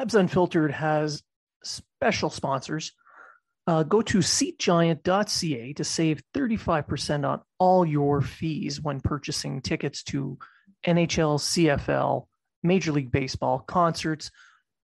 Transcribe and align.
Habs 0.00 0.14
Unfiltered 0.14 0.72
has 0.72 1.22
special 1.62 2.30
sponsors. 2.30 2.92
Uh, 3.66 3.82
go 3.82 4.00
to 4.00 4.18
seatgiant.ca 4.18 5.72
to 5.74 5.84
save 5.84 6.22
35% 6.34 7.28
on 7.28 7.42
all 7.58 7.84
your 7.84 8.22
fees 8.22 8.80
when 8.80 9.00
purchasing 9.00 9.60
tickets 9.60 10.02
to 10.04 10.38
NHL, 10.86 11.38
CFL, 11.38 12.26
Major 12.62 12.92
League 12.92 13.12
Baseball, 13.12 13.60
concerts, 13.60 14.30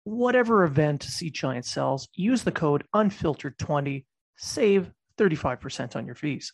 whatever 0.04 0.64
event 0.64 1.04
Seat 1.04 1.34
Giant 1.34 1.66
sells. 1.66 2.10
Use 2.16 2.44
the 2.44 2.52
code 2.52 2.84
unfiltered20, 2.96 4.06
save 4.38 4.92
35% 5.20 5.96
on 5.96 6.06
your 6.08 6.16
fees. 6.16 6.52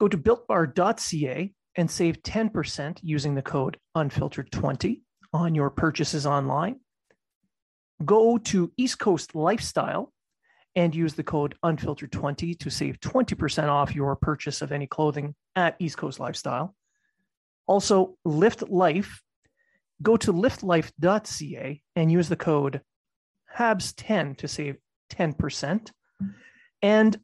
Go 0.00 0.06
to 0.06 0.16
builtbar.ca 0.16 1.52
and 1.74 1.90
save 1.90 2.22
10% 2.22 2.98
using 3.02 3.34
the 3.34 3.42
code 3.42 3.78
unfiltered20 3.96 5.00
on 5.32 5.54
your 5.56 5.70
purchases 5.70 6.24
online 6.24 6.78
go 8.04 8.38
to 8.38 8.72
East 8.76 8.98
Coast 8.98 9.34
Lifestyle 9.34 10.12
and 10.74 10.94
use 10.94 11.14
the 11.14 11.22
code 11.22 11.54
unfiltered20 11.64 12.58
to 12.58 12.70
save 12.70 12.98
20% 13.00 13.68
off 13.68 13.94
your 13.94 14.16
purchase 14.16 14.62
of 14.62 14.72
any 14.72 14.86
clothing 14.86 15.34
at 15.54 15.76
East 15.78 15.98
Coast 15.98 16.18
Lifestyle. 16.18 16.74
Also, 17.66 18.16
Lift 18.24 18.68
Life. 18.68 19.22
Go 20.02 20.16
to 20.16 20.32
liftlife.ca 20.32 21.82
and 21.94 22.10
use 22.10 22.28
the 22.28 22.36
code 22.36 22.80
HABS10 23.56 24.38
to 24.38 24.48
save 24.48 24.76
10%. 25.12 25.90
And 26.80 27.20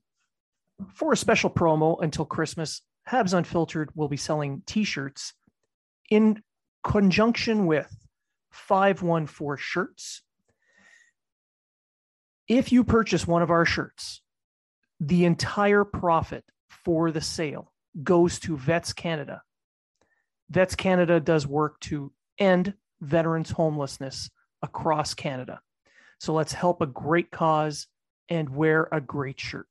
for 0.95 1.13
a 1.13 1.17
special 1.17 1.51
promo 1.51 2.01
until 2.01 2.25
Christmas, 2.25 2.83
Habs 3.09 3.33
Unfiltered 3.33 3.91
will 3.97 4.09
be 4.09 4.17
selling 4.17 4.63
t 4.67 4.85
shirts 4.85 5.33
in 6.11 6.43
conjunction 6.85 7.67
with 7.67 7.93
514 8.53 9.57
shirts 9.59 10.23
if 12.49 12.73
you 12.73 12.83
purchase 12.83 13.27
one 13.27 13.43
of 13.43 13.51
our 13.51 13.67
shirts, 13.67 14.23
the 15.01 15.27
entire 15.27 15.85
profit 15.85 16.45
for 16.69 17.11
the 17.11 17.21
sale 17.21 17.73
goes 18.03 18.41
to 18.41 18.57
Vets 18.57 18.93
Canada. 18.95 19.43
Vets 20.51 20.75
Canada 20.75 21.21
does 21.21 21.47
work 21.47 21.79
to 21.81 22.11
end 22.39 22.73
veterans' 23.03 23.51
homelessness 23.51 24.31
across 24.63 25.13
Canada. 25.15 25.61
So 26.19 26.33
let's 26.33 26.53
help 26.53 26.81
a 26.81 26.87
great 26.87 27.31
cause 27.31 27.87
and 28.31 28.49
wear 28.49 28.89
a 28.91 29.01
great 29.01 29.39
shirt. 29.39 29.67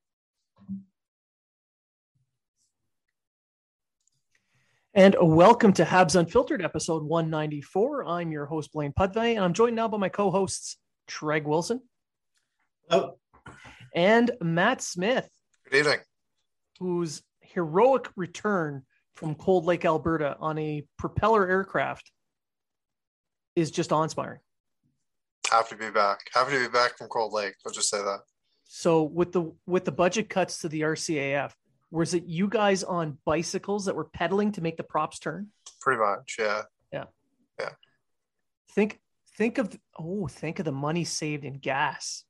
And 4.93 5.15
welcome 5.19 5.73
to 5.73 5.83
Habs 5.83 6.15
Unfiltered, 6.15 6.63
episode 6.63 7.03
194. 7.03 8.05
I'm 8.05 8.31
your 8.31 8.45
host, 8.45 8.71
Blaine 8.71 8.93
Pudvey, 8.93 9.35
and 9.35 9.43
I'm 9.43 9.53
joined 9.53 9.75
now 9.75 9.87
by 9.87 9.97
my 9.97 10.09
co 10.09 10.31
hosts, 10.31 10.77
Treg 11.07 11.43
Wilson. 11.43 11.81
Oh. 12.89 13.17
And 13.95 14.31
Matt 14.41 14.81
Smith. 14.81 15.29
Good 15.69 15.79
evening. 15.79 15.99
Whose 16.79 17.21
heroic 17.41 18.09
return 18.15 18.83
from 19.15 19.35
Cold 19.35 19.65
Lake, 19.65 19.83
Alberta 19.83 20.37
on 20.39 20.57
a 20.57 20.85
propeller 20.97 21.47
aircraft 21.47 22.11
is 23.55 23.71
just 23.71 23.91
awe 23.91 24.03
inspiring. 24.03 24.39
Happy 25.49 25.69
to 25.69 25.77
be 25.77 25.89
back. 25.89 26.19
Happy 26.33 26.51
to 26.51 26.59
be 26.59 26.67
back 26.67 26.97
from 26.97 27.07
Cold 27.07 27.33
Lake. 27.33 27.55
I'll 27.65 27.71
just 27.71 27.89
say 27.89 27.97
that. 27.97 28.19
So 28.65 29.03
with 29.03 29.31
the 29.31 29.53
with 29.65 29.85
the 29.85 29.91
budget 29.91 30.29
cuts 30.29 30.59
to 30.59 30.69
the 30.69 30.81
RCAF, 30.81 31.53
was 31.89 32.13
it 32.13 32.25
you 32.25 32.47
guys 32.47 32.83
on 32.83 33.17
bicycles 33.25 33.85
that 33.85 33.95
were 33.95 34.05
pedaling 34.05 34.51
to 34.53 34.61
make 34.61 34.77
the 34.77 34.83
props 34.83 35.19
turn? 35.19 35.47
Pretty 35.79 35.99
much, 35.99 36.35
yeah. 36.37 36.63
Yeah. 36.91 37.05
Yeah. 37.59 37.69
Think 38.71 38.99
think 39.37 39.57
of 39.57 39.75
oh, 39.97 40.27
think 40.27 40.59
of 40.59 40.65
the 40.65 40.71
money 40.71 41.05
saved 41.05 41.45
in 41.45 41.53
gas. 41.53 42.23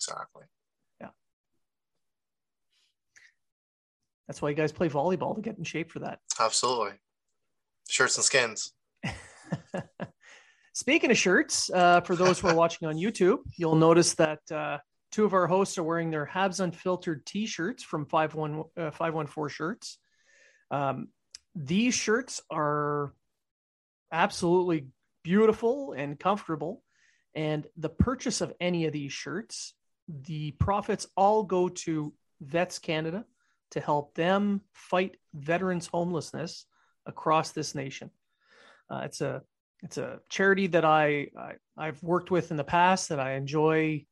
Exactly. 0.00 0.44
Yeah. 1.00 1.08
That's 4.26 4.40
why 4.40 4.50
you 4.50 4.54
guys 4.54 4.72
play 4.72 4.88
volleyball 4.88 5.34
to 5.34 5.42
get 5.42 5.58
in 5.58 5.64
shape 5.64 5.90
for 5.90 6.00
that. 6.00 6.20
Absolutely. 6.38 6.92
Shirts 7.88 8.16
and 8.16 8.24
skins. 8.24 8.72
Speaking 10.72 11.10
of 11.10 11.18
shirts, 11.18 11.70
uh, 11.70 12.00
for 12.00 12.16
those 12.16 12.40
who 12.40 12.48
are 12.48 12.54
watching 12.54 12.88
on 12.88 12.96
YouTube, 12.96 13.38
you'll 13.56 13.74
notice 13.74 14.14
that 14.14 14.38
uh, 14.50 14.78
two 15.12 15.24
of 15.24 15.34
our 15.34 15.46
hosts 15.46 15.76
are 15.76 15.82
wearing 15.82 16.10
their 16.10 16.24
Habs 16.24 16.60
Unfiltered 16.60 17.26
t 17.26 17.44
shirts 17.46 17.82
from 17.82 18.06
51, 18.06 18.62
uh, 18.76 18.90
514 18.90 19.54
Shirts. 19.54 19.98
Um, 20.70 21.08
these 21.54 21.94
shirts 21.94 22.40
are 22.50 23.12
absolutely 24.12 24.86
beautiful 25.22 25.92
and 25.92 26.18
comfortable. 26.18 26.82
And 27.34 27.66
the 27.76 27.88
purchase 27.88 28.40
of 28.40 28.52
any 28.60 28.86
of 28.86 28.92
these 28.92 29.12
shirts 29.12 29.74
the 30.24 30.52
profits 30.52 31.06
all 31.16 31.42
go 31.42 31.68
to 31.68 32.12
Vets 32.40 32.78
Canada 32.78 33.24
to 33.72 33.80
help 33.80 34.14
them 34.14 34.62
fight 34.72 35.16
veterans 35.34 35.86
homelessness 35.86 36.66
across 37.06 37.52
this 37.52 37.74
nation. 37.74 38.10
Uh, 38.90 39.02
it's 39.04 39.20
a 39.20 39.42
it's 39.82 39.96
a 39.96 40.20
charity 40.28 40.66
that 40.66 40.84
I, 40.84 41.28
I 41.78 41.86
have 41.86 42.02
worked 42.02 42.30
with 42.30 42.50
in 42.50 42.58
the 42.58 42.64
past 42.64 43.08
that 43.08 43.18
I 43.18 43.32
enjoy 43.32 44.04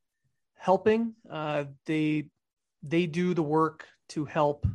helping. 0.56 1.14
Uh, 1.30 1.64
they 1.84 2.30
they 2.82 3.06
do 3.06 3.34
the 3.34 3.42
work 3.42 3.86
to 4.10 4.24
help 4.24 4.66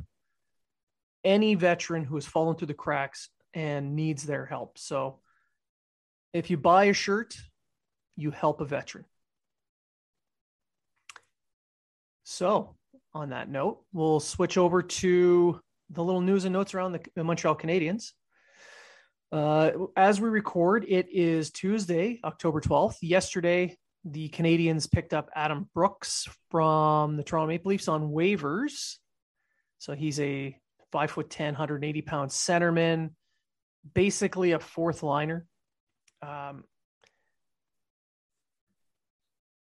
any 1.24 1.56
veteran 1.56 2.04
who 2.04 2.16
has 2.16 2.25
fallen 2.25 2.56
through 2.56 2.68
the 2.68 2.74
cracks 2.74 3.30
and 3.54 3.96
needs 3.96 4.24
their 4.24 4.46
help. 4.46 4.78
So 4.78 5.20
if 6.34 6.50
you 6.50 6.58
buy 6.58 6.86
a 6.86 6.94
shirt, 6.94 7.36
you 8.16 8.31
help 8.31 8.62
a 8.62 8.66
veteran. 8.66 9.06
So 12.33 12.75
on 13.13 13.30
that 13.30 13.47
note, 13.47 13.81
we'll 13.94 14.19
switch 14.19 14.57
over 14.57 14.81
to 14.81 15.62
the 15.91 16.03
little 16.03 16.19
news 16.19 16.45
and 16.45 16.53
notes 16.53 16.74
around 16.74 17.00
the 17.15 17.24
Montreal 17.24 17.56
Canadiens. 17.56 18.12
Uh, 19.31 19.69
as 19.95 20.19
we 20.19 20.30
record, 20.30 20.83
it 20.89 21.09
is 21.12 21.51
Tuesday, 21.51 22.19
October 22.24 22.59
12th. 22.59 22.95
Yesterday, 23.03 23.77
the 24.03 24.30
Canadiens 24.30 24.89
picked 24.89 25.13
up 25.13 25.30
Adam 25.35 25.69
Brooks 25.75 26.27
from 26.50 27.18
the 27.18 27.24
Toronto 27.24 27.50
Maple 27.50 27.69
Leafs 27.69 27.88
on 27.88 28.09
waivers. 28.09 28.95
So 29.77 29.94
he's 29.94 30.19
a 30.19 30.57
five 30.91 31.12
foot 31.12 31.29
10, 31.29 31.53
180 31.53 32.01
pound 32.01 32.31
centerman, 32.31 33.12
basically 33.94 34.53
a 34.53 34.59
fourth 34.59 35.03
liner. 35.03 35.45
Um, 36.24 36.63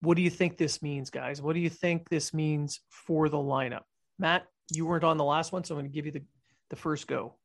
what 0.01 0.15
do 0.15 0.21
you 0.21 0.29
think 0.29 0.57
this 0.57 0.81
means, 0.81 1.09
guys? 1.09 1.41
What 1.41 1.53
do 1.53 1.59
you 1.59 1.69
think 1.69 2.09
this 2.09 2.33
means 2.33 2.79
for 2.89 3.29
the 3.29 3.37
lineup? 3.37 3.83
Matt, 4.17 4.45
you 4.71 4.85
weren't 4.85 5.03
on 5.03 5.17
the 5.17 5.23
last 5.23 5.51
one, 5.51 5.63
so 5.63 5.75
I'm 5.75 5.81
going 5.81 5.91
to 5.91 5.95
give 5.95 6.05
you 6.05 6.11
the, 6.11 6.23
the 6.69 6.75
first 6.75 7.07
go. 7.07 7.35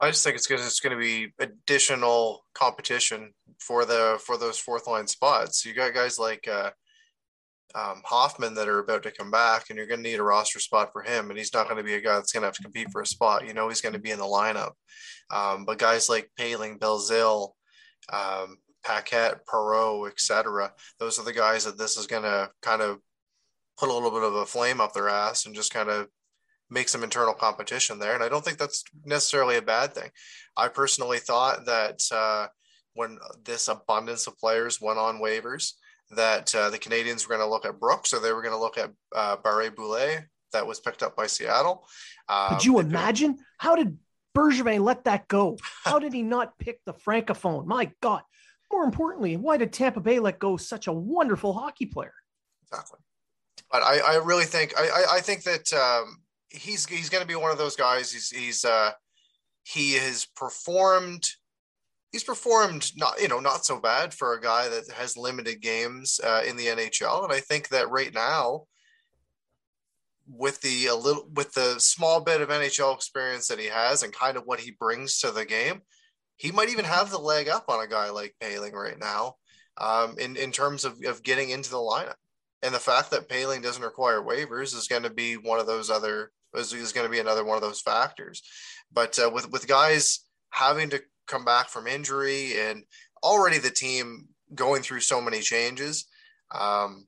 I 0.00 0.10
just 0.10 0.24
think 0.24 0.36
it's 0.36 0.46
to, 0.48 0.54
it's 0.54 0.80
going 0.80 0.96
to 0.96 1.00
be 1.00 1.32
additional 1.38 2.44
competition 2.54 3.32
for 3.60 3.84
the 3.84 4.20
for 4.24 4.36
those 4.36 4.58
fourth 4.58 4.88
line 4.88 5.06
spots. 5.06 5.64
You 5.64 5.72
got 5.72 5.94
guys 5.94 6.18
like 6.18 6.48
uh, 6.48 6.70
um, 7.74 8.02
Hoffman 8.04 8.54
that 8.54 8.68
are 8.68 8.80
about 8.80 9.04
to 9.04 9.12
come 9.12 9.30
back, 9.30 9.66
and 9.70 9.76
you're 9.76 9.86
going 9.86 10.02
to 10.02 10.10
need 10.10 10.18
a 10.18 10.24
roster 10.24 10.58
spot 10.58 10.90
for 10.92 11.02
him. 11.02 11.30
And 11.30 11.38
he's 11.38 11.54
not 11.54 11.68
going 11.68 11.78
to 11.78 11.84
be 11.84 11.94
a 11.94 12.00
guy 12.00 12.14
that's 12.14 12.32
going 12.32 12.42
to 12.42 12.48
have 12.48 12.56
to 12.56 12.62
compete 12.62 12.90
for 12.90 13.02
a 13.02 13.06
spot. 13.06 13.46
You 13.46 13.54
know, 13.54 13.68
he's 13.68 13.80
going 13.80 13.92
to 13.92 13.98
be 14.00 14.10
in 14.10 14.18
the 14.18 14.24
lineup. 14.24 14.72
Um, 15.30 15.64
but 15.64 15.78
guys 15.78 16.08
like 16.08 16.30
Poehling, 16.38 16.78
Belzile, 16.78 17.52
um, 18.12 18.56
Paquette, 18.84 19.46
Perreault, 19.46 20.10
etc. 20.10 20.72
Those 20.98 21.18
are 21.18 21.24
the 21.24 21.32
guys 21.32 21.64
that 21.64 21.78
this 21.78 21.96
is 21.96 22.06
going 22.06 22.22
to 22.22 22.50
kind 22.62 22.82
of 22.82 22.98
put 23.78 23.88
a 23.88 23.92
little 23.92 24.10
bit 24.10 24.22
of 24.22 24.34
a 24.34 24.46
flame 24.46 24.80
up 24.80 24.92
their 24.92 25.08
ass 25.08 25.46
and 25.46 25.54
just 25.54 25.72
kind 25.72 25.88
of 25.88 26.08
make 26.70 26.88
some 26.88 27.02
internal 27.02 27.34
competition 27.34 27.98
there. 27.98 28.14
And 28.14 28.22
I 28.22 28.28
don't 28.28 28.44
think 28.44 28.58
that's 28.58 28.84
necessarily 29.04 29.56
a 29.56 29.62
bad 29.62 29.94
thing. 29.94 30.10
I 30.56 30.68
personally 30.68 31.18
thought 31.18 31.66
that 31.66 32.00
uh, 32.12 32.48
when 32.94 33.18
this 33.44 33.68
abundance 33.68 34.26
of 34.26 34.38
players 34.38 34.80
went 34.80 34.98
on 34.98 35.20
waivers, 35.20 35.72
that 36.10 36.54
uh, 36.54 36.70
the 36.70 36.78
Canadiens 36.78 37.26
were 37.26 37.36
going 37.36 37.46
to 37.46 37.50
look 37.50 37.64
at 37.66 37.80
Brooks 37.80 38.12
or 38.12 38.20
they 38.20 38.32
were 38.32 38.42
going 38.42 38.54
to 38.54 38.60
look 38.60 38.78
at 38.78 38.90
uh, 39.14 39.36
Barré-Boulet 39.36 40.24
that 40.52 40.66
was 40.66 40.80
picked 40.80 41.02
up 41.02 41.16
by 41.16 41.26
Seattle. 41.26 41.86
Um, 42.28 42.50
Could 42.50 42.64
you 42.64 42.78
imagine? 42.78 43.38
How 43.58 43.74
did 43.74 43.98
Bergevin 44.36 44.80
let 44.80 45.04
that 45.04 45.28
go? 45.28 45.58
How 45.84 45.98
did 45.98 46.12
he 46.12 46.22
not 46.22 46.58
pick 46.58 46.80
the 46.84 46.94
francophone? 46.94 47.66
My 47.66 47.90
God. 48.00 48.22
More 48.72 48.84
importantly, 48.84 49.36
why 49.36 49.56
did 49.56 49.72
Tampa 49.72 50.00
Bay 50.00 50.18
let 50.18 50.38
go 50.38 50.56
such 50.56 50.86
a 50.86 50.92
wonderful 50.92 51.52
hockey 51.52 51.86
player? 51.86 52.14
Exactly. 52.64 52.98
But 53.70 53.82
I, 53.82 53.98
I 53.98 54.14
really 54.16 54.44
think 54.44 54.74
I, 54.78 54.84
I, 54.84 55.16
I 55.16 55.20
think 55.20 55.42
that 55.44 55.72
um, 55.72 56.22
he's 56.50 56.86
he's 56.86 57.08
going 57.08 57.22
to 57.22 57.28
be 57.28 57.34
one 57.34 57.50
of 57.50 57.58
those 57.58 57.76
guys. 57.76 58.12
He's 58.12 58.30
he's 58.30 58.64
uh, 58.64 58.92
he 59.64 59.94
has 59.94 60.26
performed. 60.36 61.28
He's 62.12 62.24
performed 62.24 62.92
not 62.96 63.20
you 63.20 63.28
know 63.28 63.40
not 63.40 63.64
so 63.64 63.80
bad 63.80 64.14
for 64.14 64.34
a 64.34 64.40
guy 64.40 64.68
that 64.68 64.90
has 64.92 65.16
limited 65.16 65.60
games 65.60 66.20
uh, 66.22 66.42
in 66.46 66.56
the 66.56 66.66
NHL, 66.66 67.24
and 67.24 67.32
I 67.32 67.40
think 67.40 67.68
that 67.68 67.90
right 67.90 68.14
now, 68.14 68.64
with 70.28 70.60
the 70.60 70.86
a 70.86 70.94
little 70.94 71.28
with 71.34 71.52
the 71.52 71.78
small 71.78 72.20
bit 72.20 72.40
of 72.40 72.48
NHL 72.48 72.94
experience 72.94 73.48
that 73.48 73.58
he 73.58 73.66
has 73.66 74.02
and 74.02 74.12
kind 74.12 74.36
of 74.36 74.44
what 74.44 74.60
he 74.60 74.70
brings 74.70 75.18
to 75.18 75.30
the 75.30 75.44
game, 75.44 75.82
he 76.36 76.52
might 76.52 76.68
even 76.68 76.84
have 76.84 77.10
the 77.10 77.18
leg 77.18 77.48
up 77.48 77.66
on 77.68 77.82
a 77.82 77.88
guy 77.88 78.10
like 78.10 78.34
Poehling 78.40 78.72
right 78.72 78.98
now, 78.98 79.36
um, 79.78 80.16
in 80.18 80.36
in 80.36 80.52
terms 80.52 80.84
of 80.84 80.98
of 81.04 81.22
getting 81.22 81.50
into 81.50 81.70
the 81.70 81.76
lineup. 81.76 82.14
And 82.62 82.74
the 82.74 82.80
fact 82.80 83.10
that 83.10 83.28
Poehling 83.28 83.62
doesn't 83.62 83.82
require 83.82 84.22
waivers 84.22 84.74
is 84.74 84.88
going 84.88 85.02
to 85.02 85.10
be 85.10 85.34
one 85.34 85.60
of 85.60 85.66
those 85.66 85.90
other 85.90 86.32
is, 86.54 86.72
is 86.72 86.92
going 86.92 87.06
to 87.06 87.10
be 87.12 87.20
another 87.20 87.44
one 87.44 87.56
of 87.56 87.62
those 87.62 87.80
factors. 87.80 88.42
But 88.92 89.18
uh, 89.18 89.30
with 89.30 89.50
with 89.50 89.68
guys 89.68 90.20
having 90.50 90.90
to 90.90 91.02
come 91.26 91.44
back 91.44 91.68
from 91.68 91.86
injury 91.86 92.58
and 92.58 92.84
already 93.22 93.58
the 93.58 93.70
team 93.70 94.28
going 94.54 94.82
through 94.82 95.00
so 95.00 95.20
many 95.20 95.40
changes, 95.40 96.06
um, 96.54 97.06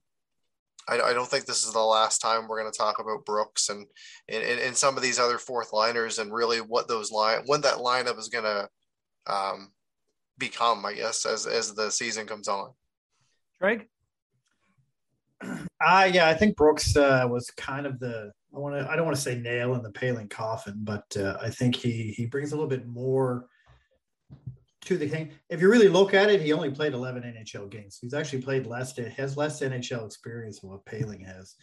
I, 0.88 1.00
I, 1.00 1.12
don't 1.12 1.28
think 1.28 1.44
this 1.44 1.64
is 1.64 1.72
the 1.72 1.80
last 1.80 2.18
time 2.18 2.48
we're 2.48 2.60
going 2.60 2.72
to 2.72 2.78
talk 2.78 2.98
about 2.98 3.24
Brooks 3.24 3.68
and, 3.68 3.86
and 4.28 4.42
and 4.42 4.76
some 4.76 4.96
of 4.96 5.02
these 5.02 5.18
other 5.18 5.38
fourth 5.38 5.72
liners 5.72 6.18
and 6.18 6.32
really 6.32 6.58
what 6.58 6.88
those 6.88 7.10
line 7.10 7.42
when 7.46 7.60
that 7.62 7.78
lineup 7.78 8.18
is 8.18 8.28
going 8.28 8.44
to 8.44 8.68
um, 9.26 9.72
become, 10.38 10.84
I 10.84 10.94
guess, 10.94 11.26
as 11.26 11.46
as 11.46 11.74
the 11.74 11.90
season 11.90 12.26
comes 12.26 12.48
on. 12.48 12.72
Greg. 13.60 13.86
Uh, 15.42 16.08
yeah, 16.10 16.28
I 16.28 16.34
think 16.34 16.56
Brooks 16.56 16.96
uh, 16.96 17.26
was 17.28 17.50
kind 17.50 17.86
of 17.86 17.98
the 17.98 18.32
I 18.54 18.58
want 18.58 18.74
to 18.74 18.90
I 18.90 18.96
don't 18.96 19.04
want 19.04 19.16
to 19.16 19.22
say 19.22 19.38
nail 19.38 19.74
in 19.74 19.82
the 19.82 19.90
Poehling 19.90 20.30
coffin, 20.30 20.80
but 20.82 21.04
uh, 21.16 21.36
I 21.40 21.50
think 21.50 21.76
he 21.76 22.14
he 22.16 22.26
brings 22.26 22.52
a 22.52 22.54
little 22.54 22.68
bit 22.68 22.86
more 22.86 23.46
to 24.86 24.96
the 24.96 25.08
thing. 25.08 25.30
If 25.50 25.60
you 25.60 25.70
really 25.70 25.88
look 25.88 26.14
at 26.14 26.30
it, 26.30 26.40
he 26.40 26.52
only 26.52 26.70
played 26.70 26.94
11 26.94 27.22
NHL 27.22 27.68
games. 27.70 27.98
He's 28.00 28.14
actually 28.14 28.42
played 28.42 28.66
less. 28.66 28.96
Has 28.96 29.36
less 29.36 29.60
NHL 29.60 30.06
experience 30.06 30.60
than 30.60 30.70
what 30.70 30.86
Poehling 30.86 31.26
has. 31.26 31.56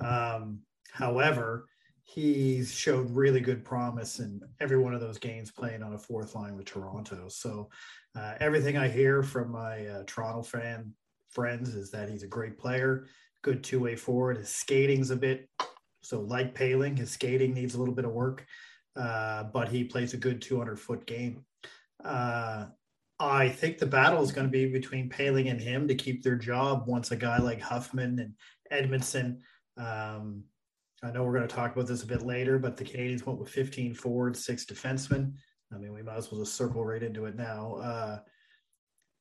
Um, 0.00 0.60
however, 0.90 1.66
he's 2.12 2.74
showed 2.74 3.08
really 3.10 3.40
good 3.40 3.64
promise 3.64 4.18
in 4.18 4.40
every 4.60 4.78
one 4.78 4.94
of 4.94 5.00
those 5.00 5.18
games 5.18 5.52
playing 5.52 5.82
on 5.82 5.94
a 5.94 5.98
fourth 5.98 6.34
line 6.34 6.56
with 6.56 6.66
Toronto. 6.66 7.28
So 7.28 7.68
uh, 8.16 8.34
everything 8.40 8.76
I 8.76 8.88
hear 8.88 9.22
from 9.22 9.52
my 9.52 9.86
uh, 9.86 10.02
Toronto 10.06 10.42
fan 10.42 10.92
friends 11.28 11.74
is 11.76 11.92
that 11.92 12.08
he's 12.08 12.24
a 12.24 12.28
great 12.28 12.58
player, 12.58 13.06
good 13.42 13.62
two 13.62 13.78
way 13.78 13.94
forward. 13.94 14.38
His 14.38 14.48
skating's 14.48 15.10
a 15.10 15.16
bit 15.16 15.48
so 16.02 16.20
like 16.20 16.54
Poehling, 16.54 16.98
his 16.98 17.10
skating 17.10 17.54
needs 17.54 17.74
a 17.74 17.78
little 17.78 17.94
bit 17.94 18.04
of 18.04 18.12
work, 18.12 18.44
uh, 18.96 19.44
but 19.44 19.68
he 19.68 19.84
plays 19.84 20.14
a 20.14 20.18
good 20.18 20.42
200 20.42 20.78
foot 20.78 21.06
game. 21.06 21.44
Uh, 22.04 22.66
I 23.18 23.48
think 23.50 23.78
the 23.78 23.86
battle 23.86 24.22
is 24.22 24.32
going 24.32 24.46
to 24.46 24.50
be 24.50 24.66
between 24.66 25.10
Poehling 25.10 25.50
and 25.50 25.60
him 25.60 25.86
to 25.88 25.94
keep 25.94 26.22
their 26.22 26.36
job 26.36 26.84
once 26.86 27.10
a 27.10 27.16
guy 27.16 27.38
like 27.38 27.60
Hoffman 27.60 28.18
and 28.18 28.34
Edmundson. 28.72 29.40
Um, 29.76 30.44
I 31.02 31.10
know 31.10 31.24
we're 31.24 31.36
going 31.36 31.48
to 31.48 31.54
talk 31.54 31.72
about 31.72 31.86
this 31.86 32.02
a 32.02 32.06
bit 32.06 32.22
later, 32.22 32.58
but 32.58 32.76
the 32.76 32.84
Canadiens 32.84 33.24
went 33.24 33.38
with 33.38 33.48
15 33.48 33.94
forwards, 33.94 34.44
six 34.44 34.66
defensemen. 34.66 35.32
I 35.72 35.78
mean, 35.78 35.92
we 35.92 36.02
might 36.02 36.16
as 36.16 36.30
well 36.30 36.40
just 36.40 36.56
circle 36.56 36.84
right 36.84 37.02
into 37.02 37.24
it 37.24 37.36
now. 37.36 37.76
Uh, 37.76 38.18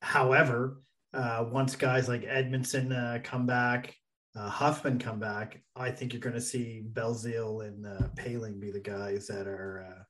however, 0.01 0.81
uh, 1.13 1.45
once 1.49 1.75
guys 1.75 2.09
like 2.09 2.23
Edmundson 2.23 2.91
uh, 2.91 3.19
come 3.23 3.45
back, 3.45 3.95
uh, 4.35 4.49
Hoffman 4.49 4.99
come 4.99 5.19
back, 5.19 5.61
I 5.75 5.89
think 5.91 6.13
you're 6.13 6.21
going 6.21 6.35
to 6.35 6.41
see 6.41 6.83
Belzile 6.93 7.67
and 7.67 7.85
uh, 7.85 8.07
Poehling 8.15 8.59
be 8.59 8.71
the 8.71 8.79
guys 8.79 9.27
that 9.27 9.47
are 9.47 10.05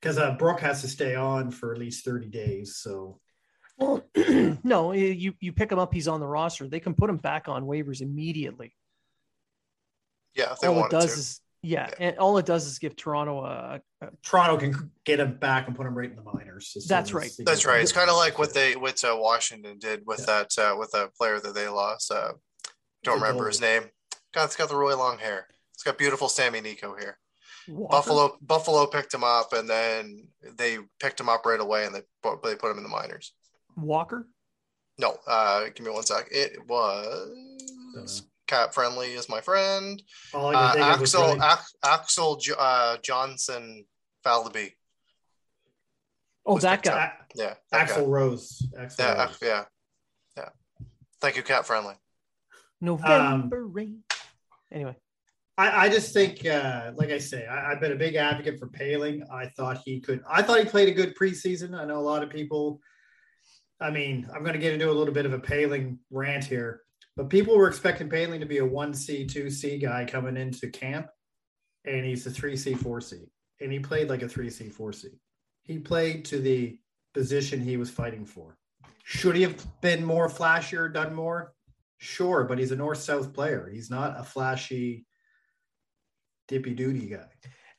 because 0.00 0.18
uh, 0.18 0.22
uh, 0.22 0.36
Brook 0.36 0.60
has 0.60 0.80
to 0.82 0.88
stay 0.88 1.14
on 1.14 1.50
for 1.50 1.72
at 1.72 1.78
least 1.78 2.04
30 2.04 2.28
days. 2.28 2.76
So, 2.76 3.20
well, 3.76 4.04
no, 4.62 4.92
you 4.92 5.34
you 5.40 5.52
pick 5.52 5.70
him 5.70 5.78
up, 5.78 5.92
he's 5.92 6.08
on 6.08 6.20
the 6.20 6.26
roster. 6.26 6.68
They 6.68 6.80
can 6.80 6.94
put 6.94 7.10
him 7.10 7.16
back 7.16 7.48
on 7.48 7.64
waivers 7.64 8.00
immediately. 8.00 8.72
Yeah, 10.38 10.54
all 10.62 10.84
it 10.84 10.90
does 10.90 11.14
to. 11.14 11.18
is 11.18 11.40
yeah, 11.62 11.88
yeah, 11.98 12.06
and 12.10 12.18
all 12.18 12.38
it 12.38 12.46
does 12.46 12.66
is 12.66 12.78
give 12.78 12.94
Toronto 12.94 13.44
a, 13.44 13.80
a, 14.00 14.08
Toronto 14.22 14.56
can 14.58 14.90
get 15.04 15.18
him 15.18 15.34
back 15.34 15.66
and 15.66 15.76
put 15.76 15.86
him 15.86 15.98
right 15.98 16.08
in 16.08 16.14
the 16.14 16.22
minors. 16.22 16.76
That's 16.88 17.12
right. 17.12 17.32
That's 17.40 17.66
right. 17.66 17.82
It's 17.82 17.90
kind 17.90 18.08
of 18.08 18.16
like 18.16 18.38
what 18.38 18.54
they 18.54 18.76
what 18.76 19.02
uh, 19.02 19.16
Washington 19.18 19.78
did 19.78 20.02
with 20.06 20.20
yeah. 20.20 20.44
that 20.44 20.58
uh, 20.58 20.76
with 20.78 20.94
a 20.94 21.10
player 21.18 21.40
that 21.40 21.54
they 21.54 21.66
lost. 21.66 22.12
Uh, 22.12 22.32
don't 23.02 23.20
remember 23.20 23.48
his 23.48 23.60
name. 23.60 23.82
God, 24.32 24.44
it's 24.44 24.56
got 24.56 24.68
the 24.68 24.76
really 24.76 24.94
long 24.94 25.18
hair. 25.18 25.46
It's 25.74 25.82
got 25.82 25.98
beautiful 25.98 26.28
Sami 26.28 26.60
Niku 26.60 26.98
here. 26.98 27.18
Walker? 27.66 27.90
Buffalo 27.90 28.38
Buffalo 28.40 28.86
picked 28.86 29.12
him 29.12 29.24
up, 29.24 29.52
and 29.52 29.68
then 29.68 30.28
they 30.56 30.78
picked 31.00 31.18
him 31.18 31.28
up 31.28 31.44
right 31.44 31.60
away, 31.60 31.86
and 31.86 31.94
they 31.94 32.02
put, 32.22 32.40
they 32.44 32.54
put 32.54 32.70
him 32.70 32.76
in 32.76 32.84
the 32.84 32.88
minors. 32.88 33.32
Walker? 33.76 34.28
No, 34.98 35.16
uh, 35.26 35.64
give 35.74 35.84
me 35.84 35.92
one 35.92 36.04
sec. 36.04 36.28
It 36.30 36.56
was 36.68 38.22
Cap 38.48 38.74
Friendly 38.74 39.12
is 39.12 39.28
my 39.28 39.40
friend. 39.40 40.02
Uh, 40.34 40.74
Axel 40.76 41.38
Axel 41.84 42.40
uh, 42.58 42.96
Johnson 43.02 43.84
Falvey. 44.24 44.74
Oh, 46.44 46.58
that 46.58 46.82
guy. 46.82 47.12
Yeah, 47.34 47.54
that 47.70 47.82
Axel 47.82 48.04
guy. 48.04 48.08
Rose. 48.08 48.66
Axel 48.76 49.04
yeah, 49.04 49.24
Rose. 49.24 49.38
yeah, 49.42 49.64
yeah. 50.36 50.48
Thank 51.20 51.36
you, 51.36 51.42
Cap 51.42 51.66
Friendly. 51.66 51.94
November 52.80 53.64
um, 53.64 53.72
rain. 53.72 54.02
Anyway. 54.72 54.96
I, 55.58 55.86
I 55.86 55.88
just 55.88 56.14
think, 56.14 56.46
uh, 56.46 56.92
like 56.94 57.10
I 57.10 57.18
say, 57.18 57.44
I, 57.44 57.70
have 57.70 57.80
been 57.80 57.92
a 57.92 57.96
big 57.96 58.14
advocate 58.14 58.60
for 58.60 58.68
Poehling. 58.68 59.22
I 59.30 59.48
thought 59.48 59.82
he 59.84 60.00
could. 60.00 60.22
I 60.28 60.40
thought 60.40 60.60
he 60.60 60.64
played 60.64 60.88
a 60.88 60.92
good 60.92 61.16
preseason. 61.16 61.76
I 61.76 61.84
know 61.84 61.98
a 61.98 62.00
lot 62.00 62.22
of 62.22 62.30
people. 62.30 62.80
I 63.80 63.90
mean, 63.90 64.28
I'm 64.32 64.42
going 64.42 64.54
to 64.54 64.60
get 64.60 64.72
into 64.72 64.90
a 64.90 64.92
little 64.92 65.12
bit 65.12 65.26
of 65.26 65.32
a 65.32 65.38
Poehling 65.38 65.98
rant 66.10 66.44
here, 66.44 66.82
but 67.18 67.28
people 67.28 67.58
were 67.58 67.66
expecting 67.66 68.08
Poehling 68.08 68.38
to 68.38 68.46
be 68.46 68.58
a 68.58 68.64
one 68.64 68.94
C, 68.94 69.26
two 69.26 69.50
C 69.50 69.76
guy 69.76 70.04
coming 70.04 70.36
into 70.36 70.70
camp, 70.70 71.08
and 71.84 72.06
he's 72.06 72.24
a 72.24 72.30
three 72.30 72.56
C, 72.56 72.74
four 72.74 73.00
C, 73.00 73.24
and 73.60 73.72
he 73.72 73.80
played 73.80 74.08
like 74.08 74.22
a 74.22 74.28
three 74.28 74.48
C, 74.48 74.68
four 74.68 74.92
C. 74.92 75.08
He 75.64 75.80
played 75.80 76.24
to 76.26 76.38
the 76.38 76.78
position 77.12 77.60
he 77.60 77.76
was 77.76 77.90
fighting 77.90 78.24
for. 78.24 78.56
Should 79.02 79.34
he 79.34 79.42
have 79.42 79.66
been 79.80 80.04
more 80.04 80.28
flashier, 80.28 80.92
done 80.92 81.12
more? 81.12 81.54
Sure, 81.96 82.44
but 82.44 82.56
he's 82.56 82.70
a 82.70 82.76
north 82.76 82.98
south 82.98 83.32
player. 83.34 83.68
He's 83.70 83.90
not 83.90 84.14
a 84.16 84.22
flashy 84.22 85.04
dippy 86.46 86.72
duty 86.72 87.06
guy. 87.08 87.26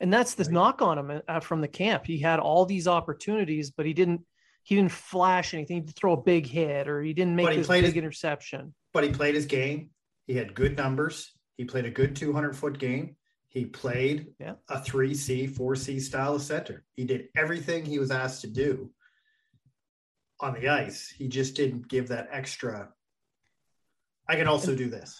And 0.01 0.11
that's 0.11 0.33
the 0.33 0.43
Right. 0.43 0.51
knock 0.51 0.81
on 0.81 0.97
him 0.97 1.21
uh, 1.29 1.39
from 1.39 1.61
the 1.61 1.67
camp. 1.69 2.05
He 2.05 2.19
had 2.19 2.39
all 2.39 2.65
these 2.65 2.89
opportunities, 2.89 3.71
but 3.71 3.85
he 3.85 3.93
didn't. 3.93 4.19
He 4.69 4.75
didn't 4.75 4.91
flash 4.91 5.55
anything. 5.55 5.77
He 5.77 5.81
didn't 5.81 5.95
throw 5.95 6.13
a 6.13 6.21
big 6.21 6.45
hit, 6.45 6.87
or 6.87 7.01
he 7.01 7.11
didn't 7.11 7.35
make 7.35 7.49
he 7.49 7.55
this 7.57 7.67
big 7.67 7.85
his- 7.85 7.95
interception. 7.95 8.75
But 8.93 9.03
he 9.03 9.09
played 9.09 9.33
his 9.33 9.47
game. 9.47 9.89
He 10.27 10.35
had 10.35 10.53
good 10.53 10.77
numbers. 10.77 11.31
He 11.57 11.65
played 11.65 11.85
a 11.85 11.89
good 11.89 12.15
200 12.15 12.55
foot 12.55 12.77
game. 12.77 13.15
He 13.47 13.65
played 13.65 14.35
Yeah. 14.39 14.57
a 14.67 14.79
3C, 14.79 15.47
4C 15.47 15.99
style 15.99 16.35
of 16.35 16.43
center. 16.43 16.85
He 16.95 17.03
did 17.03 17.29
everything 17.35 17.83
he 17.83 17.97
was 17.97 18.11
asked 18.11 18.41
to 18.41 18.47
do 18.47 18.93
on 20.39 20.53
the 20.53 20.69
ice. 20.69 21.09
He 21.17 21.27
just 21.29 21.55
didn't 21.55 21.87
give 21.87 22.09
that 22.09 22.27
extra. 22.29 22.93
I 24.27 24.35
can 24.35 24.45
also 24.45 24.75
do 24.75 24.87
this. 24.87 25.19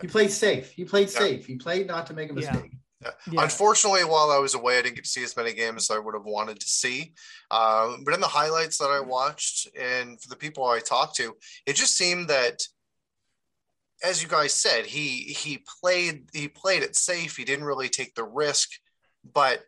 He 0.00 0.08
played 0.08 0.32
safe. 0.32 0.72
He 0.72 0.84
played 0.84 1.08
safe. 1.08 1.46
He 1.46 1.54
played 1.54 1.86
not 1.86 2.08
to 2.08 2.14
make 2.14 2.32
a 2.32 2.34
Yeah. 2.40 2.50
Mistake. 3.00 3.14
Yeah. 3.32 3.42
Unfortunately, 3.42 4.04
while 4.04 4.30
I 4.30 4.38
was 4.38 4.54
away, 4.54 4.78
I 4.78 4.82
didn't 4.82 4.96
get 4.96 5.04
to 5.04 5.10
see 5.10 5.24
as 5.24 5.36
many 5.36 5.52
games 5.52 5.90
as 5.90 5.96
I 5.96 5.98
would 5.98 6.14
have 6.14 6.24
wanted 6.24 6.60
to 6.60 6.68
see. 6.68 7.12
Um, 7.50 8.02
but 8.04 8.14
in 8.14 8.20
the 8.20 8.26
highlights 8.26 8.78
that 8.78 8.90
I 8.90 9.00
watched, 9.00 9.68
and 9.78 10.20
for 10.20 10.28
the 10.28 10.36
people 10.36 10.66
I 10.66 10.80
talked 10.80 11.16
to, 11.16 11.36
it 11.66 11.76
just 11.76 11.96
seemed 11.96 12.28
that, 12.28 12.62
as 14.02 14.22
you 14.22 14.28
guys 14.28 14.52
said, 14.52 14.86
he 14.86 15.22
he 15.22 15.64
played 15.80 16.28
he 16.32 16.48
played 16.48 16.82
it 16.82 16.96
safe. 16.96 17.36
He 17.36 17.44
didn't 17.44 17.64
really 17.64 17.88
take 17.88 18.14
the 18.14 18.24
risk, 18.24 18.70
but 19.32 19.64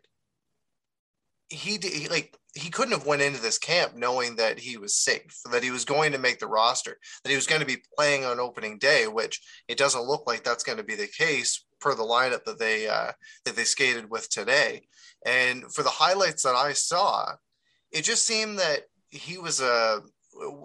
he, 1.49 1.77
did, 1.77 2.09
like 2.09 2.37
he 2.53 2.69
couldn't 2.69 2.93
have 2.93 3.05
went 3.05 3.21
into 3.21 3.41
this 3.41 3.57
camp 3.57 3.95
knowing 3.95 4.35
that 4.35 4.59
he 4.59 4.77
was 4.77 4.95
safe, 4.95 5.39
that 5.51 5.63
he 5.63 5.71
was 5.71 5.85
going 5.85 6.11
to 6.11 6.17
make 6.17 6.39
the 6.39 6.47
roster, 6.47 6.97
that 7.23 7.29
he 7.29 7.35
was 7.35 7.47
going 7.47 7.61
to 7.61 7.67
be 7.67 7.83
playing 7.97 8.25
on 8.25 8.39
opening 8.39 8.77
day, 8.77 9.07
which 9.07 9.41
it 9.67 9.77
doesn't 9.77 10.05
look 10.05 10.27
like 10.27 10.43
that's 10.43 10.63
going 10.63 10.77
to 10.77 10.83
be 10.83 10.95
the 10.95 11.07
case 11.07 11.63
per 11.79 11.95
the 11.95 12.03
lineup 12.03 12.43
that 12.43 12.59
they 12.59 12.87
uh, 12.87 13.11
that 13.45 13.55
they 13.55 13.63
skated 13.63 14.09
with 14.09 14.29
today. 14.29 14.81
And 15.25 15.71
for 15.73 15.83
the 15.83 15.89
highlights 15.89 16.43
that 16.43 16.55
I 16.55 16.73
saw, 16.73 17.33
it 17.91 18.03
just 18.03 18.27
seemed 18.27 18.59
that 18.59 18.81
he 19.09 19.37
was 19.37 19.61
a 19.61 20.01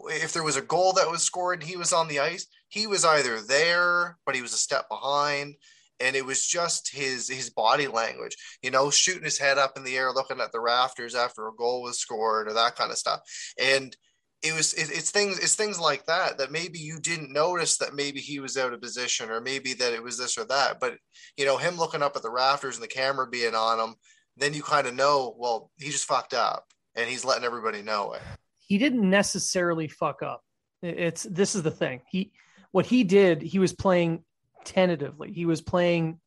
if 0.09 0.33
there 0.33 0.45
was 0.45 0.57
a 0.57 0.63
goal 0.63 0.93
that 0.95 1.11
was 1.11 1.23
scored 1.23 1.61
and 1.61 1.69
he 1.69 1.77
was 1.77 1.93
on 1.93 2.09
the 2.09 2.21
ice, 2.21 2.47
he 2.69 2.87
was 2.87 3.05
either 3.05 3.41
there, 3.41 4.19
but 4.27 4.35
he 4.35 4.43
was 4.43 4.55
a 4.55 4.59
step 4.59 4.89
behind. 4.89 5.55
And 6.01 6.15
it 6.17 6.25
was 6.25 6.47
just 6.47 6.93
his 6.93 7.29
his 7.29 7.51
body 7.51 7.87
language, 7.87 8.37
you 8.63 8.71
know, 8.71 8.91
shooting 8.91 9.25
his 9.25 9.39
head 9.39 9.59
up 9.59 9.77
in 9.77 9.85
the 9.85 9.97
air, 9.97 10.13
looking 10.13 10.41
at 10.41 10.53
the 10.53 10.61
rafters 10.61 11.15
after 11.15 11.49
a 11.49 11.55
goal 11.55 11.83
was 11.83 11.99
scored, 11.99 12.49
or 12.49 12.55
that 12.55 12.77
kind 12.77 12.91
of 12.91 12.99
stuff. 12.99 13.21
And 13.61 13.97
it 14.43 14.55
was 14.55 14.75
it, 14.75 14.91
it's 14.91 15.11
things 15.11 15.39
it's 15.39 15.55
things 15.55 15.81
like 15.81 16.05
that 16.07 16.39
that 16.39 16.53
maybe 16.53 16.79
you 16.79 17.01
didn't 17.01 17.33
notice 17.33 17.79
that 17.79 17.95
maybe 17.95 18.21
he 18.21 18.39
was 18.39 18.59
out 18.59 18.73
of 18.73 18.81
position 18.83 19.31
or 19.31 19.41
maybe 19.41 19.73
that 19.73 19.95
it 19.95 20.03
was 20.03 20.19
this 20.19 20.37
or 20.37 20.45
that 20.45 20.79
but 20.79 20.99
you 21.39 21.47
know 21.47 21.57
him 21.57 21.79
looking 21.79 22.03
up 22.03 22.15
at 22.15 22.23
the 22.23 22.31
rafters 22.31 22.77
and 22.77 22.85
the 22.85 22.87
camera 22.87 23.27
being 23.27 23.55
on 23.55 23.81
him 23.81 23.95
then 24.37 24.53
you 24.53 24.63
kind 24.63 24.87
of 24.87 24.95
know 24.95 25.35
well 25.39 25.71
he 25.79 25.87
just 25.87 26.05
fucked 26.05 26.35
up 26.35 26.67
and 26.95 27.09
he's 27.09 27.25
letting 27.25 27.45
everybody 27.45 27.81
know 27.81 28.13
it 28.13 28.21
he 28.67 28.79
didn't 28.79 29.09
necessarily 29.09 29.89
fuck 29.89 30.23
up. 30.23 30.43
It's 30.83 31.23
this 31.23 31.55
is 31.55 31.63
the 31.63 31.71
thing. 31.71 32.03
He 32.11 32.33
what 32.73 32.85
he 32.85 33.05
did, 33.05 33.41
he 33.41 33.59
was 33.59 33.73
playing 33.73 34.25
tentatively. 34.67 35.33
He 35.33 35.47
was 35.47 35.63
playing 35.63 36.21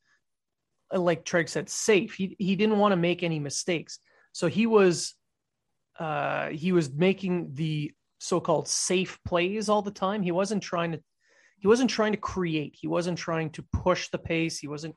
uh, 0.92 1.00
like 1.00 1.24
Treg 1.24 1.48
said, 1.50 1.70
safe. 1.70 2.16
He 2.16 2.36
he 2.40 2.56
didn't 2.56 2.80
want 2.80 2.94
to 2.94 2.98
make 2.98 3.22
any 3.22 3.38
mistakes. 3.40 4.00
So 4.32 4.48
he 4.48 4.66
was 4.66 5.14
uh 6.00 6.50
he 6.50 6.72
was 6.72 6.92
making 6.92 7.54
the 7.54 7.92
so-called 8.20 8.68
safe 8.68 9.20
plays 9.24 9.70
all 9.70 9.84
the 9.84 9.92
time. 9.92 10.24
He 10.24 10.32
wasn't 10.32 10.64
trying 10.64 10.94
to 10.94 11.02
he 11.60 11.68
wasn't 11.68 11.90
trying 11.92 12.14
to 12.14 12.18
create. 12.18 12.76
He 12.80 12.88
wasn't 12.88 13.18
trying 13.20 13.52
to 13.52 13.64
push 13.74 14.10
the 14.10 14.18
pace. 14.18 14.58
He 14.58 14.68
wasn't 14.68 14.96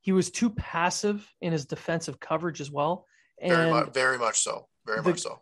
he 0.00 0.12
was 0.12 0.30
too 0.30 0.50
passive 0.50 1.28
in 1.40 1.52
his 1.52 1.66
defensive 1.66 2.18
coverage 2.20 2.60
as 2.60 2.70
well. 2.70 3.06
very 3.40 3.62
And 3.62 3.70
much 3.70 3.92
very 3.92 4.18
much 4.18 4.38
so 4.40 4.68
very 4.86 5.02
the- 5.02 5.10
much 5.10 5.20
so 5.20 5.40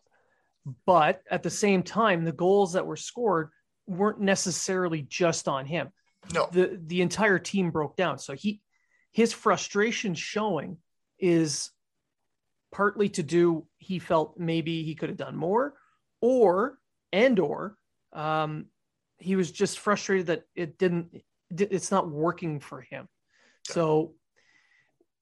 but 0.87 1.21
at 1.31 1.43
the 1.43 1.51
same 1.51 1.83
time 1.83 2.25
the 2.25 2.33
goals 2.33 2.73
that 2.73 2.87
were 2.87 2.97
scored 2.97 3.51
weren't 3.87 4.21
necessarily 4.21 5.03
just 5.03 5.47
on 5.47 5.67
him 5.67 5.93
no. 6.33 6.49
the 6.53 6.81
the 6.87 7.03
entire 7.03 7.39
team 7.39 7.71
broke 7.71 7.97
down. 7.97 8.19
So 8.19 8.35
he 8.35 8.61
his 9.13 9.33
frustration 9.33 10.15
showing 10.15 10.79
is 11.19 11.71
partly 12.73 13.09
to 13.09 13.23
do 13.23 13.67
he 13.79 13.99
felt 13.99 14.39
maybe 14.39 14.83
he 14.83 14.95
could 14.95 15.09
have 15.09 15.19
done 15.19 15.37
more 15.37 15.75
or 16.21 16.79
and 17.13 17.39
or 17.39 17.77
um 18.13 18.67
he 19.19 19.37
was 19.37 19.51
just 19.53 19.79
frustrated 19.79 20.27
that 20.27 20.43
it 20.57 20.77
didn't 20.79 21.23
it's 21.51 21.91
not 21.91 22.09
working 22.11 22.59
for 22.61 22.81
him. 22.81 23.09
So 23.65 24.15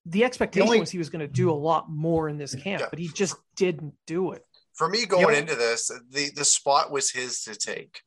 the 0.06 0.24
expectation 0.24 0.66
only- 0.68 0.80
was 0.80 0.90
he 0.90 0.98
was 0.98 1.10
going 1.10 1.20
to 1.20 1.32
do 1.32 1.50
a 1.50 1.52
lot 1.52 1.90
more 1.90 2.28
in 2.28 2.38
this 2.38 2.54
camp 2.54 2.80
Yeah. 2.80 2.86
but 2.90 2.98
he 2.98 3.08
just 3.08 3.36
didn't 3.56 3.94
do 4.06 4.32
it. 4.32 4.44
For 4.74 4.88
me 4.88 5.04
going 5.04 5.34
Yeah. 5.34 5.40
into 5.40 5.54
this 5.54 5.90
the 6.10 6.30
the 6.34 6.44
spot 6.44 6.90
was 6.90 7.10
his 7.10 7.42
to 7.44 7.54
take 7.54 8.00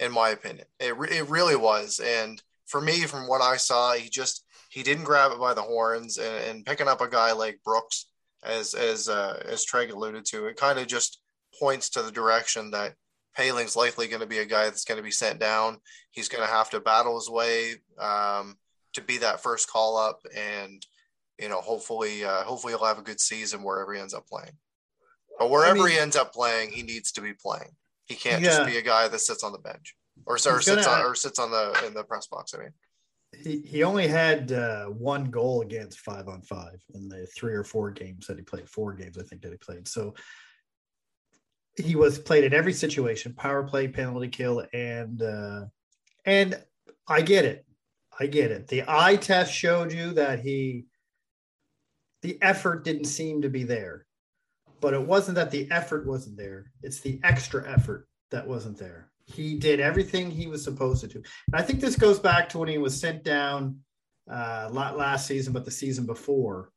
in 0.00 0.12
my 0.12 0.30
opinion. 0.30 0.66
It, 0.80 0.96
re- 0.96 1.10
it 1.10 1.28
really 1.28 1.56
was 1.56 2.00
and 2.00 2.42
for 2.66 2.80
me 2.80 3.02
from 3.02 3.28
what 3.28 3.40
i 3.40 3.56
saw 3.56 3.94
he 3.94 4.08
just 4.08 4.44
he 4.70 4.82
didn't 4.82 5.04
grab 5.04 5.32
it 5.32 5.38
by 5.38 5.54
the 5.54 5.62
horns 5.62 6.18
and, 6.18 6.44
and 6.44 6.66
picking 6.66 6.88
up 6.88 7.00
a 7.00 7.08
guy 7.08 7.32
like 7.32 7.60
brooks 7.64 8.06
as 8.44 8.74
as 8.74 9.08
uh, 9.08 9.42
as 9.46 9.64
Treg 9.64 9.92
alluded 9.92 10.24
to 10.26 10.46
it 10.46 10.56
kind 10.56 10.78
of 10.78 10.86
just 10.86 11.20
points 11.58 11.88
to 11.90 12.02
the 12.02 12.12
direction 12.12 12.70
that 12.72 12.94
Poehling's 13.36 13.76
likely 13.76 14.08
going 14.08 14.20
to 14.20 14.26
be 14.26 14.38
a 14.38 14.46
guy 14.46 14.64
that's 14.64 14.84
going 14.84 14.96
to 14.96 15.04
be 15.04 15.10
sent 15.10 15.38
down. 15.38 15.78
He's 16.10 16.28
going 16.28 16.46
to 16.46 16.52
have 16.52 16.70
to 16.70 16.80
battle 16.80 17.16
his 17.16 17.28
way 17.28 17.74
um, 17.98 18.56
to 18.94 19.02
be 19.02 19.18
that 19.18 19.42
first 19.42 19.70
call 19.70 19.98
up 19.98 20.20
and 20.34 20.84
you 21.38 21.48
know 21.48 21.60
hopefully 21.60 22.24
uh, 22.24 22.42
hopefully 22.42 22.72
he'll 22.72 22.86
have 22.86 22.98
a 22.98 23.02
good 23.02 23.20
season 23.20 23.62
wherever 23.62 23.92
he 23.92 24.00
ends 24.00 24.14
up 24.14 24.26
playing. 24.26 24.56
But 25.38 25.50
wherever 25.50 25.82
mean- 25.82 25.92
he 25.92 25.98
ends 25.98 26.16
up 26.16 26.32
playing, 26.32 26.70
he 26.70 26.82
needs 26.82 27.12
to 27.12 27.20
be 27.20 27.34
playing. 27.34 27.76
He 28.06 28.14
can't 28.14 28.42
Yeah. 28.42 28.48
just 28.50 28.66
be 28.66 28.78
a 28.78 28.82
guy 28.82 29.08
that 29.08 29.18
sits 29.18 29.42
on 29.44 29.52
the 29.52 29.58
bench 29.58 29.94
or, 30.24 30.34
or 30.34 30.38
sits 30.38 30.86
on 30.86 31.04
or 31.04 31.14
sits 31.14 31.38
on 31.38 31.50
the 31.50 31.84
in 31.86 31.94
the 31.94 32.04
press 32.04 32.26
box. 32.26 32.54
I 32.54 32.58
mean, 32.58 32.72
He, 33.34 33.60
he 33.60 33.82
only 33.82 34.06
had 34.06 34.52
uh, 34.52 34.86
one 34.86 35.24
goal 35.30 35.62
against 35.62 36.00
five 36.00 36.28
on 36.28 36.42
five 36.42 36.80
in 36.94 37.08
the 37.08 37.26
three 37.36 37.54
or 37.54 37.64
four 37.64 37.90
games 37.90 38.26
that 38.26 38.38
he 38.38 38.42
played. 38.44 38.68
Four 38.70 38.94
games, 38.94 39.18
I 39.18 39.22
think, 39.24 39.42
that 39.42 39.50
he 39.52 39.58
played. 39.58 39.88
So 39.88 40.14
he 41.76 41.96
was 41.96 42.18
played 42.18 42.44
in 42.44 42.54
every 42.54 42.72
situation: 42.72 43.34
power 43.34 43.64
play, 43.64 43.88
penalty 43.88 44.28
kill, 44.28 44.64
and 44.72 45.20
uh, 45.20 45.64
and 46.24 46.62
I 47.08 47.20
get 47.20 47.44
it. 47.44 47.66
I 48.18 48.26
get 48.26 48.50
it. 48.50 48.68
The 48.68 48.84
eye 48.88 49.16
test 49.16 49.52
showed 49.52 49.92
you 49.92 50.12
that 50.14 50.40
he, 50.40 50.86
the 52.22 52.38
effort 52.40 52.82
didn't 52.82 53.04
seem 53.04 53.42
to 53.42 53.50
be 53.50 53.64
there, 53.64 54.05
but 54.86 54.94
it 54.94 55.02
wasn't 55.04 55.34
that 55.34 55.50
the 55.50 55.68
effort 55.72 56.06
wasn't 56.06 56.36
there. 56.36 56.70
It's 56.80 57.00
the 57.00 57.18
extra 57.24 57.68
effort 57.68 58.06
that 58.30 58.46
wasn't 58.46 58.78
there. 58.78 59.10
He 59.24 59.58
did 59.58 59.80
everything 59.80 60.30
he 60.30 60.46
was 60.46 60.62
supposed 60.62 61.00
to 61.00 61.08
do. 61.08 61.24
And 61.48 61.60
I 61.60 61.62
think 61.62 61.80
this 61.80 61.96
goes 61.96 62.20
back 62.20 62.48
to 62.50 62.58
when 62.58 62.68
he 62.68 62.78
was 62.78 62.96
sent 62.96 63.24
down 63.24 63.80
uh, 64.30 64.68
last 64.70 65.26
season, 65.26 65.52
but 65.52 65.64
the 65.64 65.72
season 65.72 66.06
before, 66.06 66.70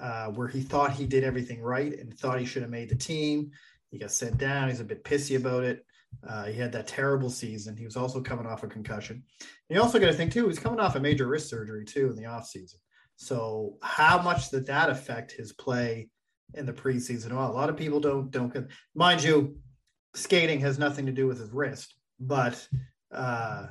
uh, 0.00 0.30
where 0.30 0.48
he 0.48 0.62
thought 0.62 0.94
he 0.94 1.06
did 1.06 1.22
everything 1.22 1.62
right 1.62 1.96
and 1.96 2.12
thought 2.18 2.40
he 2.40 2.44
should 2.44 2.62
have 2.62 2.72
made 2.72 2.88
the 2.88 2.96
team. 2.96 3.52
He 3.92 4.00
got 4.00 4.10
sent 4.10 4.36
down. 4.36 4.68
He's 4.68 4.80
a 4.80 4.84
bit 4.84 5.04
pissy 5.04 5.36
about 5.36 5.62
it. 5.62 5.86
Uh, 6.26 6.46
he 6.46 6.58
had 6.58 6.72
that 6.72 6.88
terrible 6.88 7.30
season. 7.30 7.76
He 7.76 7.84
was 7.84 7.96
also 7.96 8.20
coming 8.20 8.46
off 8.46 8.64
a 8.64 8.66
concussion. 8.66 9.22
And 9.70 9.76
you 9.76 9.80
also 9.80 10.00
got 10.00 10.06
to 10.06 10.12
think 10.12 10.32
too. 10.32 10.48
He's 10.48 10.58
coming 10.58 10.80
off 10.80 10.96
a 10.96 11.00
major 11.00 11.28
wrist 11.28 11.50
surgery 11.50 11.84
too 11.84 12.10
in 12.10 12.16
the 12.16 12.24
offseason. 12.24 12.78
So 13.14 13.76
how 13.80 14.20
much 14.20 14.50
did 14.50 14.66
that 14.66 14.90
affect 14.90 15.30
his 15.30 15.52
play 15.52 16.08
in 16.54 16.66
the 16.66 16.72
preseason? 16.72 17.32
Well, 17.32 17.50
a 17.50 17.52
lot 17.52 17.68
of 17.68 17.76
people 17.76 18.00
don't 18.00 18.30
don't 18.30 18.52
get. 18.52 18.68
Mind 18.94 19.22
you, 19.22 19.56
skating 20.14 20.60
has 20.60 20.78
nothing 20.78 21.06
to 21.06 21.12
do 21.12 21.26
with 21.26 21.38
his 21.38 21.50
wrist, 21.50 21.94
but 22.20 22.66
uh, 23.12 23.66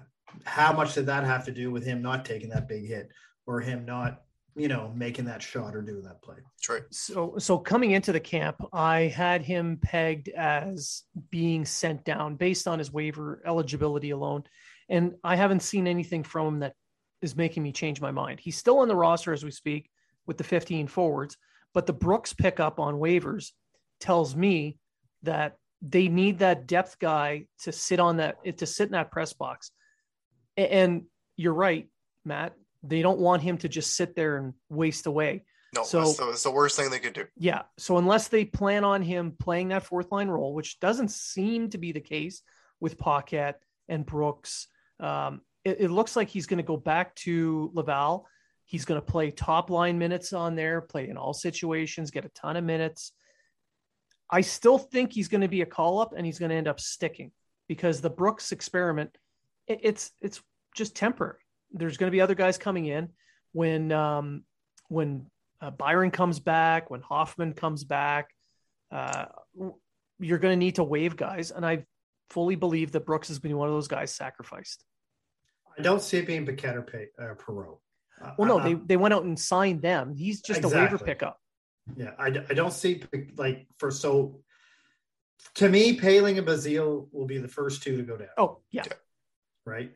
how 0.45 0.73
much 0.73 0.93
did 0.93 1.05
that 1.07 1.23
have 1.23 1.45
to 1.45 1.51
do 1.51 1.71
with 1.71 1.85
him 1.85 2.01
not 2.01 2.25
taking 2.25 2.49
that 2.49 2.67
big 2.67 2.87
hit 2.87 3.09
or 3.45 3.59
him 3.59 3.85
not, 3.85 4.21
you 4.55 4.67
know, 4.67 4.91
making 4.95 5.25
that 5.25 5.41
shot 5.41 5.75
or 5.75 5.81
doing 5.81 6.03
that 6.03 6.21
play? 6.21 6.37
True. 6.61 6.81
So, 6.91 7.35
so 7.37 7.57
coming 7.57 7.91
into 7.91 8.11
the 8.11 8.19
camp, 8.19 8.57
I 8.71 9.01
had 9.01 9.41
him 9.41 9.77
pegged 9.81 10.29
as 10.29 11.03
being 11.29 11.65
sent 11.65 12.03
down 12.03 12.35
based 12.35 12.67
on 12.67 12.79
his 12.79 12.91
waiver 12.91 13.41
eligibility 13.45 14.11
alone, 14.11 14.43
and 14.89 15.15
I 15.23 15.35
haven't 15.35 15.61
seen 15.61 15.87
anything 15.87 16.23
from 16.23 16.47
him 16.47 16.59
that 16.59 16.73
is 17.21 17.35
making 17.35 17.63
me 17.63 17.71
change 17.71 18.01
my 18.01 18.11
mind. 18.11 18.39
He's 18.39 18.57
still 18.57 18.79
on 18.79 18.87
the 18.87 18.95
roster 18.95 19.31
as 19.31 19.43
we 19.43 19.51
speak 19.51 19.89
with 20.25 20.37
the 20.37 20.43
15 20.43 20.87
forwards, 20.87 21.37
but 21.73 21.85
the 21.85 21.93
Brooks 21.93 22.33
pickup 22.33 22.79
on 22.79 22.95
waivers 22.95 23.51
tells 23.99 24.35
me 24.35 24.77
that 25.23 25.57
they 25.81 26.07
need 26.07 26.39
that 26.39 26.67
depth 26.67 26.97
guy 26.99 27.45
to 27.63 27.71
sit 27.71 27.99
on 27.99 28.17
that 28.17 28.57
to 28.57 28.65
sit 28.65 28.85
in 28.85 28.91
that 28.93 29.11
press 29.11 29.33
box. 29.33 29.71
And 30.55 31.03
you're 31.35 31.53
right, 31.53 31.89
Matt. 32.23 32.53
They 32.83 33.01
don't 33.01 33.19
want 33.19 33.41
him 33.41 33.57
to 33.59 33.69
just 33.69 33.95
sit 33.95 34.15
there 34.15 34.37
and 34.37 34.53
waste 34.69 35.07
away. 35.07 35.45
No, 35.75 35.83
So- 35.83 35.99
that's, 35.99 36.17
the, 36.17 36.25
that's 36.27 36.43
the 36.43 36.51
worst 36.51 36.77
thing 36.77 36.89
they 36.89 36.99
could 36.99 37.13
do. 37.13 37.25
Yeah. 37.37 37.63
So 37.77 37.97
unless 37.97 38.27
they 38.27 38.45
plan 38.45 38.83
on 38.83 39.01
him 39.01 39.35
playing 39.39 39.69
that 39.69 39.83
fourth 39.83 40.11
line 40.11 40.27
role, 40.27 40.53
which 40.53 40.79
doesn't 40.79 41.11
seem 41.11 41.69
to 41.71 41.77
be 41.77 41.91
the 41.91 42.01
case 42.01 42.41
with 42.79 42.97
Paquette 42.97 43.59
and 43.87 44.05
Brooks, 44.05 44.67
um, 44.99 45.41
it, 45.65 45.77
it 45.81 45.91
looks 45.91 46.15
like 46.15 46.29
he's 46.29 46.45
going 46.45 46.57
to 46.57 46.63
go 46.63 46.77
back 46.77 47.15
to 47.15 47.71
Laval 47.73 48.27
He's 48.65 48.85
going 48.85 48.99
to 48.99 49.05
play 49.05 49.31
top 49.31 49.69
line 49.69 49.99
minutes 49.99 50.33
on 50.33 50.55
there, 50.55 50.81
play 50.81 51.09
in 51.09 51.17
all 51.17 51.33
situations, 51.33 52.11
get 52.11 52.25
a 52.25 52.29
ton 52.29 52.57
of 52.57 52.63
minutes. 52.63 53.11
I 54.29 54.41
still 54.41 54.77
think 54.77 55.13
he's 55.13 55.27
going 55.27 55.41
to 55.41 55.47
be 55.47 55.61
a 55.61 55.65
call 55.65 55.99
up 55.99 56.13
and 56.15 56.25
he's 56.25 56.39
going 56.39 56.49
to 56.49 56.55
end 56.55 56.67
up 56.67 56.79
sticking 56.79 57.31
because 57.67 58.01
the 58.01 58.09
Brooks 58.09 58.51
experiment, 58.51 59.15
it, 59.67 59.79
it's 59.83 60.11
it's 60.21 60.41
just 60.75 60.95
temporary. 60.95 61.39
There's 61.71 61.97
going 61.97 62.07
to 62.07 62.15
be 62.15 62.21
other 62.21 62.35
guys 62.35 62.57
coming 62.57 62.85
in 62.85 63.09
when 63.51 63.91
um, 63.91 64.43
when 64.89 65.27
uh, 65.61 65.71
Byron 65.71 66.11
comes 66.11 66.39
back, 66.39 66.89
when 66.89 67.01
Hoffman 67.01 67.53
comes 67.53 67.83
back. 67.83 68.29
Uh, 68.91 69.25
you're 70.19 70.37
going 70.37 70.53
to 70.53 70.57
need 70.57 70.75
to 70.75 70.83
waive 70.83 71.15
guys, 71.15 71.51
and 71.51 71.65
I 71.65 71.85
fully 72.29 72.55
believe 72.55 72.91
that 72.93 73.05
Brooks 73.05 73.27
has 73.27 73.39
been 73.39 73.55
one 73.55 73.67
of 73.67 73.73
those 73.73 73.87
guys 73.87 74.13
sacrificed. 74.13 74.83
I 75.77 75.81
don't 75.81 76.01
see 76.01 76.17
it 76.17 76.27
being 76.27 76.45
Paquette 76.45 76.77
or 76.77 76.81
Pay, 76.83 77.07
uh, 77.19 77.33
Perreault. 77.35 77.79
Well, 78.37 78.47
no, 78.47 78.63
they, 78.63 78.73
they 78.73 78.97
went 78.97 79.13
out 79.13 79.23
and 79.23 79.39
signed 79.39 79.81
them. 79.81 80.15
He's 80.15 80.41
just 80.41 80.59
exactly. 80.59 80.79
a 80.79 80.83
waiver 80.83 80.97
pickup. 80.97 81.39
Yeah, 81.95 82.11
I, 82.17 82.27
I 82.27 82.53
don't 82.53 82.73
see 82.73 83.03
like 83.35 83.67
for 83.77 83.91
so 83.91 84.43
to 85.55 85.69
me, 85.69 85.97
Poehling 85.97 86.37
and 86.37 86.47
Belzile 86.47 87.07
will 87.11 87.25
be 87.25 87.37
the 87.37 87.47
first 87.47 87.83
two 87.83 87.97
to 87.97 88.03
go 88.03 88.17
down. 88.17 88.29
Oh, 88.37 88.59
yeah. 88.71 88.83
Right. 89.65 89.91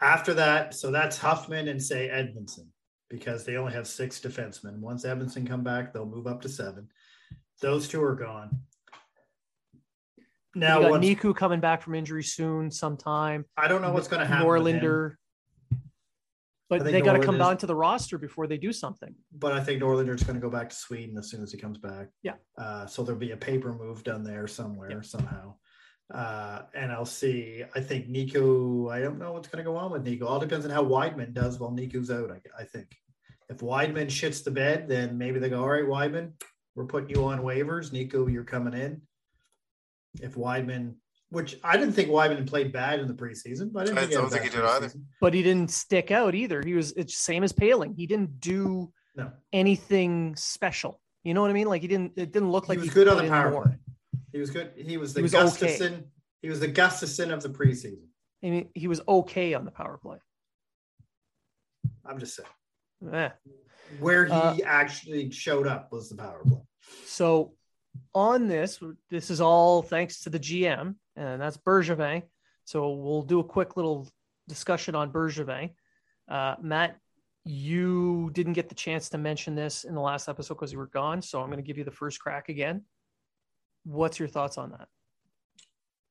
After 0.00 0.34
that, 0.34 0.74
so 0.74 0.90
that's 0.90 1.18
Hoffman 1.18 1.68
and 1.68 1.82
say 1.82 2.08
Edmundson 2.08 2.68
because 3.08 3.44
they 3.44 3.56
only 3.56 3.72
have 3.72 3.86
six 3.86 4.20
defensemen. 4.20 4.78
Once 4.78 5.04
Edmundson 5.04 5.46
come 5.46 5.62
back, 5.62 5.92
they'll 5.92 6.06
move 6.06 6.26
up 6.26 6.40
to 6.42 6.48
seven. 6.48 6.88
Those 7.60 7.88
two 7.88 8.02
are 8.02 8.14
gone. 8.14 8.60
Now, 10.54 10.80
you 10.80 10.88
got 10.88 11.00
Niku 11.00 11.36
coming 11.36 11.60
back 11.60 11.82
from 11.82 11.94
injury 11.94 12.24
soon, 12.24 12.70
sometime. 12.70 13.44
I 13.56 13.68
don't 13.68 13.82
know 13.82 13.92
what's 13.92 14.08
going 14.08 14.20
to 14.20 14.26
happen. 14.26 14.46
Norlinder. 14.46 15.14
But 16.70 16.84
they 16.84 17.00
got 17.00 17.14
to 17.14 17.22
come 17.22 17.36
down 17.36 17.56
to 17.58 17.66
the 17.66 17.74
roster 17.74 18.16
before 18.16 18.46
they 18.46 18.56
do 18.56 18.72
something. 18.72 19.12
But 19.32 19.52
I 19.52 19.60
think 19.60 19.82
Norlinder's 19.82 20.22
going 20.22 20.36
to 20.36 20.40
go 20.40 20.48
back 20.48 20.70
to 20.70 20.76
Sweden 20.76 21.18
as 21.18 21.28
soon 21.28 21.42
as 21.42 21.50
he 21.50 21.58
comes 21.58 21.78
back. 21.78 22.10
Yeah. 22.22 22.34
Uh, 22.56 22.86
so 22.86 23.02
there'll 23.02 23.18
be 23.18 23.32
a 23.32 23.36
paper 23.36 23.72
move 23.72 24.04
done 24.04 24.22
there 24.22 24.46
somewhere 24.46 24.92
yeah. 24.92 25.00
somehow. 25.02 25.56
Uh, 26.14 26.62
NLC, 26.76 27.66
I 27.74 27.80
think 27.80 28.08
Niku. 28.08 28.92
I 28.92 29.00
don't 29.00 29.18
know 29.18 29.32
what's 29.32 29.48
going 29.48 29.64
to 29.64 29.68
go 29.68 29.76
on 29.76 29.90
with 29.90 30.04
Niku. 30.04 30.22
All 30.22 30.38
depends 30.38 30.64
on 30.64 30.70
how 30.70 30.84
Wideman 30.84 31.34
does 31.34 31.58
while 31.58 31.72
Niku's 31.72 32.10
out. 32.10 32.30
I, 32.30 32.62
I 32.62 32.64
think 32.64 32.96
if 33.48 33.58
Wideman 33.58 34.06
shits 34.06 34.44
the 34.44 34.52
bed, 34.52 34.88
then 34.88 35.18
maybe 35.18 35.40
they 35.40 35.48
go, 35.48 35.62
all 35.62 35.68
right, 35.68 35.84
Wideman, 35.84 36.32
we're 36.76 36.86
putting 36.86 37.10
you 37.10 37.24
on 37.24 37.40
waivers. 37.40 37.90
Niku, 37.90 38.32
you're 38.32 38.44
coming 38.44 38.74
in. 38.74 39.02
If 40.20 40.36
Wideman 40.36 40.94
which 41.30 41.58
I 41.62 41.76
didn't 41.76 41.94
think 41.94 42.08
Wideman 42.08 42.46
played 42.46 42.72
bad 42.72 43.00
in 43.00 43.08
the 43.08 43.14
preseason. 43.14 43.72
But 43.72 43.82
I, 43.82 43.84
didn't 43.86 43.98
I 43.98 44.06
don't 44.06 44.30
think 44.30 44.44
he 44.44 44.50
did 44.50 44.64
either. 44.64 44.92
But 45.20 45.32
he 45.34 45.42
didn't 45.42 45.70
stick 45.70 46.10
out 46.10 46.34
either. 46.34 46.62
He 46.62 46.74
was 46.74 46.92
it's 46.92 47.16
same 47.16 47.42
as 47.42 47.52
Poehling. 47.52 47.94
He 47.96 48.06
didn't 48.06 48.40
do 48.40 48.92
no. 49.16 49.30
anything 49.52 50.36
special. 50.36 51.00
You 51.22 51.34
know 51.34 51.42
what 51.42 51.50
I 51.50 51.54
mean? 51.54 51.68
Like 51.68 51.82
he 51.82 51.88
didn't. 51.88 52.12
It 52.16 52.32
didn't 52.32 52.50
look 52.50 52.68
like 52.68 52.78
he 52.78 52.80
was 52.80 52.88
he 52.88 52.94
good 52.94 53.08
on 53.08 53.18
the 53.18 53.28
power 53.28 53.62
play. 53.62 53.76
He 54.32 54.38
was 54.38 54.50
good. 54.50 54.72
He 54.76 54.96
was 54.96 55.14
the 55.14 55.20
he 55.20 55.22
was 55.22 55.32
Gustafsson. 55.32 55.92
Okay. 55.92 56.04
He 56.42 56.48
was 56.48 56.60
the 56.60 56.68
Gustafsson 56.68 57.32
of 57.32 57.42
the 57.42 57.50
preseason. 57.50 58.06
I 58.42 58.50
mean, 58.50 58.68
he 58.74 58.88
was 58.88 59.00
okay 59.06 59.54
on 59.54 59.64
the 59.64 59.70
power 59.70 59.98
play. 59.98 60.18
I'm 62.04 62.18
just 62.18 62.36
saying. 62.36 63.12
Eh. 63.12 63.28
Where 63.98 64.24
he 64.24 64.32
uh, 64.32 64.56
actually 64.64 65.30
showed 65.30 65.66
up 65.66 65.92
was 65.92 66.08
the 66.08 66.16
power 66.16 66.40
play. 66.46 66.60
So 67.04 67.52
on 68.14 68.48
this, 68.48 68.80
this 69.10 69.30
is 69.30 69.40
all 69.40 69.82
thanks 69.82 70.20
to 70.22 70.30
the 70.30 70.38
GM 70.40 70.94
and 71.16 71.40
that's 71.40 71.56
Bergevin. 71.56 72.22
So 72.64 72.90
we'll 72.92 73.22
do 73.22 73.40
a 73.40 73.44
quick 73.44 73.76
little 73.76 74.08
discussion 74.48 74.94
on 74.94 75.12
Bergevin. 75.12 75.70
Uh, 76.28 76.56
Matt, 76.60 76.96
you 77.44 78.30
didn't 78.32 78.52
get 78.52 78.68
the 78.68 78.74
chance 78.74 79.08
to 79.10 79.18
mention 79.18 79.54
this 79.54 79.84
in 79.84 79.94
the 79.94 80.00
last 80.00 80.28
episode 80.28 80.54
because 80.54 80.72
you 80.72 80.78
were 80.78 80.86
gone. 80.86 81.22
So 81.22 81.40
I'm 81.40 81.46
going 81.46 81.58
to 81.58 81.66
give 81.66 81.78
you 81.78 81.84
the 81.84 81.90
first 81.90 82.20
crack 82.20 82.48
again. 82.48 82.82
What's 83.84 84.18
your 84.18 84.28
thoughts 84.28 84.58
on 84.58 84.70
that? 84.70 84.88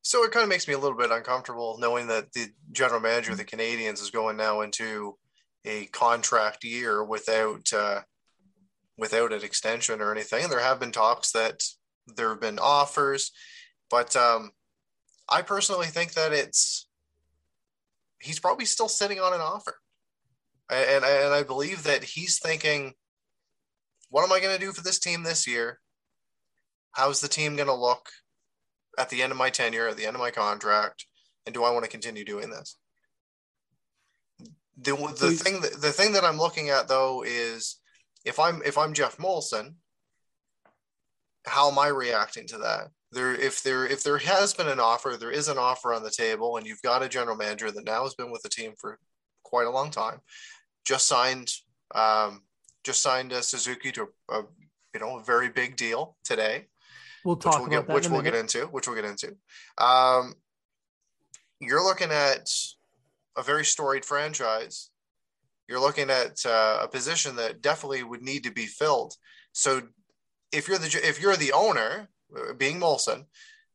So 0.02 0.24
it 0.24 0.32
kind 0.32 0.44
of 0.44 0.50
makes 0.50 0.68
me 0.68 0.74
a 0.74 0.80
little 0.80 0.98
bit 0.98 1.12
uncomfortable 1.12 1.78
knowing 1.80 2.08
that 2.08 2.32
the 2.34 2.48
general 2.72 3.00
manager 3.00 3.32
of 3.32 3.38
the 3.38 3.46
Canadiens 3.46 4.02
is 4.02 4.10
going 4.10 4.38
now 4.38 4.62
into 4.62 5.18
a 5.66 5.86
contract 5.88 6.64
year 6.64 7.04
without 7.04 7.72
uh, 7.74 8.02
without 9.00 9.34
an 9.34 9.44
extension 9.44 10.02
or 10.02 10.12
anything. 10.12 10.44
And 10.44 10.52
there 10.52 10.60
have 10.60 10.80
been 10.80 10.92
talks 10.92 11.32
that 11.32 11.64
there 12.16 12.30
have 12.30 12.42
been 12.42 12.60
offers, 12.60 13.32
but 13.90 14.16
um, 14.16 14.52
I 15.28 15.42
personally 15.42 15.88
think 15.88 16.14
that 16.14 16.34
it's 16.34 16.88
he's 18.20 18.40
probably 18.40 18.66
still 18.66 18.90
sitting 18.90 19.20
on 19.20 19.34
an 19.34 19.42
offer, 19.42 19.76
and 20.70 21.04
and 21.06 21.34
I 21.34 21.44
believe 21.44 21.84
that 21.84 22.04
he's 22.04 22.40
thinking, 22.40 22.94
what 24.10 24.24
am 24.24 24.32
I 24.32 24.40
going 24.40 24.58
to 24.58 24.66
do 24.66 24.72
for 24.72 24.84
this 24.84 25.00
team 25.00 25.24
this 25.24 25.48
year? 25.48 25.80
How's 26.92 27.22
the 27.22 27.28
team 27.28 27.56
going 27.56 27.68
to 27.68 27.74
look 27.74 28.10
at 28.98 29.10
the 29.10 29.22
end 29.22 29.32
of 29.32 29.38
my 29.38 29.50
tenure, 29.50 29.88
at 29.88 29.98
the 29.98 30.06
end 30.06 30.16
of 30.16 30.22
my 30.22 30.32
contract, 30.32 31.06
and 31.46 31.54
do 31.54 31.64
I 31.64 31.72
want 31.72 31.86
to 31.86 31.92
continue 31.92 32.26
doing 32.26 32.50
this? 32.50 32.78
The 34.82 34.96
the 34.96 35.32
thing 35.32 35.62
that, 35.62 35.82
the 35.82 35.92
thing 35.92 36.14
that 36.14 36.24
I'm 36.24 36.38
looking 36.38 36.70
at 36.70 36.88
though 36.88 37.24
is 37.24 37.79
if 38.26 38.40
I'm 38.40 38.62
if 38.66 38.78
I'm 38.78 38.94
Jeff 38.94 39.18
Molson, 39.18 39.76
how 41.46 41.70
am 41.72 41.80
I 41.80 41.88
reacting 41.88 42.48
to 42.48 42.58
that? 42.60 42.90
there 43.12 43.34
if 43.34 43.64
there 43.64 43.86
if 43.86 44.04
there 44.04 44.18
has 44.18 44.54
been 44.54 44.68
an 44.68 44.80
offer 44.80 45.18
there 45.20 45.32
is 45.32 45.48
an 45.48 45.58
offer 45.58 45.94
on 45.94 46.04
the 46.04 46.12
table 46.12 46.58
and 46.58 46.66
you've 46.66 46.82
got 46.82 47.04
a 47.04 47.10
general 47.10 47.36
manager 47.36 47.72
that 47.72 47.86
now 47.86 48.04
has 48.04 48.14
been 48.14 48.32
with 48.32 48.42
the 48.44 48.50
team 48.50 48.74
for 48.78 49.00
quite 49.44 49.68
a 49.68 49.72
long 49.72 49.90
time 49.90 50.20
just 50.86 51.08
signed 51.08 51.52
um, 51.96 52.42
just 52.84 53.02
signed 53.02 53.32
a 53.32 53.42
suzuki 53.42 53.92
to 53.92 54.08
a 54.30 54.42
you 54.94 55.00
know 55.00 55.18
a 55.18 55.24
very 55.24 55.50
big 55.50 55.76
deal 55.76 56.18
today 56.24 56.68
we'll 57.26 57.36
talk 57.36 57.54
which 57.54 57.60
we'll 57.60 57.80
about 57.80 57.88
get, 57.88 57.96
which 57.96 58.10
we'll 58.10 58.22
get 58.22 58.36
into 58.36 58.66
which 58.68 58.88
we'll 58.88 58.96
get 58.96 59.06
into 59.06 59.36
um, 59.80 60.34
you're 61.60 61.84
looking 61.84 62.12
at 62.12 62.48
a 63.38 63.44
very 63.44 63.66
storied 63.66 64.06
franchise 64.06 64.92
you're 65.70 65.80
looking 65.80 66.10
at 66.10 66.44
uh, 66.46 66.80
a 66.82 66.88
position 66.88 67.36
that 67.36 67.62
definitely 67.62 68.04
would 68.04 68.22
need 68.22 68.44
to 68.44 68.52
be 68.52 68.66
filled 68.66 69.14
so 69.54 69.82
if 70.52 70.68
you're 70.68 70.78
the 70.78 71.00
if 71.04 71.22
you're 71.22 71.36
the 71.36 71.54
owner 71.54 72.10
uh, 72.36 72.54
being 72.54 72.80
Molson, 72.80 73.26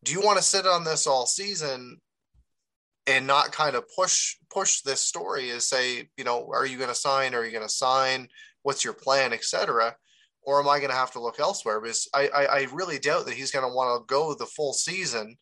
do 0.02 0.12
you 0.12 0.20
want 0.20 0.38
to 0.38 0.44
sit 0.44 0.66
on 0.66 0.84
this 0.84 1.06
all 1.06 1.26
season 1.26 2.00
and 3.06 3.26
not 3.26 3.52
kind 3.52 3.76
of 3.76 3.84
push 3.96 4.36
push 4.50 4.80
this 4.80 5.00
story 5.00 5.50
is 5.50 5.68
say, 5.68 6.08
you 6.16 6.24
know, 6.24 6.50
are 6.52 6.66
you 6.66 6.78
going 6.78 6.88
to 6.88 6.94
sign? 6.94 7.34
Are 7.34 7.44
you 7.44 7.52
going 7.52 7.66
to 7.66 7.72
sign? 7.72 8.28
What's 8.62 8.84
your 8.84 8.94
plan, 8.94 9.32
etc. 9.32 9.94
Or 10.42 10.60
am 10.60 10.68
I 10.68 10.78
going 10.78 10.90
to 10.90 10.96
have 10.96 11.12
to 11.12 11.20
look 11.20 11.40
elsewhere? 11.40 11.80
Because 11.80 12.08
I, 12.14 12.28
I, 12.28 12.44
I 12.44 12.66
really 12.72 12.98
doubt 12.98 13.26
that 13.26 13.34
he's 13.34 13.50
going 13.50 13.66
to 13.68 13.74
want 13.74 14.00
to 14.00 14.06
go 14.12 14.34
the 14.34 14.46
full 14.46 14.72
season, 14.72 15.36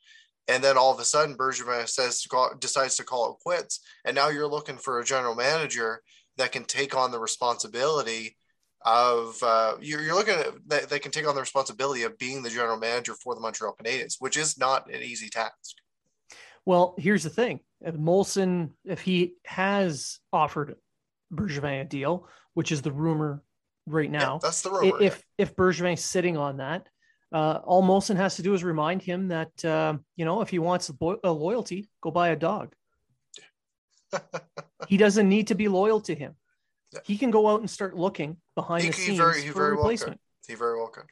and 0.48 0.62
then 0.62 0.76
all 0.76 0.92
of 0.92 1.00
a 1.00 1.04
sudden 1.04 1.36
Bergevin 1.36 1.88
says 1.88 2.24
decides 2.60 2.96
to 2.96 3.04
call 3.04 3.32
it 3.32 3.42
quits, 3.42 3.80
and 4.04 4.14
now 4.14 4.28
you're 4.28 4.46
looking 4.46 4.76
for 4.76 5.00
a 5.00 5.04
general 5.04 5.34
manager 5.34 6.02
that 6.36 6.52
can 6.52 6.64
take 6.64 6.96
on 6.96 7.10
the 7.10 7.18
responsibility 7.18 8.36
of 8.84 9.40
uh, 9.42 9.74
you're, 9.80 10.02
you're 10.02 10.14
looking 10.14 10.34
at 10.34 10.46
that 10.66 10.88
they 10.88 10.98
can 10.98 11.12
take 11.12 11.26
on 11.26 11.34
the 11.34 11.40
responsibility 11.40 12.02
of 12.02 12.18
being 12.18 12.42
the 12.42 12.50
general 12.50 12.76
manager 12.76 13.14
for 13.14 13.34
the 13.34 13.40
Montreal 13.40 13.76
Canadiens, 13.80 14.16
which 14.18 14.36
is 14.36 14.58
not 14.58 14.92
an 14.92 15.02
easy 15.02 15.28
task. 15.28 15.76
Well, 16.64 16.94
here's 16.98 17.22
the 17.22 17.30
thing: 17.30 17.60
if 17.80 17.94
Molson, 17.94 18.70
if 18.84 19.00
he 19.00 19.34
has 19.44 20.20
offered 20.32 20.76
Bergevin 21.32 21.82
a 21.82 21.84
deal, 21.84 22.28
which 22.54 22.72
is 22.72 22.82
the 22.82 22.92
rumor 22.92 23.42
right 23.86 24.10
now, 24.10 24.34
yeah, 24.34 24.38
that's 24.42 24.62
the 24.62 24.70
rumor. 24.70 25.00
If 25.00 25.24
yeah. 25.38 25.44
if 25.44 25.56
Bergevin's 25.56 26.04
sitting 26.04 26.36
on 26.36 26.58
that, 26.58 26.88
uh, 27.32 27.60
all 27.64 27.82
Molson 27.82 28.16
has 28.16 28.36
to 28.36 28.42
do 28.42 28.54
is 28.54 28.64
remind 28.64 29.02
him 29.02 29.28
that 29.28 29.64
uh, 29.64 29.96
you 30.16 30.24
know 30.24 30.40
if 30.40 30.48
he 30.48 30.58
wants 30.58 30.90
a 31.24 31.32
loyalty, 31.32 31.88
go 32.00 32.10
buy 32.10 32.28
a 32.28 32.36
dog. 32.36 32.74
he 34.88 34.96
doesn't 34.96 35.28
need 35.28 35.48
to 35.48 35.54
be 35.54 35.68
loyal 35.68 36.00
to 36.02 36.14
him. 36.14 36.34
Yeah. 36.92 37.00
He 37.04 37.16
can 37.16 37.30
go 37.30 37.48
out 37.48 37.60
and 37.60 37.70
start 37.70 37.96
looking 37.96 38.36
behind 38.54 38.84
he, 38.84 38.90
the 38.90 38.96
scenes 38.96 39.18
very, 39.18 39.46
for 39.48 39.54
very 39.54 39.70
replacement. 39.72 40.20
Well 40.20 40.42
he 40.48 40.54
very 40.54 40.76
well 40.76 40.88
could. 40.88 41.04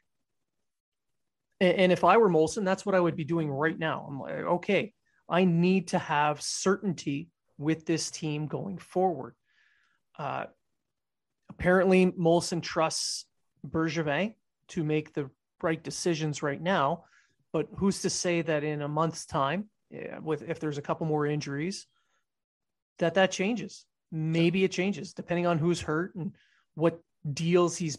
And, 1.60 1.78
and 1.78 1.92
if 1.92 2.04
I 2.04 2.16
were 2.16 2.28
Molson, 2.28 2.64
that's 2.64 2.84
what 2.84 2.94
I 2.94 3.00
would 3.00 3.16
be 3.16 3.24
doing 3.24 3.50
right 3.50 3.78
now. 3.78 4.06
I'm 4.08 4.20
like, 4.20 4.34
okay, 4.34 4.92
I 5.28 5.44
need 5.44 5.88
to 5.88 5.98
have 5.98 6.42
certainty 6.42 7.28
with 7.58 7.86
this 7.86 8.10
team 8.10 8.46
going 8.46 8.78
forward. 8.78 9.34
Uh, 10.18 10.46
apparently, 11.48 12.06
Molson 12.06 12.62
trusts 12.62 13.26
Bergevin 13.68 14.34
to 14.68 14.84
make 14.84 15.12
the 15.12 15.30
right 15.62 15.82
decisions 15.82 16.42
right 16.42 16.60
now. 16.60 17.04
But 17.52 17.68
who's 17.76 18.02
to 18.02 18.10
say 18.10 18.42
that 18.42 18.64
in 18.64 18.82
a 18.82 18.88
month's 18.88 19.26
time, 19.26 19.68
yeah, 19.90 20.18
with 20.18 20.42
if 20.42 20.60
there's 20.60 20.78
a 20.78 20.82
couple 20.82 21.06
more 21.06 21.26
injuries, 21.26 21.86
that 23.00 23.14
that 23.14 23.30
changes? 23.32 23.84
maybe 24.12 24.64
it 24.64 24.72
changes 24.72 25.12
depending 25.12 25.46
on 25.46 25.56
who's 25.56 25.80
hurt 25.80 26.12
and 26.16 26.32
what 26.74 27.00
deals 27.32 27.76
he's 27.76 27.96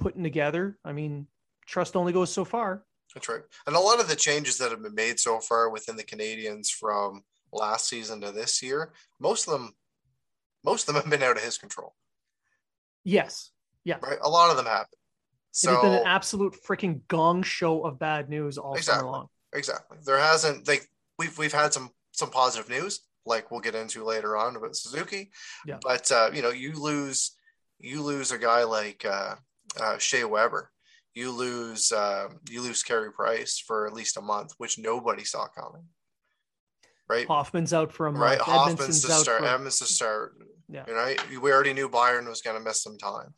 putting 0.00 0.22
together. 0.22 0.78
I 0.82 0.92
mean, 0.92 1.26
trust 1.66 1.94
only 1.94 2.14
goes 2.14 2.32
so 2.32 2.46
far. 2.46 2.84
That's 3.14 3.28
right. 3.28 3.42
And 3.66 3.76
a 3.76 3.80
lot 3.80 4.00
of 4.00 4.08
the 4.08 4.16
changes 4.16 4.56
that 4.56 4.70
have 4.70 4.82
been 4.82 4.94
made 4.94 5.20
so 5.20 5.40
far 5.40 5.68
within 5.68 5.96
the 5.96 6.04
Canadiens 6.04 6.70
from 6.70 7.22
last 7.52 7.86
season 7.86 8.22
to 8.22 8.32
this 8.32 8.62
year, 8.62 8.94
most 9.20 9.46
of 9.46 9.52
them 9.52 9.74
most 10.64 10.88
of 10.88 10.94
them 10.94 11.02
have 11.02 11.10
been 11.10 11.22
out 11.22 11.36
of 11.36 11.42
his 11.42 11.58
control. 11.58 11.94
Yes. 13.04 13.50
Yeah. 13.84 13.96
right? 14.02 14.18
A 14.22 14.30
lot 14.30 14.50
of 14.50 14.56
them 14.56 14.64
happen. 14.64 14.96
it 15.64 15.68
has 15.68 15.80
been 15.82 15.92
an 15.92 16.06
absolute 16.06 16.56
freaking 16.66 17.00
gong 17.08 17.42
show 17.42 17.82
of 17.84 17.98
bad 17.98 18.30
news 18.30 18.56
all 18.56 18.74
Exactly. 18.74 19.00
summer 19.00 19.10
long. 19.12 19.26
exactly, 19.52 19.98
there 20.06 20.18
hasn't 20.18 20.66
like 20.66 20.88
we've 21.18 21.36
we've 21.36 21.52
had 21.52 21.74
some 21.74 21.90
some 22.12 22.30
positive 22.30 22.70
news, 22.70 23.00
like 23.26 23.50
we'll 23.50 23.60
get 23.60 23.74
into 23.74 24.04
later 24.04 24.36
on 24.36 24.56
about 24.56 24.76
Suzuki. 24.76 25.30
Yeah. 25.66 25.78
But 25.82 26.10
uh, 26.10 26.30
you 26.32 26.42
know, 26.42 26.50
you 26.50 26.72
lose 26.72 27.36
you 27.78 28.02
lose 28.02 28.32
a 28.32 28.38
guy 28.38 28.64
like 28.64 29.04
uh, 29.04 29.34
uh, 29.80 29.98
Shea 29.98 30.24
Weber. 30.24 30.70
You 31.14 31.30
lose 31.30 31.92
um, 31.92 32.40
you 32.48 32.62
lose 32.62 32.82
Carey 32.82 33.12
Price 33.12 33.58
for 33.58 33.86
at 33.86 33.92
least 33.92 34.16
a 34.16 34.22
month, 34.22 34.52
which 34.58 34.78
nobody 34.78 35.24
saw 35.24 35.46
coming. 35.48 35.84
Right. 37.08 37.26
Hoffman's 37.26 37.72
out 37.74 37.92
for 37.92 38.06
a 38.06 38.12
month. 38.12 38.22
right? 38.22 38.38
Hoffman's 38.40 38.80
Edmundson's 38.80 39.04
to 39.04 39.12
out 39.12 39.20
start. 39.22 39.40
for- 39.40 39.46
Edmonds 39.46 39.78
to 39.80 39.84
start. 39.84 40.34
Yeah. 40.68 40.84
You 40.88 40.94
know, 40.94 41.40
we 41.40 41.52
already 41.52 41.74
knew 41.74 41.88
Byron 41.88 42.26
was 42.26 42.40
going 42.40 42.56
to 42.56 42.62
miss 42.62 42.82
some 42.82 42.96
time. 42.96 43.34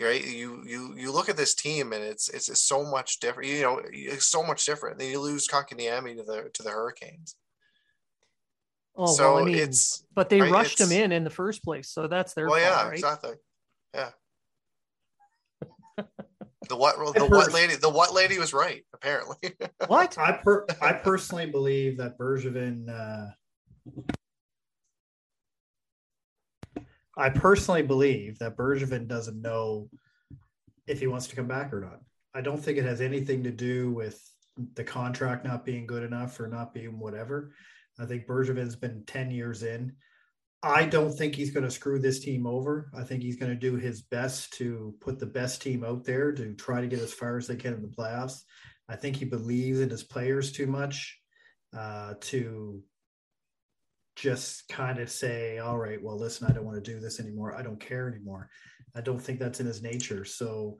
Right? 0.00 0.26
You 0.26 0.64
you 0.66 0.94
you 0.96 1.12
look 1.12 1.28
at 1.28 1.36
this 1.36 1.54
team 1.54 1.92
and 1.92 2.02
it's 2.02 2.28
it's, 2.28 2.48
it's 2.48 2.62
so 2.64 2.82
much 2.84 3.20
different. 3.20 3.50
You 3.50 3.62
know, 3.62 3.80
it's 3.84 4.26
so 4.26 4.42
much 4.42 4.64
different. 4.66 4.98
Then 4.98 5.10
you 5.10 5.20
lose 5.20 5.46
Kotkaniemi 5.46 6.16
to 6.16 6.24
the 6.24 6.50
to 6.54 6.62
the 6.64 6.70
Hurricanes. 6.70 7.36
Oh, 8.96 9.06
so 9.06 9.34
well, 9.34 9.42
I 9.42 9.46
mean, 9.46 9.56
it's 9.56 10.04
but 10.14 10.28
they 10.28 10.40
right, 10.40 10.50
rushed 10.50 10.80
him 10.80 10.92
in 10.92 11.12
in 11.12 11.24
the 11.24 11.30
first 11.30 11.62
place, 11.62 11.90
so 11.90 12.06
that's 12.06 12.34
their 12.34 12.48
well, 12.48 12.58
fault, 12.58 12.72
yeah, 12.72 12.84
right? 12.84 12.94
exactly. 12.94 13.34
Yeah. 13.94 14.10
the 16.68 16.76
what 16.76 16.96
the 17.14 17.24
I've 17.24 17.30
what 17.30 17.52
lady 17.52 17.76
the 17.76 17.90
what 17.90 18.12
lady 18.12 18.38
was 18.38 18.52
right 18.52 18.84
apparently. 18.92 19.36
What? 19.86 20.16
I 20.18 20.32
per 20.32 20.66
I 20.80 20.92
personally 20.92 21.46
believe 21.46 21.98
that 21.98 22.18
Bergevin. 22.18 22.88
Uh, 22.88 23.30
I 27.16 27.28
personally 27.30 27.82
believe 27.82 28.38
that 28.40 28.56
Bergevin 28.56 29.06
doesn't 29.06 29.40
know 29.40 29.88
if 30.86 31.00
he 31.00 31.06
wants 31.06 31.28
to 31.28 31.36
come 31.36 31.46
back 31.46 31.72
or 31.72 31.80
not. 31.80 32.00
I 32.34 32.40
don't 32.40 32.58
think 32.58 32.78
it 32.78 32.84
has 32.84 33.00
anything 33.00 33.44
to 33.44 33.50
do 33.50 33.92
with 33.92 34.20
the 34.74 34.84
contract 34.84 35.44
not 35.44 35.64
being 35.64 35.86
good 35.86 36.02
enough 36.02 36.38
or 36.40 36.48
not 36.48 36.74
being 36.74 36.98
whatever. 36.98 37.52
I 37.98 38.06
think 38.06 38.26
Bergevin's 38.26 38.76
been 38.76 39.04
10 39.06 39.30
years 39.30 39.62
in. 39.62 39.94
I 40.62 40.86
don't 40.86 41.12
think 41.12 41.34
he's 41.34 41.50
going 41.50 41.64
to 41.64 41.70
screw 41.70 41.98
this 41.98 42.20
team 42.20 42.46
over. 42.46 42.90
I 42.96 43.02
think 43.02 43.22
he's 43.22 43.36
going 43.36 43.52
to 43.52 43.56
do 43.56 43.76
his 43.76 44.02
best 44.02 44.54
to 44.54 44.94
put 45.00 45.18
the 45.18 45.26
best 45.26 45.60
team 45.60 45.84
out 45.84 46.04
there 46.04 46.32
to 46.32 46.54
try 46.54 46.80
to 46.80 46.86
get 46.86 47.00
as 47.00 47.12
far 47.12 47.36
as 47.36 47.46
they 47.46 47.56
can 47.56 47.74
in 47.74 47.82
the 47.82 47.88
playoffs. 47.88 48.40
I 48.88 48.96
think 48.96 49.16
he 49.16 49.26
believes 49.26 49.80
in 49.80 49.90
his 49.90 50.02
players 50.02 50.52
too 50.52 50.66
much 50.66 51.18
uh, 51.76 52.14
to 52.20 52.82
just 54.16 54.68
kind 54.68 55.00
of 55.00 55.10
say, 55.10 55.58
all 55.58 55.78
right, 55.78 56.02
well, 56.02 56.18
listen, 56.18 56.46
I 56.48 56.52
don't 56.52 56.64
want 56.64 56.82
to 56.82 56.92
do 56.92 56.98
this 56.98 57.20
anymore. 57.20 57.54
I 57.54 57.62
don't 57.62 57.80
care 57.80 58.08
anymore. 58.08 58.48
I 58.94 59.00
don't 59.00 59.20
think 59.20 59.38
that's 59.38 59.60
in 59.60 59.66
his 59.66 59.82
nature. 59.82 60.24
So 60.24 60.78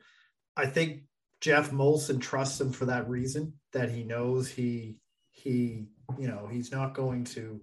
I 0.56 0.66
think 0.66 1.02
Jeff 1.40 1.72
Molson 1.72 2.20
trusts 2.20 2.60
him 2.60 2.72
for 2.72 2.86
that 2.86 3.08
reason 3.08 3.52
that 3.72 3.90
he 3.90 4.04
knows 4.04 4.48
he 4.48 4.96
he 5.32 5.84
you 6.18 6.28
know 6.28 6.48
he's 6.50 6.70
not 6.70 6.94
going 6.94 7.24
to 7.24 7.60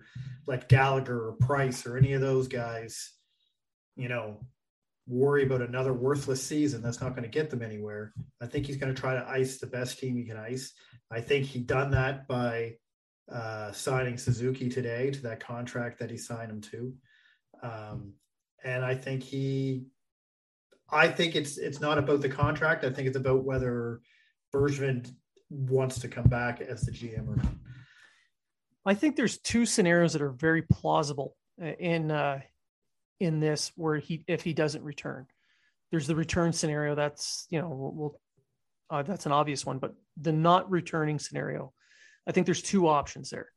let 0.48 0.70
Gallagher 0.70 1.28
or 1.28 1.34
Price 1.34 1.86
or 1.86 1.98
any 1.98 2.14
of 2.14 2.22
those 2.22 2.48
guys 2.48 3.14
you 3.96 4.10
know 4.10 4.40
worry 5.08 5.44
about 5.44 5.62
another 5.62 5.94
worthless 5.94 6.42
season 6.42 6.82
that's 6.82 7.02
not 7.02 7.12
going 7.12 7.24
to 7.24 7.30
get 7.30 7.50
them 7.50 7.62
anywhere. 7.62 8.14
I 8.42 8.46
think 8.46 8.66
he's 8.66 8.78
going 8.78 8.94
to 8.94 9.00
try 9.00 9.14
to 9.14 9.28
ice 9.28 9.58
the 9.58 9.68
best 9.68 10.00
team 10.00 10.16
he 10.16 10.24
can 10.24 10.38
ice. 10.38 10.74
I 11.12 11.20
think 11.20 11.46
he 11.46 11.60
done 11.60 11.92
that 11.92 12.28
by 12.28 12.76
uh, 13.32 13.72
signing 13.72 14.18
Suzuki 14.18 14.70
today 14.70 15.12
to 15.12 15.22
that 15.24 15.40
contract 15.40 16.00
that 16.00 16.10
he 16.10 16.18
signed 16.18 16.52
him 16.52 16.62
to, 16.62 16.94
um, 17.64 18.14
and 18.64 18.86
I 18.86 18.96
think 18.96 19.24
he, 19.24 19.86
I 20.90 21.08
think 21.08 21.36
it's 21.36 21.58
it's 21.58 21.80
not 21.80 21.98
about 21.98 22.22
the 22.22 22.30
contract. 22.30 22.84
I 22.84 22.90
think 22.90 23.08
it's 23.08 23.18
about 23.18 23.44
whether 23.44 24.02
Bergman 24.52 25.06
wants 25.50 26.00
to 26.00 26.08
come 26.08 26.28
back 26.28 26.62
as 26.62 26.82
the 26.82 26.92
GM 26.92 27.28
or 27.28 27.38
not. 27.38 27.54
I 28.86 28.94
think 28.94 29.16
there's 29.16 29.38
two 29.38 29.66
scenarios 29.66 30.14
that 30.14 30.22
are 30.22 30.32
very 30.32 30.64
plausible 30.64 31.36
uh, 31.62 31.68
in 31.68 32.12
uh, 32.12 32.40
in 33.20 33.40
this 33.40 33.72
where 33.76 33.98
he 33.98 34.24
if 34.28 34.42
he 34.42 34.54
doesn't 34.54 34.84
return. 34.84 35.28
There's 35.92 36.08
the 36.08 36.16
return 36.16 36.54
scenario. 36.54 36.96
That's 36.96 37.46
you 37.50 37.60
know 37.62 37.70
we'll, 37.70 38.20
uh, 38.90 39.04
that's 39.04 39.26
an 39.26 39.32
obvious 39.32 39.66
one, 39.66 39.78
but 39.78 39.94
the 40.20 40.32
not 40.32 40.70
returning 40.70 41.20
scenario, 41.20 41.74
I 42.28 42.32
think 42.32 42.46
there's 42.46 42.62
two 42.62 42.88
options 42.88 43.30
there. 43.30 43.50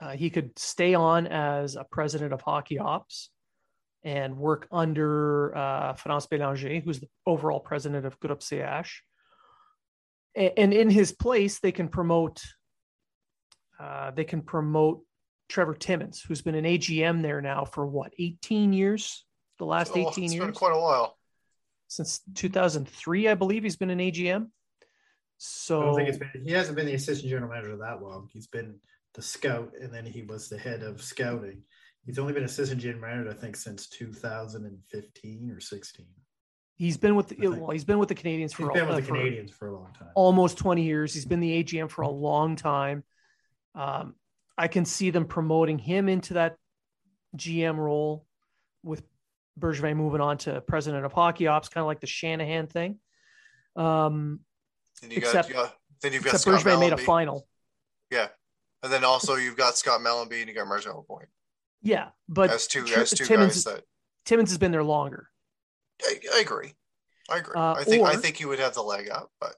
Uh, 0.00 0.10
he 0.10 0.30
could 0.30 0.58
stay 0.58 0.94
on 0.94 1.26
as 1.28 1.76
a 1.76 1.84
president 1.84 2.32
of 2.32 2.40
hockey 2.40 2.78
ops 2.78 3.30
and 4.04 4.36
work 4.36 4.66
under 4.72 5.56
uh, 5.56 5.94
France 5.94 6.26
Bélanger, 6.26 6.82
who's 6.82 7.00
the 7.00 7.08
overall 7.24 7.60
president 7.60 8.04
of 8.04 8.18
Groupe 8.18 8.42
CH. 8.42 9.02
And 10.34 10.72
in 10.72 10.90
his 10.90 11.12
place, 11.12 11.60
they 11.60 11.72
can 11.72 11.88
promote 11.88 12.42
uh, 13.78 14.10
they 14.12 14.24
can 14.24 14.42
promote 14.42 15.02
Trevor 15.48 15.74
Timmins, 15.74 16.20
who's 16.22 16.42
been 16.42 16.54
an 16.54 16.64
AGM 16.64 17.22
there 17.22 17.40
now 17.40 17.64
for 17.64 17.86
what, 17.86 18.12
18 18.18 18.72
years? 18.72 19.24
The 19.58 19.66
last 19.66 19.92
Oh, 19.94 19.98
18 20.10 20.24
it's 20.24 20.32
been 20.34 20.42
years? 20.42 20.56
quite 20.56 20.74
a 20.74 20.80
while. 20.80 21.18
Since 21.88 22.20
2003, 22.34 23.28
I 23.28 23.34
believe 23.34 23.62
he's 23.62 23.76
been 23.76 23.90
an 23.90 23.98
AGM. 23.98 24.44
I 24.44 24.84
So 25.38 25.82
don't 25.82 25.94
think 25.96 26.08
it's 26.08 26.18
been. 26.18 26.30
He 26.44 26.52
hasn't 26.52 26.76
been 26.76 26.86
the 26.86 26.94
assistant 26.94 27.28
general 27.28 27.50
manager 27.50 27.76
that 27.76 28.02
long. 28.02 28.28
He's 28.32 28.46
been 28.46 28.76
the 29.14 29.22
scout, 29.22 29.72
and 29.80 29.92
then 29.92 30.06
he 30.06 30.22
was 30.22 30.48
the 30.48 30.56
head 30.58 30.82
of 30.82 31.02
scouting. 31.02 31.62
He's 32.06 32.18
only 32.18 32.32
been 32.32 32.44
assistant 32.44 32.80
general 32.80 33.02
manager, 33.02 33.30
I 33.30 33.34
think, 33.34 33.56
since 33.56 33.88
2015 33.88 35.50
or 35.50 35.60
16. 35.60 36.06
he's 36.74 36.96
been 36.96 37.14
with 37.14 37.28
the, 37.28 37.48
well, 37.48 37.70
he's 37.70 37.84
been 37.84 37.98
with 37.98 38.08
the 38.08 38.14
Canadiens 38.14 38.40
He's 38.40 38.54
for, 38.54 38.72
been 38.72 38.86
with 38.88 38.96
uh, 38.96 39.00
the 39.00 39.02
for 39.02 39.14
Canadiens 39.14 39.50
for 39.52 39.68
a 39.68 39.74
long 39.74 39.92
time. 39.98 40.08
almost 40.14 40.56
20 40.58 40.82
years. 40.82 41.12
He's 41.14 41.26
been 41.26 41.40
the 41.40 41.62
AGM 41.62 41.90
for 41.90 42.02
a 42.02 42.08
long 42.08 42.56
time. 42.56 43.04
Um, 43.74 44.14
I 44.58 44.68
can 44.68 44.84
see 44.84 45.10
them 45.10 45.24
promoting 45.26 45.78
him 45.78 46.08
into 46.08 46.34
that 46.34 46.56
GM 47.36 47.76
role 47.76 48.26
with 48.82 49.02
Bergevin 49.58 49.96
moving 49.96 50.20
on 50.20 50.38
to 50.38 50.60
president 50.60 51.04
of 51.04 51.12
hockey 51.12 51.46
ops, 51.46 51.68
kind 51.68 51.82
of 51.82 51.86
like 51.86 52.00
the 52.00 52.06
Shanahan 52.06 52.66
thing. 52.66 52.98
Um, 53.76 54.40
And 55.02 55.10
you 55.10 55.18
Except- 55.18 55.48
got, 55.48 55.48
you 55.48 55.54
got 55.54 55.76
then 56.02 56.12
you've 56.12 56.24
got 56.24 56.40
Scott 56.40 56.60
Bergevin 56.60 56.80
made 56.80 56.92
a 56.92 56.98
final. 56.98 57.46
Yeah. 58.10 58.28
And 58.82 58.92
then 58.92 59.04
also 59.04 59.36
you've 59.36 59.56
got 59.56 59.76
Scott 59.78 60.00
Mellanby 60.00 60.40
and 60.40 60.48
you 60.48 60.54
got 60.54 60.66
Marcel 60.66 61.04
Point 61.08 61.28
Yeah, 61.82 62.08
but 62.28 62.50
as 62.50 62.66
two 62.66 62.84
as 62.86 63.10
two 63.10 63.24
Timmins, 63.24 63.64
guys 63.64 63.74
that 63.74 63.84
Timmins 64.26 64.50
has 64.50 64.58
been 64.58 64.72
there 64.72 64.82
longer. 64.82 65.28
I, 66.02 66.18
I 66.34 66.40
agree. 66.40 66.74
I 67.30 67.38
agree. 67.38 67.54
Uh, 67.54 67.74
I 67.74 67.84
think 67.84 68.04
I 68.04 68.16
think 68.16 68.36
he 68.36 68.44
would 68.44 68.58
have 68.58 68.74
the 68.74 68.82
leg 68.82 69.08
up, 69.08 69.30
but 69.40 69.54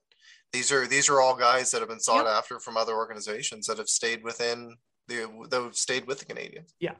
these 0.54 0.70
are 0.70 0.86
these 0.86 1.08
are 1.08 1.20
all 1.20 1.34
guys 1.34 1.72
that 1.72 1.80
have 1.80 1.88
been 1.88 1.98
sought 1.98 2.28
after 2.28 2.60
from 2.60 2.76
other 2.76 2.94
organizations 2.94 3.66
that 3.66 3.76
have 3.76 3.88
stayed 3.88 4.22
within 4.22 4.76
the 5.08 5.28
that 5.50 5.60
have 5.60 5.74
stayed 5.74 6.06
with 6.06 6.20
the 6.20 6.24
Canadiens. 6.24 6.72
Yeah, 6.78 6.94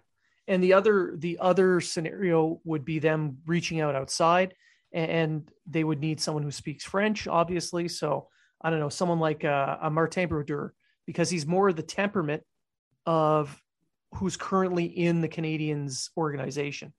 and 0.49 0.63
the 0.63 0.73
other 0.73 1.15
the 1.17 1.39
other 1.41 1.81
scenario 1.81 2.61
would 2.65 2.85
be 2.85 2.99
them 2.99 3.39
reaching 3.47 3.81
out 3.81 3.95
outside, 3.95 4.55
and 4.93 5.49
they 5.67 5.85
would 5.85 6.01
need 6.01 6.21
someone 6.21 6.43
who 6.43 6.51
speaks 6.51 6.85
French, 6.85 7.29
obviously. 7.29 7.87
So 7.87 8.27
I 8.61 8.71
don't 8.71 8.81
know, 8.81 8.89
someone 8.89 9.21
like 9.21 9.45
uh, 9.45 9.77
a 9.81 9.89
Martin 9.89 10.29
Brodeur, 10.29 10.75
because 11.07 11.31
he's 11.31 11.47
more 11.47 11.73
the 11.73 11.83
temperament 11.83 12.43
of 13.07 13.57
who's 14.15 14.37
currently 14.37 14.87
in 14.87 15.21
the 15.21 15.29
Canadiens 15.29 16.11
organization. 16.17 16.93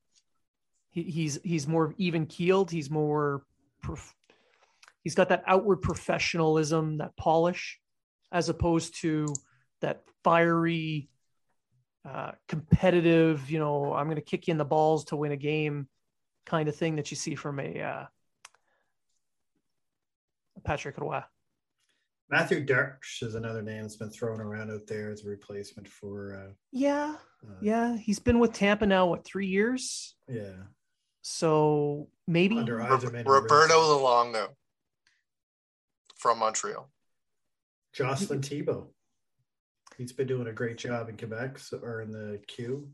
He, 0.91 1.03
he's 1.03 1.37
he's 1.43 1.67
more 1.67 1.93
even 1.97 2.27
keeled. 2.27 2.71
He's 2.71 2.89
more 2.89 3.43
he's 5.05 5.15
got 5.15 5.29
that 5.29 5.43
outward 5.45 5.77
professionalism, 5.77 6.97
that 6.97 7.15
polish, 7.15 7.79
as 8.31 8.49
opposed 8.49 8.99
to 9.01 9.27
that 9.81 10.01
fiery, 10.23 11.09
uh, 12.03 12.31
competitive. 12.49 13.49
You 13.49 13.59
know, 13.59 13.93
I'm 13.93 14.07
going 14.07 14.15
to 14.15 14.21
kick 14.21 14.47
you 14.47 14.51
in 14.51 14.57
the 14.57 14.65
balls 14.65 15.05
to 15.05 15.15
win 15.15 15.31
a 15.31 15.37
game, 15.37 15.87
kind 16.45 16.67
of 16.67 16.75
thing 16.75 16.95
that 16.97 17.11
you 17.11 17.17
see 17.17 17.35
from 17.35 17.59
a 17.59 17.81
uh, 17.81 18.05
Patrick 20.63 20.97
Roy. 20.97 21.21
Mathieu 22.31 22.65
Darche 22.65 23.21
is 23.21 23.35
another 23.35 23.61
name 23.61 23.83
that's 23.83 23.97
been 23.97 24.09
thrown 24.09 24.41
around 24.41 24.71
out 24.71 24.87
there 24.87 25.11
as 25.11 25.23
a 25.23 25.29
replacement 25.29 25.87
for. 25.87 26.35
Uh, 26.35 26.53
Yeah, 26.71 27.17
uh, 27.47 27.53
yeah, 27.61 27.95
he's 27.95 28.17
been 28.17 28.39
with 28.39 28.53
Tampa 28.53 28.87
now 28.87 29.05
what 29.05 29.23
three 29.23 29.47
years? 29.47 30.15
yeah. 30.27 30.63
So 31.27 32.07
maybe 32.27 32.55
Under 32.57 32.77
Ro- 32.77 32.99
Roberto 33.25 33.99
Rinson. 33.99 34.47
Luongo 36.25 36.31
from 36.31 36.39
Montreal. 36.39 36.89
Jocelyn 37.93 38.41
Thibault. 38.41 38.89
He's 39.97 40.11
been 40.11 40.27
doing 40.27 40.47
a 40.47 40.53
great 40.53 40.77
job 40.77 41.07
in 41.09 41.17
Quebec 41.17 41.57
so, 41.59 41.77
or 41.77 42.01
in 42.01 42.11
the 42.11 42.39
Q 42.47 42.89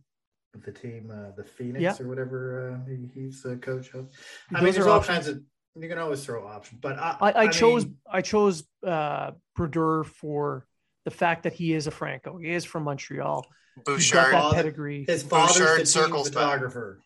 with 0.53 0.63
the 0.63 0.71
team, 0.71 1.11
uh, 1.11 1.31
the 1.35 1.43
Phoenix 1.43 1.81
Yeah. 1.81 1.95
or 1.99 2.07
whatever 2.07 2.81
uh, 2.85 2.89
he, 2.89 3.09
he's 3.13 3.41
the 3.41 3.55
coach 3.57 3.93
of. 3.93 4.09
I 4.51 4.55
Those 4.55 4.63
mean, 4.63 4.73
there's 4.73 4.85
are 4.85 4.89
all 4.89 4.97
options. 4.99 5.17
kinds 5.17 5.27
of. 5.29 5.41
You 5.81 5.87
can 5.87 5.97
always 5.97 6.23
throw 6.25 6.45
options, 6.45 6.81
but 6.81 6.99
I, 6.99 7.15
I, 7.21 7.33
I, 7.43 7.47
chose 7.47 7.85
mean, 7.85 7.95
I 8.11 8.21
chose 8.21 8.63
uh, 8.85 9.31
Brodeur 9.55 10.03
for 10.03 10.67
the 11.05 11.11
fact 11.11 11.43
that 11.43 11.53
he 11.53 11.73
is 11.73 11.87
a 11.87 11.91
Franco. 11.91 12.37
He 12.37 12.49
is 12.49 12.65
from 12.65 12.83
Montreal. 12.83 13.45
He's 13.87 14.11
got 14.11 14.31
Bouchard 14.31 14.33
that 14.33 14.53
pedigree. 14.53 15.05
his 15.07 15.23
father's 15.23 15.57
Bouchard 15.57 15.71
the 15.75 15.77
team 15.77 15.85
circles 15.85 16.27
photographer. 16.27 16.99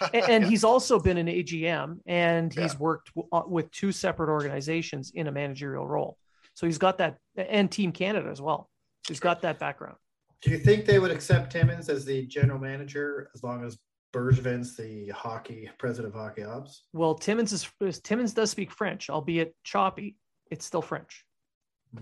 And, 0.00 0.14
and 0.30 0.44
he's 0.46 0.64
also 0.64 0.98
been 0.98 1.16
an 1.16 1.26
AGM, 1.26 1.98
and 2.06 2.52
he's 2.52 2.72
Yeah. 2.74 2.78
worked 2.78 3.14
w- 3.14 3.28
uh, 3.32 3.42
with 3.46 3.70
two 3.70 3.92
separate 3.92 4.28
organizations 4.30 5.12
in 5.14 5.26
a 5.26 5.32
managerial 5.32 5.86
role. 5.86 6.18
So 6.54 6.66
he's 6.66 6.78
got 6.78 6.98
that, 6.98 7.18
and 7.36 7.70
Team 7.70 7.92
Canada 7.92 8.28
as 8.30 8.40
well. 8.40 8.70
He's 9.08 9.20
got 9.20 9.42
that 9.42 9.58
background. 9.58 9.96
Do 10.42 10.50
you 10.50 10.58
think 10.58 10.84
they 10.86 10.98
would 10.98 11.10
accept 11.10 11.52
Timmins 11.52 11.88
as 11.88 12.04
the 12.04 12.26
general 12.26 12.58
manager 12.58 13.30
as 13.34 13.42
long 13.42 13.64
as 13.64 13.78
Bergevin's 14.12 14.76
the 14.76 15.08
hockey 15.08 15.68
president 15.78 16.14
of 16.14 16.20
hockey 16.20 16.44
ops? 16.44 16.84
Well, 16.92 17.14
Timmins 17.14 17.52
is 17.52 17.68
is- 17.80 18.00
Timmins 18.00 18.32
does 18.32 18.50
speak 18.50 18.70
French, 18.70 19.10
albeit 19.10 19.54
choppy. 19.64 20.16
It's 20.50 20.64
still 20.64 20.82
French. 20.82 21.24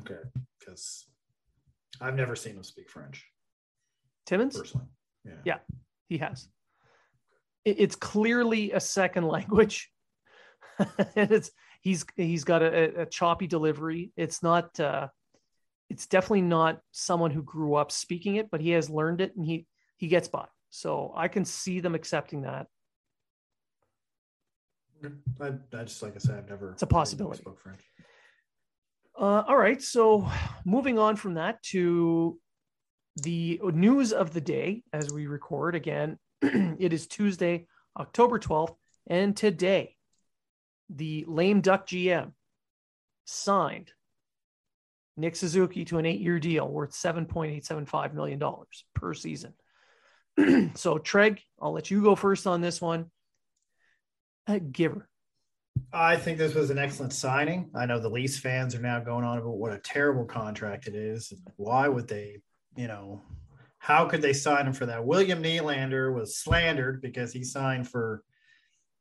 Okay, 0.00 0.20
because 0.58 1.06
I've 2.00 2.14
never 2.16 2.34
seen 2.36 2.56
him 2.56 2.62
speak 2.64 2.90
French 2.90 3.24
Timmins, 4.26 4.56
personally. 4.58 4.86
Yeah. 5.24 5.32
Yeah. 5.44 5.58
he 6.08 6.18
has. 6.18 6.48
It- 7.64 7.80
it's 7.80 7.96
clearly 7.96 8.72
a 8.72 8.80
second 8.80 9.26
language, 9.36 9.90
and 10.78 11.30
it's 11.30 11.50
he's 11.80 12.04
he's 12.16 12.44
got 12.44 12.62
a, 12.62 13.02
a 13.02 13.06
choppy 13.06 13.46
delivery. 13.46 14.12
It's 14.16 14.42
not. 14.42 14.78
Uh, 14.78 15.08
it's 15.90 16.06
definitely 16.06 16.42
not 16.42 16.80
someone 16.92 17.30
who 17.30 17.42
grew 17.42 17.74
up 17.74 17.92
speaking 17.92 18.36
it, 18.36 18.50
but 18.50 18.60
he 18.60 18.70
has 18.70 18.88
learned 18.90 19.20
it, 19.20 19.36
and 19.36 19.44
he 19.44 19.66
he 19.96 20.08
gets 20.08 20.28
by. 20.28 20.46
So 20.70 21.12
I 21.14 21.28
can 21.28 21.44
see 21.44 21.80
them 21.80 21.94
accepting 21.94 22.42
that. 22.42 22.66
I, 25.40 25.52
I 25.72 25.84
just 25.84 26.02
like 26.02 26.14
I 26.14 26.18
said, 26.18 26.38
I've 26.38 26.48
never. 26.48 26.72
It's 26.72 26.82
a 26.82 26.86
possibility. 26.86 27.42
Spoke 27.42 27.60
French. 27.60 27.80
Uh, 29.16 29.44
all 29.46 29.56
right. 29.56 29.80
So 29.80 30.28
moving 30.64 30.98
on 30.98 31.16
from 31.16 31.34
that 31.34 31.62
to 31.64 32.38
the 33.22 33.60
news 33.62 34.12
of 34.12 34.32
the 34.32 34.40
day 34.40 34.82
as 34.92 35.12
we 35.12 35.26
record 35.28 35.74
again, 35.76 36.18
it 36.78 36.92
is 36.92 37.06
Tuesday, 37.06 37.66
October 37.98 38.38
12th. 38.38 38.74
And 39.06 39.36
today, 39.36 39.96
the 40.90 41.24
lame 41.26 41.60
duck 41.60 41.86
GM 41.86 42.32
signed 43.24 43.90
Nick 45.16 45.36
Suzuki 45.36 45.84
to 45.86 45.98
an 45.98 46.06
eight 46.06 46.20
year 46.20 46.38
deal 46.38 46.68
worth 46.68 46.92
$7.875 46.92 48.14
million 48.14 48.42
per 48.94 49.14
season. 49.14 49.54
so, 50.74 50.98
Treg, 50.98 51.38
I'll 51.60 51.72
let 51.72 51.90
you 51.90 52.02
go 52.02 52.14
first 52.14 52.46
on 52.46 52.60
this 52.60 52.80
one. 52.80 53.10
Uh, 54.46 54.58
giver. 54.58 55.08
I 55.92 56.16
think 56.16 56.38
this 56.38 56.54
was 56.54 56.70
an 56.70 56.78
excellent 56.78 57.12
signing. 57.12 57.70
I 57.74 57.86
know 57.86 58.00
the 58.00 58.10
Leafs 58.10 58.38
fans 58.38 58.74
are 58.74 58.80
now 58.80 59.00
going 59.00 59.24
on 59.24 59.38
about 59.38 59.56
what 59.56 59.72
a 59.72 59.78
terrible 59.78 60.24
contract 60.24 60.86
it 60.86 60.94
is. 60.94 61.32
Why 61.56 61.88
would 61.88 62.08
they, 62.08 62.42
you 62.76 62.88
know, 62.88 63.22
how 63.84 64.06
could 64.06 64.22
they 64.22 64.32
sign 64.32 64.66
him 64.66 64.72
for 64.72 64.86
that? 64.86 65.04
William 65.04 65.42
Nylander 65.42 66.10
was 66.10 66.38
slandered 66.38 67.02
because 67.02 67.34
he 67.34 67.44
signed 67.44 67.86
for 67.86 68.24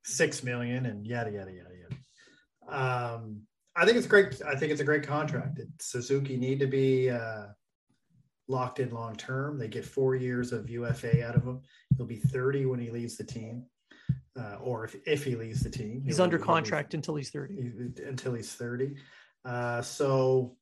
six 0.04 0.43
million 0.43 0.86
and 0.86 1.08
yada 1.08 1.32
yada 1.32 1.54
yada 1.54 1.69
yada. 1.80 3.15
Um, 3.15 3.43
I 3.78 3.86
think 3.86 3.96
it's 3.96 4.08
great. 4.08 4.41
I 4.46 4.58
think 4.58 4.74
it's 4.74 4.82
a 4.82 4.84
great 4.84 5.08
contract. 5.08 5.62
Suzuki 5.80 6.36
need 6.36 6.60
to 6.60 6.67
be 6.67 7.10
uh, 7.10 7.46
locked 8.50 8.82
in 8.82 8.89
long 8.89 9.15
term. 9.15 9.58
They 9.58 9.69
get 9.69 9.86
four 9.86 10.15
years 10.15 10.52
of 10.52 10.69
UFA 10.69 11.26
out 11.26 11.38
of 11.38 11.43
him. 11.43 11.62
He'll 11.96 12.06
be 12.06 12.17
30 12.17 12.65
when 12.65 12.82
he 12.82 12.89
leaves 12.89 13.15
the 13.15 13.24
team, 13.24 13.63
uh, 14.38 14.56
or 14.62 14.84
if, 14.84 14.98
if 15.08 15.24
he 15.24 15.38
leaves 15.38 15.62
the 15.62 15.69
team. 15.69 16.04
He's 16.06 16.19
under 16.19 16.36
he'll 16.36 16.46
be- 16.46 16.52
contract 16.52 16.93
until 16.93 17.15
he's 17.15 17.30
30. 17.30 17.56
he- 17.56 18.04
until 18.04 18.34
he's 18.34 18.54
30. 18.54 18.96
Uh, 19.46 19.82
so 19.82 20.58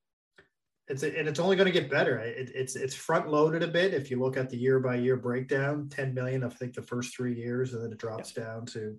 it's 0.91 1.04
and 1.04 1.27
it's 1.27 1.39
only 1.39 1.56
going 1.56 1.71
to 1.71 1.80
get 1.80 1.89
better. 1.89 2.19
It, 2.19 2.51
it's 2.54 2.75
it's 2.75 2.93
front 2.93 3.30
loaded 3.30 3.63
a 3.63 3.67
bit. 3.67 3.93
If 3.93 4.12
you 4.12 4.19
look 4.19 4.38
at 4.38 4.49
the 4.49 4.58
year 4.58 4.80
by 4.80 4.95
year 4.95 5.15
breakdown, 5.15 5.88
10 5.89 6.13
million, 6.13 6.43
I 6.43 6.49
think 6.49 6.73
the 6.73 6.82
first 6.82 7.15
three 7.15 7.34
years, 7.34 7.73
and 7.73 7.84
then 7.84 7.91
it 7.91 7.97
drops 7.97 8.34
down 8.34 8.65
to, 8.67 8.97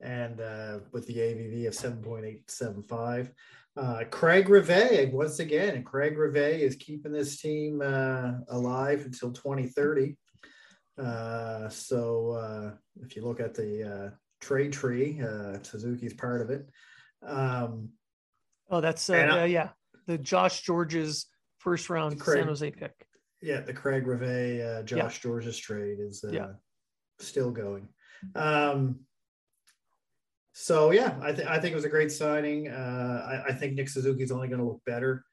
and 0.00 0.40
uh, 0.40 0.80
with 0.92 1.06
the 1.06 1.16
AAV 1.16 1.66
of 1.66 1.74
7.875. 1.74 3.30
Uh, 3.76 4.04
Craig 4.10 4.48
Rivet 4.48 5.12
once 5.12 5.40
again, 5.40 5.74
and 5.74 5.84
Craig 5.84 6.16
Rivet 6.16 6.60
is 6.60 6.76
keeping 6.76 7.10
this 7.10 7.40
team 7.40 7.80
uh, 7.82 8.32
alive 8.50 9.02
until 9.04 9.32
2030. 9.32 10.16
Uh, 10.96 11.68
so 11.70 12.30
uh, 12.32 12.70
if 13.02 13.16
you 13.16 13.24
look 13.24 13.40
at 13.40 13.54
the 13.54 13.82
uh, 13.82 14.10
trade 14.40 14.72
tree, 14.72 15.20
uh, 15.20 15.58
Suzuki's 15.62 16.14
part 16.14 16.42
of 16.42 16.50
it. 16.50 16.68
Um, 17.26 17.88
Oh, 18.70 18.80
that's 18.80 19.10
yeah, 19.10 19.68
the 20.06 20.18
Josh 20.18 20.64
Gorges's 20.66 21.26
first 21.58 21.90
round 21.90 22.18
Craig. 22.20 22.38
San 22.40 22.48
Jose 22.48 22.70
pick. 22.70 22.92
yeah, 23.42 23.60
the 23.60 23.72
Craig 23.72 24.06
Rivet, 24.06 24.60
uh, 24.60 24.82
Josh 24.82 25.18
Yeah. 25.24 25.28
Gorges's 25.30 25.58
trade 25.58 25.98
is 26.00 26.24
uh, 26.24 26.30
Yeah. 26.32 26.48
still 27.18 27.50
going. 27.50 27.88
Um, 28.34 29.00
so 30.52 30.92
yeah, 30.92 31.18
I, 31.20 31.32
th- 31.32 31.48
I 31.48 31.58
think 31.58 31.72
it 31.72 31.76
was 31.76 31.84
a 31.84 31.88
great 31.90 32.12
signing. 32.12 32.68
Uh, 32.68 33.42
I, 33.46 33.48
I 33.50 33.52
think 33.52 33.74
Nick 33.74 33.88
Suzuki's 33.88 34.30
only 34.30 34.48
going 34.48 34.60
to 34.60 34.66
look 34.66 34.80
better, 34.86 35.24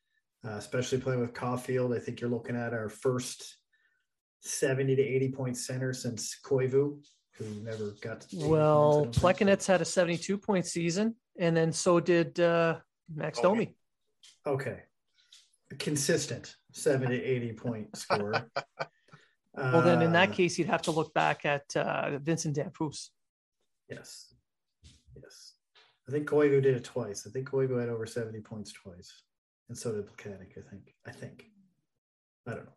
uh, 0.46 0.52
especially 0.54 1.00
playing 1.00 1.20
with 1.22 1.34
Caufield. 1.34 1.96
I 1.96 2.00
think 2.00 2.20
you're 2.20 2.30
looking 2.30 2.56
at 2.56 2.74
our 2.74 2.90
first 2.90 3.58
70 4.42 4.96
to 4.96 5.02
80 5.02 5.32
point 5.32 5.58
center 5.58 5.94
since 5.94 6.38
Koivu, 6.44 6.98
who 7.38 7.46
never 7.64 7.92
got. 8.02 8.22
to 8.22 8.28
80 8.36 8.38
points, 8.38 8.44
I 8.44 8.48
Well. 8.48 9.08
Plekanec 9.12 9.66
had 9.66 9.82
a 9.82 9.86
72 9.86 10.38
point 10.38 10.66
season, 10.66 11.16
and 11.38 11.56
then 11.56 11.72
so 11.72 12.00
did 12.00 12.40
uh, 12.40 12.78
Max 13.14 13.40
Domi. 13.40 13.76
Domi. 14.46 14.56
Okay. 14.58 14.80
Consistent 15.80 16.56
70 16.74 17.18
to 17.18 17.24
80 17.24 17.54
point 17.54 17.98
score. 18.04 18.34
Well, 19.54 19.82
then 19.82 20.02
in 20.02 20.14
that 20.14 20.30
Uh, 20.30 20.34
case, 20.34 20.58
you'd 20.58 20.68
have 20.68 20.82
to 20.84 20.92
look 20.92 21.14
back 21.14 21.46
at 21.46 21.76
uh, 21.76 22.18
Vincent 22.20 22.56
Damphousse. 22.56 23.10
Yes. 23.90 24.34
Yes. 25.22 25.56
I 26.08 26.12
think 26.12 26.28
Koivu 26.28 26.62
did 26.62 26.76
it 26.78 26.84
twice. 26.84 27.26
I 27.28 27.32
think 27.32 27.50
Koivu 27.50 27.80
had 27.80 27.90
over 27.90 28.06
70 28.06 28.40
points 28.42 28.72
twice. 28.74 29.24
And 29.70 29.78
so 29.78 29.94
did 29.94 30.08
Plekanec, 30.08 30.58
I 30.58 30.70
think. 30.70 30.94
I 31.06 31.12
think. 31.12 31.46
I 32.48 32.52
don't 32.56 32.66
know. 32.66 32.72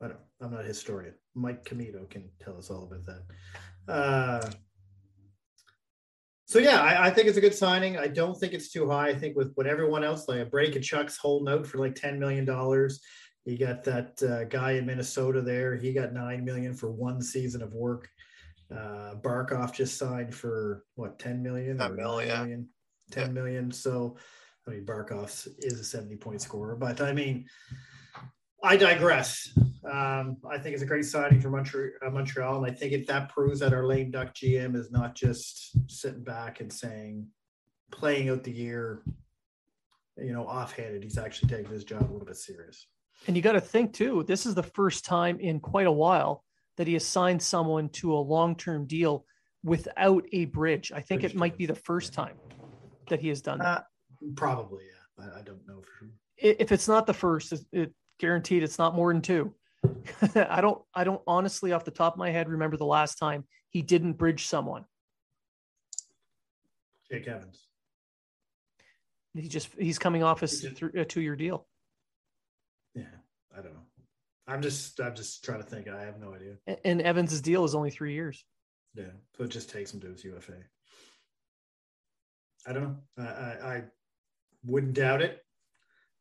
I 0.00 0.08
don't 0.08 0.14
know. 0.16 0.24
I'm 0.46 0.50
not 0.52 0.64
a 0.64 0.68
historian. 0.68 1.14
Mike 1.34 1.64
Camito 1.64 2.08
can 2.10 2.28
tell 2.40 2.56
us 2.58 2.70
all 2.70 2.84
about 2.84 3.04
that. 3.06 3.22
Uh, 3.92 4.50
so 6.52 6.58
yeah, 6.58 6.82
I, 6.82 7.06
I 7.06 7.10
think 7.10 7.28
it's 7.28 7.38
a 7.38 7.40
good 7.40 7.54
signing. 7.54 7.96
I 7.96 8.08
don't 8.08 8.38
think 8.38 8.52
it's 8.52 8.70
too 8.70 8.86
high. 8.86 9.08
I 9.08 9.14
think 9.14 9.36
with 9.36 9.52
what 9.54 9.66
everyone 9.66 10.04
else, 10.04 10.28
like 10.28 10.40
a 10.40 10.44
break 10.44 10.76
of 10.76 10.82
Chuck's 10.82 11.16
whole 11.16 11.42
note 11.42 11.66
for 11.66 11.78
like 11.78 11.94
$10 11.94 12.18
million. 12.18 12.44
You 13.46 13.56
got 13.58 13.82
that 13.84 14.22
uh, 14.22 14.44
guy 14.44 14.72
in 14.72 14.84
Minnesota 14.84 15.40
there. 15.40 15.76
He 15.76 15.94
got 15.94 16.12
nine 16.12 16.44
million 16.44 16.74
for 16.74 16.92
one 16.92 17.22
season 17.22 17.62
of 17.62 17.72
work. 17.72 18.06
Uh, 18.70 19.14
Barkov 19.22 19.72
just 19.72 19.96
signed 19.96 20.34
for 20.34 20.84
what 20.94 21.18
10 21.18 21.42
million? 21.42 21.78
Ten 21.78 21.92
or 21.92 21.94
mil, 21.94 22.16
nine 22.18 22.26
yeah. 22.26 22.38
million? 22.40 22.68
10 23.12 23.32
million. 23.32 23.72
So, 23.72 24.18
I 24.68 24.72
mean, 24.72 24.84
Barkov 24.84 25.48
is 25.56 25.80
a 25.80 25.84
70 25.84 26.16
point 26.16 26.42
scorer, 26.42 26.76
but 26.76 27.00
I 27.00 27.14
mean, 27.14 27.46
I 28.62 28.76
digress. 28.76 29.56
Um, 29.90 30.36
I 30.48 30.58
think 30.58 30.74
it's 30.74 30.82
a 30.82 30.86
great 30.86 31.04
signing 31.04 31.40
for 31.40 31.50
Montreal, 31.50 31.90
uh, 32.06 32.10
Montreal, 32.10 32.64
and 32.64 32.72
I 32.72 32.74
think 32.74 32.92
if 32.92 33.06
that 33.08 33.28
proves 33.28 33.58
that 33.60 33.72
our 33.72 33.84
lame 33.84 34.12
duck 34.12 34.34
GM 34.34 34.76
is 34.76 34.92
not 34.92 35.16
just 35.16 35.76
sitting 35.90 36.22
back 36.22 36.60
and 36.60 36.72
saying, 36.72 37.26
playing 37.90 38.28
out 38.28 38.44
the 38.44 38.52
year, 38.52 39.02
you 40.16 40.32
know, 40.32 40.46
offhanded. 40.46 41.02
He's 41.02 41.18
actually 41.18 41.48
taking 41.48 41.72
his 41.72 41.84
job 41.84 42.02
a 42.02 42.10
little 42.12 42.26
bit 42.26 42.36
serious. 42.36 42.86
And 43.26 43.36
you 43.36 43.42
got 43.42 43.52
to 43.52 43.60
think 43.60 43.92
too, 43.92 44.24
this 44.26 44.46
is 44.46 44.54
the 44.54 44.62
first 44.62 45.04
time 45.04 45.38
in 45.40 45.60
quite 45.60 45.86
a 45.86 45.92
while 45.92 46.44
that 46.76 46.86
he 46.86 46.94
has 46.94 47.06
signed 47.06 47.42
someone 47.42 47.88
to 47.90 48.12
a 48.14 48.16
long 48.18 48.56
term 48.56 48.86
deal 48.86 49.24
without 49.62 50.24
a 50.32 50.46
bridge. 50.46 50.90
I 50.92 51.00
think 51.00 51.20
Bridge 51.20 51.34
it 51.34 51.38
might 51.38 51.56
be 51.56 51.66
the 51.66 51.74
first 51.74 52.12
time 52.12 52.34
that 53.08 53.20
he 53.20 53.28
has 53.28 53.40
done 53.40 53.58
that. 53.58 53.78
Uh, 53.78 54.26
probably, 54.36 54.84
yeah. 54.84 55.24
I, 55.24 55.40
I 55.40 55.42
don't 55.42 55.66
know 55.68 55.80
for 55.80 55.90
sure. 55.98 56.08
If 56.38 56.72
it's 56.72 56.88
not 56.88 57.06
the 57.06 57.14
first, 57.14 57.52
it 57.72 57.92
guaranteed 58.26 58.62
it's 58.62 58.78
not 58.78 58.94
more 58.94 59.12
than 59.12 59.20
two. 59.20 59.52
I 60.36 60.60
don't, 60.60 60.80
I 60.94 61.02
don't 61.02 61.20
honestly, 61.26 61.72
off 61.72 61.84
the 61.84 61.90
top 61.90 62.14
of 62.14 62.18
my 62.18 62.30
head, 62.30 62.48
remember 62.48 62.76
the 62.76 62.86
last 62.86 63.16
time 63.16 63.44
he 63.70 63.82
didn't 63.82 64.12
bridge 64.12 64.46
someone. 64.46 64.84
Jake 67.10 67.26
Evans. 67.26 67.66
He 69.34 69.48
just, 69.48 69.68
he's 69.76 69.98
coming 69.98 70.22
off 70.22 70.42
a, 70.42 70.48
a 70.94 71.04
two 71.04 71.20
year 71.20 71.34
deal. 71.34 71.66
Yeah, 72.94 73.02
I 73.52 73.56
don't 73.56 73.72
know. 73.74 73.80
I'm 74.46 74.62
just, 74.62 75.00
I'm 75.00 75.16
just 75.16 75.44
trying 75.44 75.60
to 75.62 75.66
think. 75.68 75.88
I 75.88 76.02
have 76.04 76.20
no 76.20 76.32
idea. 76.32 76.54
A- 76.68 76.86
And 76.86 77.02
Evans's 77.02 77.40
deal 77.40 77.64
is 77.64 77.74
only 77.74 77.90
three 77.90 78.14
years. 78.14 78.44
Yeah, 78.94 79.04
so 79.36 79.44
it 79.44 79.48
just 79.50 79.68
takes 79.70 79.92
him 79.92 80.00
to 80.00 80.08
his 80.08 80.22
UFA. 80.22 80.52
I 82.68 82.72
don't 82.72 82.82
know. 82.84 82.96
I, 83.18 83.22
I, 83.22 83.74
I 83.76 83.82
wouldn't 84.64 84.94
doubt 84.94 85.22
it 85.22 85.42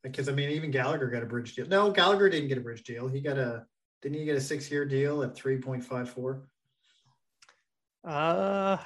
because 0.04 0.30
I 0.30 0.32
mean, 0.32 0.50
even 0.50 0.72
Gallagher 0.72 1.08
got 1.08 1.24
a 1.24 1.28
bridge 1.28 1.56
deal. 1.56 1.68
No, 1.68 1.92
Gallagher 1.92 2.30
didn't 2.30 2.50
get 2.50 2.58
a 2.58 2.62
bridge 2.62 2.84
deal. 2.84 3.08
He 3.08 3.22
got 3.22 3.38
a 3.38 3.66
didn't 4.02 4.18
he 4.18 4.26
get 4.26 4.36
a 4.36 4.42
six 4.42 4.70
year 4.72 4.86
deal 4.86 5.24
at 5.24 5.36
three 5.36 5.58
point 5.58 5.84
five 5.84 6.10
four? 6.10 6.48
Uh, 8.04 8.78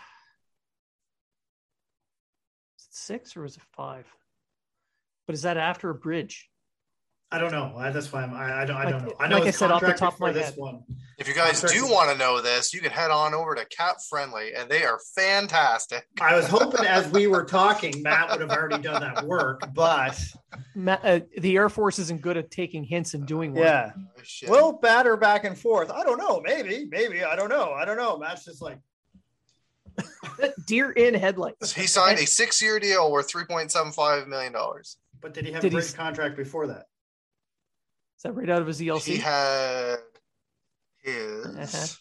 six 2.78 3.38
or 3.38 3.43
was 3.43 3.56
it 3.56 3.63
five? 3.71 4.06
But 5.25 5.36
is 5.36 5.43
that 5.43 5.58
after 5.58 5.89
a 5.89 5.95
bridge? 5.95 6.49
I 7.31 7.39
don't 7.39 7.51
know. 7.51 7.73
I, 7.77 7.89
that's 7.89 8.13
why 8.13 8.21
I'm, 8.23 8.33
I, 8.33 8.61
I 8.61 8.65
don't. 8.65 8.77
I 8.77 8.89
don't 8.89 9.03
know. 9.05 9.13
I 9.19 9.27
know 9.27 9.39
like 9.39 9.47
I 9.47 9.51
said, 9.51 9.71
off 9.71 9.81
the 9.81 9.93
top 9.93 10.13
of 10.13 10.17
for 10.19 10.27
my 10.27 10.31
this 10.31 10.49
head. 10.51 10.57
one. 10.57 10.83
If 11.17 11.27
you 11.27 11.33
guys 11.33 11.59
Contract- 11.61 11.73
do 11.88 11.91
want 11.91 12.11
to 12.11 12.17
know 12.17 12.39
this, 12.39 12.73
you 12.73 12.81
can 12.81 12.91
head 12.91 13.09
on 13.09 13.33
over 13.33 13.55
to 13.55 13.65
Cap 13.65 13.97
Friendly, 14.09 14.53
and 14.55 14.69
they 14.69 14.83
are 14.85 14.99
fantastic. 15.15 16.05
I 16.21 16.35
was 16.35 16.45
hoping 16.47 16.85
as 16.85 17.09
we 17.11 17.27
were 17.27 17.43
talking, 17.59 18.01
Matt 18.03 18.29
would 18.29 18.41
have 18.41 18.51
already 18.51 18.81
done 18.81 19.01
that 19.01 19.25
work, 19.25 19.61
but 19.73 20.21
Ma- 20.75 20.97
uh, 21.03 21.21
the 21.39 21.55
Air 21.57 21.67
Force 21.69 21.99
isn't 21.99 22.21
good 22.21 22.38
at 22.38 22.51
taking 22.51 22.83
hints 22.83 23.13
and 23.15 23.25
doing 23.25 23.53
work. 23.53 23.65
yeah, 23.65 23.91
Oh, 24.47 24.51
we'll 24.51 24.73
batter 24.73 25.17
back 25.17 25.45
and 25.45 25.57
forth. 25.57 25.89
I 25.89 26.03
don't 26.03 26.17
know. 26.19 26.41
Maybe, 26.41 26.85
maybe. 26.91 27.23
I 27.23 27.35
don't 27.35 27.49
know. 27.49 27.71
I 27.71 27.85
don't 27.85 27.97
know. 27.97 28.17
Matt's 28.17 28.45
just 28.45 28.61
like, 28.61 28.77
Deer 30.67 30.91
in 30.91 31.13
headlights. 31.13 31.73
he 31.73 31.88
signed 31.88 32.19
a 32.19 32.25
six-year 32.27 32.79
deal 32.79 33.11
worth 33.11 33.29
three 33.29 33.45
point 33.45 33.71
seven 33.71 33.91
five 33.91 34.27
million 34.27 34.51
dollars. 34.53 34.97
but 35.21 35.33
did 35.33 35.45
he 35.45 35.51
have 35.53 35.61
Did 35.61 35.67
a 35.67 35.69
he 35.69 35.75
great 35.75 35.85
s- 35.85 35.93
contract 35.93 36.35
before 36.38 36.67
that? 36.67 36.85
Is 38.25 38.33
that 38.33 38.39
right 38.39 38.49
out 38.49 38.61
of 38.61 38.67
his 38.67 38.81
ELC? 38.81 39.03
He 39.03 39.17
had 39.17 39.97
his. 41.03 41.45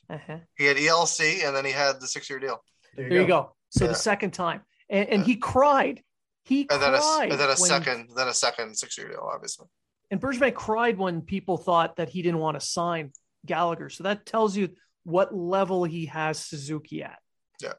Uh-huh, 0.09 0.15
uh-huh. 0.15 0.39
He 0.57 0.65
had 0.65 0.79
ELC, 0.79 1.45
and 1.47 1.55
then 1.55 1.67
he 1.67 1.71
had 1.71 2.01
the 2.01 2.07
six-year 2.07 2.39
deal, 2.39 2.63
There 2.97 3.13
you 3.13 3.27
go. 3.27 3.55
So 3.69 3.85
Yeah. 3.85 3.89
the 3.89 3.95
second 3.95 4.31
time, 4.31 4.63
and, 4.89 5.07
and 5.11 5.23
he 5.25 5.37
cried. 5.37 6.03
He 6.45 6.67
and 6.71 6.81
then 6.81 6.95
a, 6.95 6.99
cried. 6.99 7.31
and 7.33 7.39
then 7.39 7.49
a 7.49 7.57
when- 7.57 7.57
second, 7.57 8.09
then 8.17 8.29
a 8.29 8.33
second 8.33 8.75
six-year 8.75 9.09
deal, 9.09 9.29
obviously. 9.31 9.67
And 10.11 10.19
Bergevin 10.19 10.55
cried 10.55 10.97
when 10.97 11.21
people 11.21 11.59
thought 11.59 11.97
that 11.97 12.09
he 12.09 12.23
didn't 12.23 12.41
want 12.41 12.59
to 12.59 12.67
sign 12.67 13.13
Gallagher. 13.45 13.91
So 13.91 14.05
that 14.05 14.25
tells 14.25 14.57
you 14.57 14.71
what 15.03 15.35
level 15.35 15.85
he 15.85 16.07
has 16.07 16.39
Suzuki 16.39 17.03
at. 17.03 17.19
Yeah. 17.61 17.73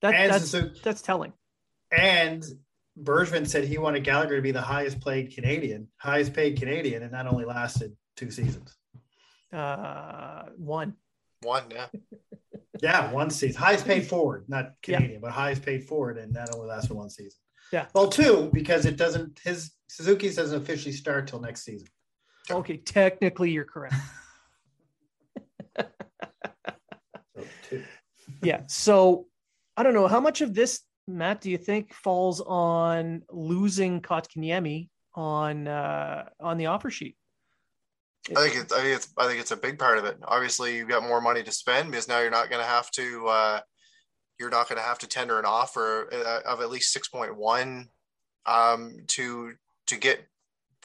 That, 0.00 0.30
that's 0.30 0.44
Suzuki- 0.50 0.80
that's 0.82 1.02
telling. 1.02 1.34
And 1.90 2.42
Bergevin 3.02 3.46
said 3.46 3.64
he 3.64 3.78
wanted 3.78 4.04
Gallagher 4.04 4.36
to 4.36 4.42
be 4.42 4.52
the 4.52 4.60
highest 4.60 5.00
paid 5.04 5.34
Canadian, 5.34 5.88
highest 5.96 6.32
paid 6.32 6.58
Canadian, 6.58 7.02
and 7.02 7.12
that 7.12 7.26
only 7.26 7.44
lasted 7.44 7.96
two 8.16 8.30
seasons. 8.30 8.76
Uh, 9.52 10.44
one. 10.56 10.94
One, 11.42 11.64
yeah. 11.70 11.86
Yeah, 12.82 13.12
one 13.12 13.30
season. 13.30 13.62
Highest 13.62 13.86
paid 13.86 14.06
forward, 14.06 14.44
not 14.48 14.72
Yeah. 14.86 14.96
Canadian, 14.98 15.20
but 15.20 15.30
highest 15.30 15.62
paid 15.62 15.84
forward, 15.84 16.18
and 16.18 16.34
that 16.34 16.52
only 16.54 16.66
lasted 16.66 16.92
one 16.92 17.08
season. 17.08 17.38
Yeah. 17.72 17.86
Well, 17.94 18.08
two 18.08 18.50
because 18.52 18.84
it 18.84 18.96
doesn't. 18.96 19.38
His 19.44 19.70
Suzuki 19.88 20.28
doesn't 20.28 20.60
officially 20.60 20.92
start 20.92 21.28
till 21.28 21.40
next 21.40 21.64
season. 21.64 21.86
Okay, 22.50 22.76
technically 22.78 23.52
you're 23.52 23.64
correct. 23.64 23.94
So 27.36 27.44
two. 27.68 27.84
yeah. 28.42 28.62
So 28.66 29.26
I 29.76 29.82
don't 29.82 29.94
know 29.94 30.06
how 30.08 30.20
much 30.20 30.40
of 30.40 30.52
this, 30.54 30.80
Matt, 31.06 31.40
do 31.40 31.50
you 31.50 31.58
think 31.58 31.92
falls 31.92 32.40
on 32.40 33.22
losing 33.30 34.00
Kotkaniemi 34.00 34.88
on 35.14 35.68
uh, 35.68 36.24
on 36.40 36.56
the 36.56 36.66
offer 36.66 36.90
sheet? 36.90 37.16
I 38.30 38.48
think 38.48 38.56
it's, 38.56 38.72
I 38.72 38.80
think 38.80 38.96
it's, 38.96 39.12
I 39.18 39.26
think 39.26 39.40
it's 39.40 39.50
a 39.50 39.56
big 39.56 39.78
part 39.78 39.98
of 39.98 40.06
it. 40.06 40.16
Obviously, 40.24 40.76
you've 40.76 40.88
got 40.88 41.02
more 41.02 41.20
money 41.20 41.42
to 41.42 41.52
spend 41.52 41.90
because 41.90 42.08
now 42.08 42.20
you're 42.20 42.30
not 42.30 42.48
going 42.48 42.62
to 42.62 42.66
have 42.66 42.90
to, 42.92 43.26
uh, 43.28 43.60
you're 44.40 44.50
not 44.50 44.66
going 44.66 44.78
to 44.78 44.84
have 44.84 44.98
to 45.00 45.06
tender 45.06 45.38
an 45.38 45.44
offer 45.44 46.08
uh, 46.10 46.40
of 46.50 46.62
at 46.62 46.70
least 46.70 46.92
six 46.92 47.06
point 47.08 47.36
one 47.36 47.88
um, 48.46 48.96
to 49.08 49.52
to 49.88 49.96
get 49.96 50.26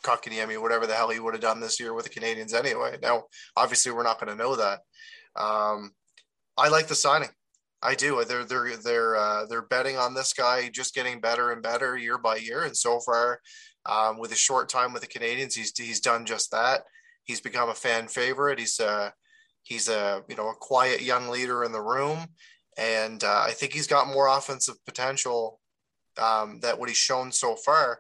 Kotkaniemi, 0.04 0.62
whatever 0.62 0.86
the 0.86 0.96
hell 0.96 1.10
he 1.10 1.20
would 1.20 1.34
have 1.34 1.42
done 1.42 1.62
this 1.62 1.80
year 1.80 1.94
with 1.94 2.06
the 2.06 2.20
Canadiens 2.20 2.54
anyway. 2.54 2.98
Now, 3.02 3.24
obviously, 3.56 3.94
we're 3.94 4.04
not 4.04 4.20
going 4.20 4.36
to 4.36 4.44
know 4.44 4.58
that. 4.58 4.80
Um, 5.38 5.92
I 6.58 6.68
like 6.68 6.88
the 6.88 6.96
signing. 6.96 7.30
I 7.82 7.96
do. 7.96 8.24
They're 8.26 8.44
they're 8.44 8.76
they're 8.76 9.16
uh, 9.16 9.46
they're 9.46 9.62
betting 9.62 9.98
on 9.98 10.14
this 10.14 10.34
guy 10.34 10.70
just 10.70 10.94
getting 10.94 11.22
better 11.22 11.52
and 11.52 11.62
better 11.62 11.98
year 11.98 12.18
by 12.18 12.36
year, 12.36 12.64
and 12.64 12.76
so 12.76 13.00
far, 13.00 13.40
um, 13.86 14.20
with 14.20 14.32
a 14.32 14.36
short 14.36 14.70
time 14.70 14.92
with 14.92 15.02
the 15.02 15.08
Canadiens, 15.08 15.54
he's 15.54 15.72
he's 15.78 16.02
done 16.02 16.26
just 16.26 16.52
that. 16.52 16.82
He's 17.24 17.40
become 17.42 17.70
a 17.70 17.76
fan 17.76 18.08
favorite. 18.08 18.60
He's 18.60 18.80
a 18.80 19.14
he's 19.64 19.88
a 19.88 20.24
you 20.28 20.36
know 20.36 20.50
a 20.50 20.56
quiet 20.56 21.02
young 21.02 21.30
leader 21.30 21.64
in 21.64 21.72
the 21.72 21.82
room, 21.82 22.26
and 22.78 23.24
uh, 23.24 23.44
I 23.48 23.52
think 23.52 23.72
he's 23.72 23.88
got 23.88 24.08
more 24.08 24.28
offensive 24.28 24.76
potential 24.86 25.60
um, 26.22 26.60
that 26.62 26.80
what 26.80 26.90
he's 26.90 26.98
shown 26.98 27.32
so 27.32 27.56
far. 27.56 28.00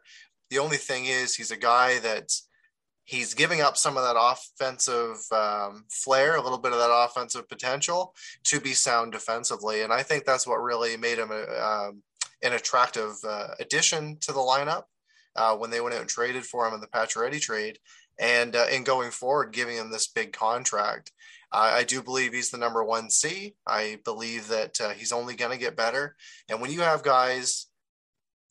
The 0.50 0.60
only 0.60 0.78
thing 0.78 1.06
is 1.06 1.36
he's 1.36 1.52
a 1.52 1.58
guy 1.58 2.00
that's 2.00 2.49
he's 3.10 3.34
giving 3.34 3.60
up 3.60 3.76
some 3.76 3.98
of 3.98 4.04
that 4.04 4.16
offensive 4.16 5.18
um, 5.32 5.84
flair, 5.90 6.36
a 6.36 6.42
little 6.42 6.60
bit 6.60 6.74
of 6.74 6.78
that 6.78 6.94
offensive 6.94 7.50
potential 7.50 8.14
to 8.44 8.60
be 8.60 8.74
sound 8.74 9.12
defensively, 9.12 9.82
and 9.82 9.92
I 9.92 10.04
think 10.04 10.26
that's 10.26 10.46
what 10.46 10.62
really 10.62 10.96
made 10.96 11.18
him 11.18 11.32
a, 11.32 11.42
um, 11.60 12.04
an 12.44 12.54
attractive 12.54 13.14
uh, 13.28 13.48
addition 13.60 14.18
to 14.22 14.32
the 14.32 14.40
lineup 14.40 14.84
uh, 15.36 15.56
when 15.56 15.72
they 15.72 15.82
went 15.82 15.96
out 15.96 16.02
and 16.02 16.10
traded 16.10 16.46
for 16.46 16.68
him 16.68 16.76
in 16.76 16.82
the 16.82 16.88
Pacioretty 16.88 17.42
trade 17.42 17.80
and 18.20 18.56
uh, 18.56 18.68
in 18.72 18.84
going 18.84 19.10
forward, 19.10 19.54
giving 19.54 19.78
him 19.78 19.90
this 19.90 20.08
big 20.08 20.32
contract. 20.32 21.12
I 21.52 21.84
do 21.84 22.04
believe 22.04 22.32
he's 22.32 22.52
the 22.52 22.60
number 22.60 22.84
one 22.84 23.10
C. 23.10 23.56
I 23.66 23.98
believe 24.06 24.50
that 24.50 24.80
uh, 24.80 24.90
he's 24.90 25.12
only 25.12 25.36
going 25.36 25.52
to 25.52 25.58
get 25.58 25.76
better. 25.76 26.16
And 26.48 26.62
when 26.62 26.70
you 26.70 26.82
have 26.82 27.02
guys 27.02 27.66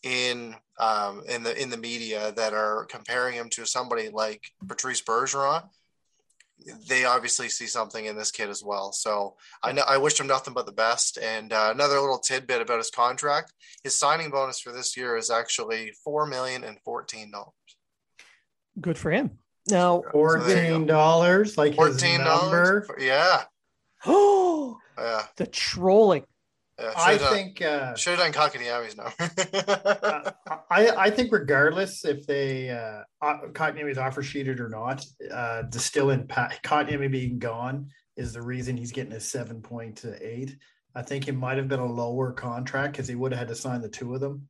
in 0.03 0.55
um, 0.79 1.23
in 1.29 1.43
the 1.43 1.61
in 1.61 1.71
the 1.71 1.77
media 1.77 2.33
that 2.37 2.53
are 2.53 2.87
comparing 2.87 3.35
him 3.35 3.49
to 3.51 3.67
somebody 3.67 4.09
like 4.11 4.53
Patrice 4.67 5.03
Bergeron, 5.03 5.69
they 6.89 7.05
obviously 7.05 7.49
see 7.49 7.67
something 7.67 8.05
in 8.05 8.17
this 8.17 8.31
kid 8.31 8.49
as 8.49 8.63
well. 8.65 8.93
So 8.93 9.37
I 9.63 9.73
know 9.73 9.83
I 9.89 9.99
wish 9.99 10.19
him 10.21 10.27
nothing 10.27 10.55
but 10.55 10.67
the 10.67 10.73
best. 10.73 11.19
And 11.19 11.53
uh, 11.53 11.71
another 11.75 12.01
little 12.01 12.19
tidbit 12.19 12.61
about 12.63 12.79
his 12.79 12.91
contract: 12.91 13.53
his 13.83 13.97
signing 13.97 14.31
bonus 14.31 14.61
for 14.61 14.73
this 14.73 14.97
year 14.97 15.17
is 15.17 15.31
actually 15.31 15.93
four 16.05 16.27
million 16.27 16.65
and 16.65 16.79
fourteen 16.85 17.31
dollars. 17.31 17.53
Good 18.81 18.99
for 18.99 19.11
him. 19.11 19.39
Now, 19.71 20.03
Fourteen 20.13 20.87
dollars, 20.87 21.59
like 21.59 21.75
Fourteen 21.75 22.25
number. 22.25 22.87
dollars. 22.87 23.03
Yeah, 23.05 23.43
oh, 24.07 24.79
yeah. 24.99 25.23
the 25.37 25.47
trolling. 25.47 26.25
Yeah. 26.79 26.93
I 26.97 27.13
Should've 27.13 27.21
done- 27.21 27.33
think. 27.35 27.63
Uh, 27.63 27.95
should 27.97 28.19
have 28.19 28.33
done 28.33 28.51
Kotkaniemi's 28.51 28.97
number. 28.97 29.13
uh, 30.05 30.31
I 30.71 30.89
I 31.07 31.11
think 31.11 31.33
regardless 31.33 32.05
if 32.05 32.27
they 32.27 32.71
uh, 32.71 33.03
uh, 33.21 33.99
offer 33.99 34.23
sheeted 34.23 34.61
or 34.61 34.69
not, 34.69 35.05
uh, 35.33 35.63
the 35.71 35.79
still 35.81 36.11
in 36.11 36.27
Pat 36.27 36.61
Kotkaniemi 36.63 37.11
being 37.11 37.39
gone 37.39 37.89
is 38.17 38.33
the 38.33 38.43
reason 38.43 38.77
he's 38.77 38.93
getting 38.93 39.13
a 39.13 39.21
seven 39.21 39.61
point 39.61 40.05
eight. 40.21 40.57
I 40.95 41.03
think 41.03 41.29
it 41.29 41.33
might 41.37 41.57
have 41.59 41.69
been 41.69 41.81
a 41.81 41.87
lower 41.93 42.33
contract 42.33 42.93
because 42.93 43.09
he 43.09 43.15
would 43.15 43.33
have 43.33 43.41
had 43.41 43.49
to 43.49 43.55
sign 43.55 43.81
the 43.81 43.89
two 43.89 44.15
of 44.15 44.21
them, 44.21 44.49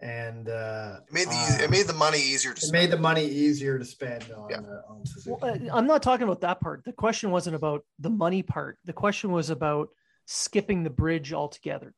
and 0.00 0.48
uh, 0.48 1.00
it 1.08 1.12
made 1.12 1.26
the 1.28 1.58
uh, 1.60 1.64
it 1.64 1.70
made 1.70 1.86
the 1.86 1.92
money 1.92 2.18
easier 2.18 2.52
to 2.54 2.58
it 2.58 2.62
spend. 2.68 2.72
made 2.84 2.90
the 2.90 2.98
money 3.00 3.24
easier 3.26 3.78
to 3.78 3.84
spend 3.84 4.24
on 4.32 4.48
Yeah. 4.50 4.58
uh, 4.60 4.92
on 4.92 5.04
Suzuki. 5.04 5.36
Well, 5.42 5.52
uh, 5.52 5.76
I'm 5.76 5.86
not 5.86 6.02
talking 6.02 6.24
about 6.24 6.40
that 6.40 6.60
part. 6.60 6.84
The 6.84 6.92
question 6.92 7.30
wasn't 7.30 7.56
about 7.56 7.84
the 7.98 8.10
money 8.10 8.42
part. 8.42 8.78
The 8.86 8.92
question 8.94 9.30
was 9.30 9.50
about 9.50 9.88
skipping 10.26 10.82
the 10.84 10.90
bridge 10.90 11.32
altogether. 11.32 11.94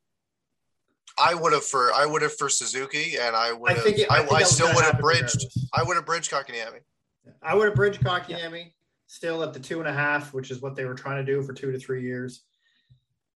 I 1.21 1.33
would 1.33 1.51
have 1.53 1.65
for 1.65 1.91
I 1.93 2.05
would 2.05 2.21
have 2.21 2.33
for 2.35 2.47
Suzuki, 2.47 3.17
and 3.19 3.35
I 3.35 3.51
would 3.51 3.71
I 3.71 3.73
have. 3.75 3.83
think 3.83 3.97
it- 3.99 4.11
I, 4.11 4.17
I 4.17 4.19
think 4.19 4.31
I 4.33 4.39
that 4.39 4.47
still 4.47 4.73
would 4.73 4.85
have 4.85 4.99
bridged. 4.99 5.35
regardless. 5.35 5.69
I 5.73 5.83
would 5.83 5.95
have 5.97 6.05
bridged 6.05 6.31
Kotkaniemi. 6.31 6.79
I 7.41 7.55
would 7.55 7.65
have 7.65 7.75
bridged 7.75 7.99
Kotkaniemi 8.01 8.71
still 9.07 9.43
at 9.43 9.53
the 9.53 9.59
two 9.59 9.79
and 9.79 9.87
a 9.89 9.93
half, 9.93 10.33
which 10.33 10.51
is 10.51 10.61
what 10.61 10.75
they 10.75 10.85
were 10.85 10.93
trying 10.95 11.23
to 11.25 11.31
do 11.31 11.41
for 11.41 11.51
two 11.53 11.71
to 11.71 11.79
three 11.79 12.03
years. 12.03 12.43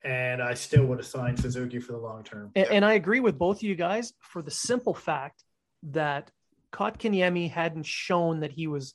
And 0.05 0.41
I 0.41 0.53
still 0.53 0.85
would 0.85 0.99
have 0.99 1.07
signed 1.07 1.39
Suzuki 1.39 1.79
for 1.79 1.93
the 1.93 1.97
long 1.97 2.23
term. 2.23 2.51
And, 2.55 2.67
and 2.67 2.85
I 2.85 2.93
agree 2.93 3.21
with 3.21 3.37
both 3.37 3.57
of 3.57 3.63
you 3.63 3.75
guys 3.75 4.13
for 4.19 4.41
the 4.41 4.51
simple 4.51 4.93
fact 4.93 5.43
that 5.83 6.29
Kotkaniemi 6.71 7.49
hadn't 7.49 7.85
shown 7.85 8.41
that 8.41 8.51
he 8.51 8.67
was 8.67 8.93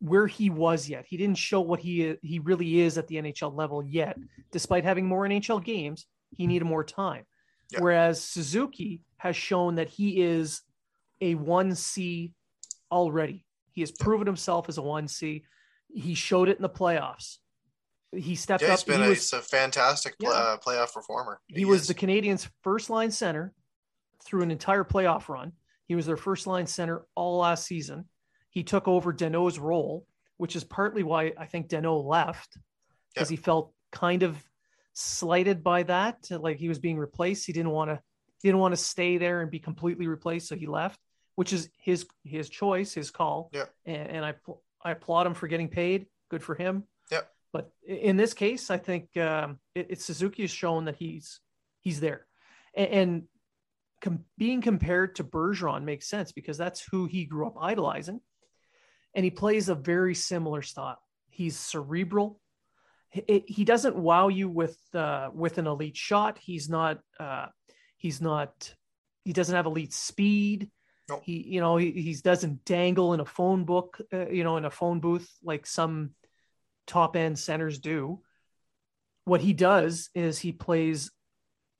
where 0.00 0.26
he 0.26 0.50
was 0.50 0.88
yet. 0.88 1.04
He 1.06 1.16
didn't 1.16 1.38
show 1.38 1.60
what 1.60 1.80
he 1.80 2.16
he 2.22 2.38
really 2.38 2.80
is 2.80 2.98
at 2.98 3.06
the 3.06 3.16
NHL 3.16 3.54
level 3.54 3.82
yet. 3.84 4.16
Despite 4.50 4.84
having 4.84 5.06
more 5.06 5.22
NHL 5.28 5.62
games, 5.62 6.06
he 6.36 6.46
needed 6.46 6.64
more 6.64 6.84
time. 6.84 7.24
Yeah. 7.70 7.80
Whereas 7.80 8.22
Suzuki 8.22 9.02
has 9.18 9.36
shown 9.36 9.76
that 9.76 9.88
he 9.88 10.20
is 10.22 10.62
a 11.20 11.34
1C 11.36 12.32
already. 12.90 13.44
He 13.72 13.82
has 13.82 13.92
proven 13.92 14.26
himself 14.26 14.68
as 14.68 14.78
a 14.78 14.80
1C. 14.82 15.42
He 15.92 16.14
showed 16.14 16.48
it 16.48 16.56
in 16.56 16.62
the 16.62 16.68
playoffs. 16.70 17.36
He 18.12 18.34
stepped 18.34 18.62
Yeah, 18.62 18.74
up. 18.74 18.86
been 18.86 19.00
he 19.00 19.06
a, 19.06 19.08
was, 19.10 19.18
he's 19.30 19.32
a 19.34 19.42
fantastic 19.42 20.18
pl- 20.18 20.30
Yeah. 20.32 20.38
uh, 20.38 20.56
playoff 20.56 20.92
performer. 20.92 21.40
he 21.46 21.64
was 21.64 21.82
is. 21.82 21.88
the 21.88 21.94
Canadiens' 21.94 22.48
first 22.62 22.90
line 22.90 23.10
center 23.10 23.52
through 24.24 24.42
an 24.42 24.50
entire 24.50 24.82
playoff 24.82 25.28
run. 25.28 25.52
He 25.86 25.94
was 25.94 26.06
their 26.06 26.16
first 26.16 26.46
line 26.46 26.66
center 26.66 27.02
all 27.14 27.38
last 27.38 27.66
season. 27.66 28.08
He 28.50 28.62
took 28.64 28.88
over 28.88 29.12
Danault's 29.12 29.58
role, 29.58 30.06
which 30.36 30.56
is 30.56 30.64
partly 30.64 31.02
why 31.02 31.32
I 31.38 31.46
think 31.46 31.68
Dano 31.68 31.96
left 31.98 32.58
because 33.14 33.28
he 33.28 33.36
felt 33.36 33.72
kind 33.92 34.22
of 34.22 34.42
slighted 34.92 35.62
by 35.62 35.84
that. 35.84 36.28
Like 36.30 36.58
he 36.58 36.68
was 36.68 36.78
being 36.78 36.98
replaced. 36.98 37.46
He 37.46 37.52
didn't 37.52 37.70
want 37.70 37.90
to 37.90 38.00
didn't 38.42 38.58
want 38.58 38.72
to 38.72 38.76
stay 38.76 39.18
there 39.18 39.40
and 39.40 39.50
be 39.50 39.58
completely 39.58 40.06
replaced, 40.06 40.48
so 40.48 40.56
he 40.56 40.66
left, 40.66 40.98
which 41.34 41.52
is 41.52 41.68
his 41.78 42.06
his 42.24 42.48
choice, 42.48 42.94
his 42.94 43.10
call. 43.10 43.50
Yeah. 43.52 43.66
And, 43.84 44.08
and 44.08 44.24
I 44.24 44.34
I 44.82 44.92
applaud 44.92 45.26
him 45.26 45.34
for 45.34 45.46
getting 45.46 45.68
paid. 45.68 46.06
Good 46.30 46.42
for 46.42 46.54
him. 46.54 46.84
Yeah. 47.10 47.22
But 47.52 47.70
in 47.86 48.16
this 48.16 48.34
case, 48.34 48.70
I 48.70 48.78
think 48.78 49.16
um, 49.16 49.58
it, 49.74 49.88
it's 49.90 50.04
Suzuki 50.04 50.42
has 50.42 50.50
shown 50.50 50.86
that 50.86 50.96
he's 50.96 51.40
he's 51.80 52.00
there, 52.00 52.26
and, 52.74 52.88
and 52.88 53.22
com- 54.00 54.24
being 54.38 54.62
compared 54.62 55.16
to 55.16 55.24
Bergeron 55.24 55.84
makes 55.84 56.08
sense 56.08 56.32
because 56.32 56.56
that's 56.56 56.84
who 56.90 57.06
he 57.06 57.24
grew 57.24 57.46
up 57.46 57.56
idolizing. 57.60 58.20
And 59.14 59.24
he 59.24 59.30
plays 59.30 59.68
a 59.68 59.74
very 59.74 60.14
similar 60.14 60.62
style. 60.62 61.02
He's 61.28 61.58
cerebral. 61.58 62.40
He, 63.10 63.44
he 63.46 63.64
doesn't 63.64 63.96
wow 63.96 64.28
you 64.28 64.48
with 64.48 64.78
uh, 64.94 65.30
with 65.34 65.58
an 65.58 65.66
elite 65.66 65.96
shot. 65.96 66.38
He's 66.38 66.68
not. 66.68 67.00
Uh, 67.18 67.46
he's 67.96 68.20
not. 68.20 68.74
He 69.24 69.32
doesn't 69.32 69.54
have 69.54 69.66
elite 69.66 69.92
speed. 69.92 70.70
Nope. 71.08 71.22
He, 71.24 71.42
you 71.42 71.60
know, 71.60 71.76
he, 71.76 71.90
he 71.90 72.14
doesn't 72.14 72.64
dangle 72.64 73.14
in 73.14 73.20
a 73.20 73.24
phone 73.24 73.64
book, 73.64 74.00
uh, 74.12 74.28
you 74.28 74.44
know, 74.44 74.56
in 74.56 74.64
a 74.64 74.70
phone 74.70 75.00
booth 75.00 75.28
like 75.42 75.66
some 75.66 76.10
top 76.86 77.16
end 77.16 77.38
centers 77.38 77.78
do. 77.80 78.20
What 79.24 79.40
he 79.40 79.52
does 79.52 80.08
is 80.14 80.38
he 80.38 80.52
plays 80.52 81.10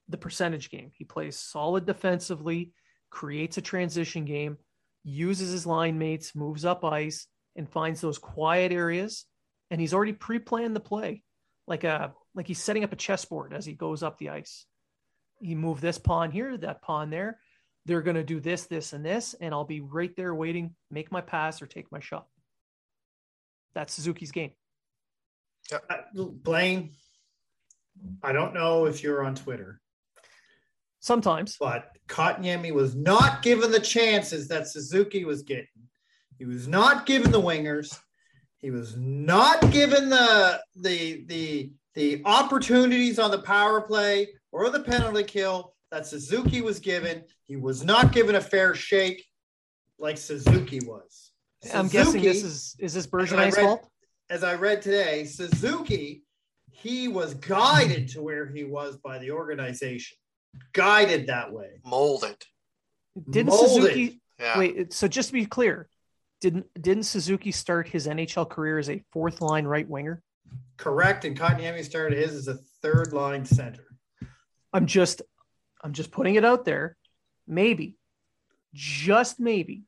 the 0.08 0.18
percentage 0.18 0.70
game. 0.70 0.90
He 0.94 1.04
plays 1.04 1.38
solid 1.38 1.86
defensively, 1.86 2.72
creates 3.08 3.56
a 3.56 3.62
transition 3.62 4.24
game, 4.24 4.58
uses 5.04 5.50
his 5.50 5.66
line 5.66 5.98
mates, 5.98 6.34
moves 6.34 6.64
up 6.64 6.84
ice, 6.84 7.26
and 7.56 7.68
finds 7.68 8.00
those 8.00 8.18
quiet 8.18 8.72
areas. 8.72 9.24
And 9.70 9.80
he's 9.80 9.94
already 9.94 10.12
pre-planned 10.12 10.74
the 10.74 10.80
play, 10.80 11.22
like 11.66 11.84
a 11.84 12.12
like 12.34 12.46
he's 12.46 12.62
setting 12.62 12.84
up 12.84 12.92
a 12.92 12.96
chessboard 12.96 13.52
as 13.52 13.64
he 13.64 13.72
goes 13.72 14.02
up 14.02 14.18
the 14.18 14.30
ice. 14.30 14.66
He 15.40 15.54
moved 15.54 15.82
this 15.82 15.98
pawn 15.98 16.30
here, 16.30 16.56
that 16.58 16.82
pawn 16.82 17.10
there. 17.10 17.38
They're 17.86 18.02
going 18.02 18.16
to 18.16 18.22
do 18.24 18.40
this, 18.40 18.66
this, 18.66 18.92
and 18.92 19.04
this, 19.04 19.34
and 19.40 19.54
I'll 19.54 19.64
be 19.64 19.80
right 19.80 20.14
there 20.14 20.34
waiting, 20.34 20.74
make 20.90 21.10
my 21.10 21.22
pass 21.22 21.62
or 21.62 21.66
take 21.66 21.90
my 21.90 22.00
shot. 22.00 22.26
That's 23.74 23.94
Suzuki's 23.94 24.32
game. 24.32 24.50
Uh, 25.72 25.78
Blaine, 26.14 26.90
I 28.22 28.32
don't 28.32 28.54
know 28.54 28.86
if 28.86 29.02
you're 29.02 29.24
on 29.24 29.34
Twitter, 29.34 29.79
Sometimes 31.00 31.56
but 31.58 31.88
Kotkaniemi 32.08 32.72
was 32.72 32.94
not 32.94 33.42
given 33.42 33.70
the 33.72 33.80
chances 33.80 34.48
that 34.48 34.68
Suzuki 34.68 35.24
was 35.24 35.42
getting. 35.42 35.66
He 36.38 36.44
was 36.44 36.68
not 36.68 37.06
given 37.06 37.30
the 37.32 37.40
wingers. 37.40 37.98
He 38.58 38.70
was 38.70 38.96
not 38.96 39.70
given 39.72 40.10
the 40.10 40.60
the 40.76 41.24
the 41.26 41.72
the 41.94 42.22
opportunities 42.24 43.18
on 43.18 43.30
the 43.30 43.40
power 43.42 43.80
play 43.80 44.28
or 44.52 44.68
the 44.70 44.80
penalty 44.80 45.24
kill 45.24 45.74
that 45.90 46.06
Suzuki 46.06 46.60
was 46.60 46.78
given. 46.78 47.24
He 47.46 47.56
was 47.56 47.82
not 47.82 48.12
given 48.12 48.34
a 48.36 48.40
fair 48.40 48.74
shake 48.74 49.24
like 49.98 50.18
Suzuki 50.18 50.80
was. 50.80 51.32
I'm 51.74 51.88
guessing 51.88 52.22
this 52.22 52.42
Suzuki- 52.42 52.46
is 52.46 52.76
is 52.78 52.94
this 52.94 53.06
Bergevin's 53.06 53.56
fault. 53.56 53.88
as 54.28 54.44
I 54.44 54.54
read 54.54 54.82
today, 54.82 55.24
Suzuki, 55.24 56.22
he 56.70 57.08
was 57.08 57.34
guided 57.34 58.08
to 58.08 58.22
where 58.22 58.46
he 58.46 58.64
was 58.64 58.96
by 58.98 59.18
the 59.18 59.30
organization, 59.30 60.16
guided 60.72 61.26
that 61.28 61.52
way. 61.52 61.80
Molded. 61.84 62.36
Didn't 63.28 63.48
molded. 63.50 63.82
Suzuki 63.82 64.20
Yeah. 64.38 64.58
wait? 64.58 64.92
So 64.92 65.08
just 65.08 65.28
to 65.28 65.32
be 65.32 65.46
clear, 65.46 65.88
didn't 66.40 66.66
didn't 66.80 67.04
Suzuki 67.04 67.52
start 67.52 67.88
his 67.88 68.06
NHL 68.06 68.48
career 68.48 68.78
as 68.78 68.88
a 68.88 69.02
fourth 69.12 69.40
line 69.40 69.66
right 69.66 69.88
winger? 69.88 70.22
Correct. 70.76 71.24
And 71.24 71.38
Kotkaniemi 71.38 71.84
started 71.84 72.18
his 72.18 72.34
as 72.34 72.48
a 72.48 72.58
third 72.82 73.12
line 73.12 73.44
center. 73.44 73.84
I'm 74.72 74.86
just 74.86 75.22
I'm 75.82 75.92
just 75.92 76.10
putting 76.10 76.36
it 76.36 76.44
out 76.44 76.64
there. 76.64 76.96
Maybe, 77.46 77.96
just 78.72 79.40
maybe, 79.40 79.82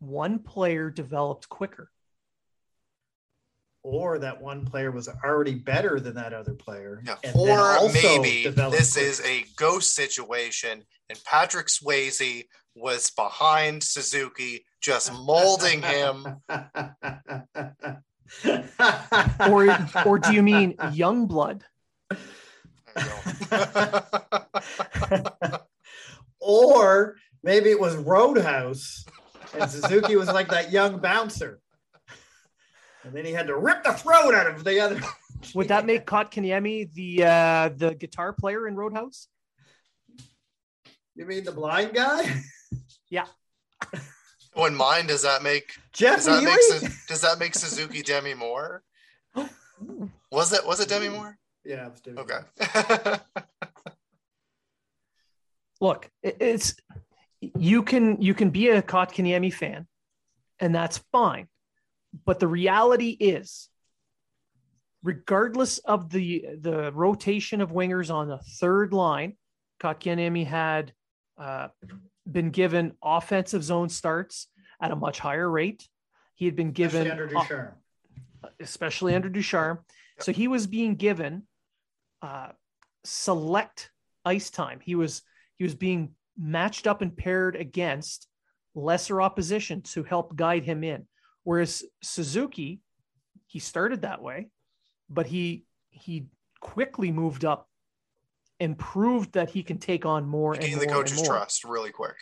one 0.00 0.40
player 0.40 0.90
developed 0.90 1.48
quicker. 1.48 1.90
Or 3.82 4.18
that 4.18 4.42
one 4.42 4.66
player 4.66 4.90
was 4.90 5.08
already 5.24 5.54
better 5.54 6.00
than 6.00 6.14
that 6.16 6.34
other 6.34 6.52
player. 6.52 7.02
Yeah, 7.04 7.16
or 7.34 7.90
maybe 7.92 8.46
this 8.48 8.92
quicker. 8.92 9.06
is 9.06 9.22
a 9.24 9.44
ghost 9.56 9.94
situation, 9.94 10.84
and 11.08 11.18
Patrick 11.24 11.68
Swayze 11.68 12.44
was 12.76 13.10
behind 13.10 13.82
Suzuki, 13.82 14.66
just 14.82 15.12
molding 15.12 15.80
him. 15.82 16.26
Or 19.48 19.76
or 20.06 20.18
do 20.20 20.32
you 20.32 20.42
mean 20.42 20.76
young 20.92 21.26
blood? 21.26 21.64
or 26.38 27.16
maybe 27.42 27.70
it 27.70 27.80
was 27.80 27.96
Roadhouse 27.96 29.04
and 29.58 29.70
Suzuki 29.70 30.16
was 30.16 30.28
like 30.28 30.48
that 30.48 30.72
young 30.72 30.98
bouncer. 30.98 31.60
And 33.02 33.14
then 33.14 33.24
he 33.24 33.32
had 33.32 33.46
to 33.46 33.56
rip 33.56 33.82
the 33.82 33.92
throat 33.92 34.34
out 34.34 34.46
of 34.46 34.64
the 34.64 34.80
other. 34.80 35.00
Would 35.54 35.68
that 35.68 35.86
make 35.86 36.06
Kotkaniemi 36.06 36.92
the 36.92 37.24
uh, 37.24 37.68
the 37.74 37.94
guitar 37.94 38.32
player 38.32 38.68
in 38.68 38.76
Roadhouse? 38.76 39.28
You 41.14 41.24
mean 41.26 41.44
the 41.44 41.52
blind 41.52 41.94
guy? 41.94 42.24
Yeah. 43.12 43.26
When 44.54 44.76
mine 44.76 45.08
does 45.08 45.22
that 45.22 45.42
make 45.42 45.72
Jeff 45.92 46.18
does 46.18 46.26
that 46.26 46.40
Healey? 46.40 46.80
make 46.80 46.92
does 47.08 47.20
that 47.22 47.40
make 47.40 47.56
Suzuki 47.56 48.02
Demi 48.02 48.34
Moore? 48.34 48.84
Was 50.30 50.52
it 50.52 50.64
was 50.64 50.78
it 50.78 50.88
Demi 50.88 51.08
Moore? 51.08 51.36
Yeah, 51.64 51.86
it 51.86 51.90
was 51.90 52.00
Demi 52.00 52.20
Okay. 52.20 53.18
Look, 55.80 56.08
it's 56.22 56.76
you 57.40 57.82
can 57.82 58.22
you 58.22 58.34
can 58.34 58.50
be 58.50 58.68
a 58.68 58.80
Kotkaniemi 58.80 59.52
fan, 59.52 59.88
and 60.60 60.72
that's 60.72 60.98
fine. 61.10 61.48
But 62.24 62.40
the 62.40 62.48
reality 62.48 63.10
is, 63.10 63.68
regardless 65.02 65.78
of 65.78 66.10
the 66.10 66.44
the 66.60 66.92
rotation 66.92 67.60
of 67.60 67.70
wingers 67.70 68.12
on 68.12 68.28
the 68.28 68.38
third 68.38 68.92
line, 68.92 69.36
Kotkaniemi 69.80 70.46
had 70.46 70.92
uh, 71.38 71.68
been 72.30 72.50
given 72.50 72.92
offensive 73.02 73.64
zone 73.64 73.88
starts 73.88 74.48
at 74.80 74.90
a 74.90 74.96
much 74.96 75.18
higher 75.18 75.48
rate. 75.48 75.88
He 76.34 76.44
had 76.44 76.56
been 76.56 76.72
given 76.72 77.06
Especially 77.06 77.10
under 77.10 77.26
Ducharme. 77.26 77.74
especially 78.60 79.14
under 79.14 79.28
Ducharme. 79.28 79.78
So 80.20 80.32
he 80.32 80.48
was 80.48 80.66
being 80.66 80.96
given 80.96 81.44
uh, 82.22 82.48
select 83.04 83.90
ice 84.24 84.50
time. 84.50 84.80
He 84.82 84.94
was 84.94 85.22
he 85.56 85.64
was 85.64 85.74
being 85.74 86.14
matched 86.38 86.86
up 86.86 87.02
and 87.02 87.16
paired 87.16 87.56
against 87.56 88.26
lesser 88.74 89.20
opposition 89.20 89.82
to 89.82 90.02
help 90.02 90.36
guide 90.36 90.64
him 90.64 90.84
in. 90.84 91.06
Whereas 91.44 91.84
Suzuki, 92.02 92.80
he 93.46 93.58
started 93.58 94.02
that 94.02 94.22
way, 94.22 94.48
but 95.08 95.26
he 95.26 95.64
he 95.90 96.26
quickly 96.60 97.10
moved 97.10 97.44
up 97.44 97.68
and 98.60 98.78
proved 98.78 99.32
that 99.32 99.50
he 99.50 99.62
can 99.62 99.78
take 99.78 100.04
on 100.04 100.26
more 100.26 100.54
and 100.54 100.70
more 100.70 100.80
the 100.80 100.86
coach's 100.86 101.18
and 101.18 101.26
more. 101.26 101.36
trust 101.36 101.64
really 101.64 101.90
quick. 101.90 102.16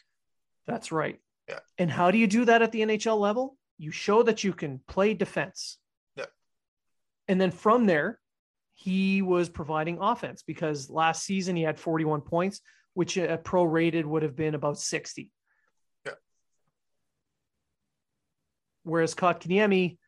That's 0.67 0.93
right. 0.93 1.19
Yeah. 1.49 1.59
And 1.79 1.91
how 1.91 2.11
do 2.11 2.19
you 2.19 2.27
do 2.27 2.45
that 2.45 2.63
at 2.63 2.73
the 2.73 2.81
NHL 2.81 3.19
level? 3.19 3.57
You 3.79 3.91
show 3.91 4.23
that 4.23 4.45
you 4.45 4.53
can 4.53 4.81
play 4.87 5.15
defense. 5.15 5.79
Yeah. 6.17 6.27
And 7.27 7.41
then 7.41 7.51
from 7.51 7.87
there, 7.87 8.21
he 8.75 9.23
was 9.23 9.49
providing 9.49 9.99
offense 10.01 10.45
because 10.47 10.89
last 10.89 11.25
season 11.25 11.57
he 11.57 11.63
had 11.63 11.79
41 11.79 12.21
points, 12.21 12.61
which 12.95 13.17
a 13.17 13.39
pro 13.43 13.65
rated 13.65 14.07
would 14.07 14.23
have 14.23 14.37
been 14.37 14.55
about 14.55 14.79
60. 14.79 15.31
Whereas 18.89 19.15
Kotkaniemi, 19.15 19.99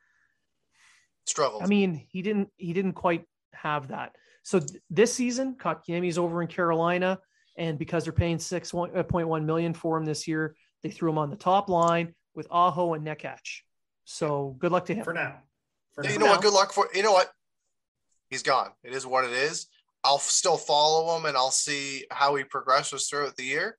Struggled. 1.26 1.62
I 1.62 1.66
mean, 1.66 2.06
he 2.10 2.22
didn't 2.22 2.48
he 2.56 2.72
didn't 2.72 2.94
quite 2.94 3.24
have 3.52 3.88
that. 3.88 4.16
So 4.42 4.58
th- 4.58 4.80
this 4.88 5.12
season, 5.14 5.54
Kotkaniemi's 5.54 6.18
over 6.18 6.40
in 6.42 6.48
Carolina, 6.48 7.18
and 7.56 7.78
because 7.78 8.04
they're 8.04 8.12
paying 8.12 8.38
six 8.38 8.74
uh, 8.74 9.02
point 9.02 9.28
one 9.28 9.46
million 9.46 9.74
for 9.74 9.96
him 9.96 10.04
this 10.04 10.26
year, 10.26 10.56
they 10.82 10.90
threw 10.90 11.10
him 11.10 11.18
on 11.18 11.30
the 11.30 11.36
top 11.36 11.68
line 11.68 12.14
with 12.34 12.46
Aho 12.50 12.94
and 12.94 13.06
Necas. 13.06 13.38
So 14.06 14.56
good 14.58 14.72
luck 14.72 14.86
to 14.86 14.94
him. 14.94 15.04
For 15.04 15.12
now. 15.12 15.40
For 15.92 16.02
Yeah, 16.02 16.08
now. 16.08 16.12
you 16.14 16.18
know 16.20 16.26
what? 16.26 16.42
Good 16.42 16.54
luck 16.54 16.72
for 16.72 16.88
you 16.94 17.02
know 17.02 17.12
what? 17.12 17.30
He's 18.30 18.42
gone. 18.42 18.70
It 18.82 18.92
is 18.94 19.06
what 19.06 19.24
it 19.24 19.32
is. 19.32 19.66
I'll 20.02 20.18
still 20.18 20.56
follow 20.56 21.16
him 21.16 21.26
and 21.26 21.36
I'll 21.36 21.50
see 21.50 22.06
how 22.10 22.34
he 22.34 22.44
progresses 22.44 23.08
throughout 23.08 23.36
the 23.36 23.44
year. 23.44 23.76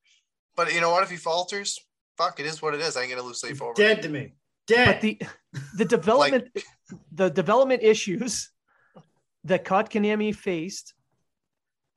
But 0.56 0.74
you 0.74 0.80
know 0.80 0.92
what? 0.92 1.04
If 1.04 1.10
he 1.10 1.18
falters, 1.18 1.80
fuck, 2.18 2.40
it 2.40 2.46
is 2.46 2.62
what 2.62 2.76
it 2.76 2.82
is. 2.82 2.96
I 2.96 3.02
ain't 3.02 3.10
gonna 3.10 3.24
lose 3.24 3.42
sleep 3.42 3.62
over. 3.62 3.72
it. 3.72 3.78
Dead 3.78 4.02
to 4.04 4.10
me. 4.10 4.34
Dead. 4.68 4.86
But 4.88 5.02
the 5.02 5.22
the 5.76 5.86
development 5.86 6.48
the 7.12 7.30
development 7.30 7.84
issues 7.84 8.50
that 9.46 9.66
Kotkaniemi 9.66 10.36
faced, 10.36 10.94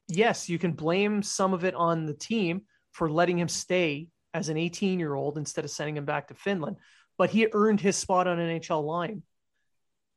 yes, 0.09 0.49
you 0.49 0.59
can 0.59 0.73
blame 0.73 1.23
some 1.23 1.53
of 1.53 1.65
it 1.65 1.75
on 1.75 2.07
the 2.07 2.15
team 2.15 2.63
for 2.93 3.11
letting 3.11 3.39
him 3.39 3.49
stay 3.49 4.09
as 4.33 4.49
an 4.49 4.57
18 4.57 4.99
year 4.99 5.15
old 5.15 5.37
instead 5.39 5.65
of 5.65 5.71
sending 5.71 5.97
him 5.97 6.05
back 6.05 6.29
to 6.29 6.35
Finland. 6.35 6.77
But 7.19 7.31
he 7.31 7.47
earned 7.53 7.81
his 7.81 7.97
spot 7.97 8.27
on 8.27 8.39
an 8.39 8.61
NHL 8.61 8.83
line 8.85 9.23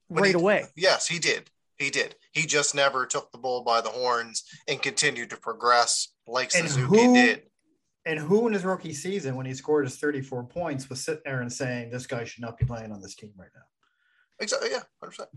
But 0.10 0.22
right 0.22 0.28
he- 0.30 0.34
away. 0.34 0.66
Yes, 0.76 1.08
he 1.08 1.20
did. 1.20 1.50
He 1.78 1.92
did. 1.92 2.16
He 2.32 2.48
just 2.48 2.74
never 2.74 3.06
took 3.06 3.32
the 3.32 3.38
bull 3.38 3.62
by 3.64 3.82
the 3.82 3.90
horns 3.90 4.44
and 4.68 4.82
continued 4.82 5.30
to 5.30 5.38
progress 5.38 6.08
like 6.26 6.56
And 6.56 6.68
Suzuki 6.68 7.04
who- 7.04 7.14
did. 7.14 7.44
And 8.08 8.18
who 8.18 8.48
in 8.48 8.54
his 8.54 8.64
rookie 8.64 8.94
season, 8.94 9.36
when 9.36 9.46
he 9.46 9.54
scored 9.54 9.86
his 9.86 9.98
34 9.98 10.46
points, 10.46 10.90
was 10.90 11.04
sitting 11.04 11.22
there 11.26 11.42
and 11.42 11.52
saying, 11.52 11.92
This 11.92 12.08
guy 12.08 12.24
should 12.24 12.42
not 12.42 12.58
be 12.58 12.66
playing 12.66 12.92
on 12.92 13.02
this 13.02 13.16
team 13.16 13.34
right 13.38 13.50
now? 13.54 13.62
Exactly. 14.40 14.70
Yeah, 14.72 14.84
hundred 15.02 15.12
percent. 15.12 15.30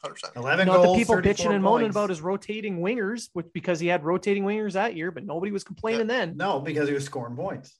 Hundred 0.00 0.14
percent. 0.14 0.32
11 0.36 0.66
Not 0.66 0.78
the 0.78 0.82
goals, 0.84 0.96
people 0.98 1.14
34 1.16 1.32
bitching 1.32 1.54
and 1.54 1.62
moaning 1.62 1.86
points. 1.86 1.96
about 1.96 2.08
his 2.10 2.20
rotating 2.22 2.80
wingers, 2.80 3.28
which 3.34 3.46
because 3.52 3.78
he 3.78 3.86
had 3.88 4.04
rotating 4.04 4.44
wingers 4.44 4.72
that 4.72 4.96
year, 4.96 5.10
but 5.10 5.24
nobody 5.24 5.52
was 5.52 5.64
complaining 5.64 6.06
then. 6.06 6.36
No, 6.36 6.60
because 6.60 6.88
he 6.88 6.94
was 6.94 7.04
scoring 7.04 7.36
points. 7.36 7.78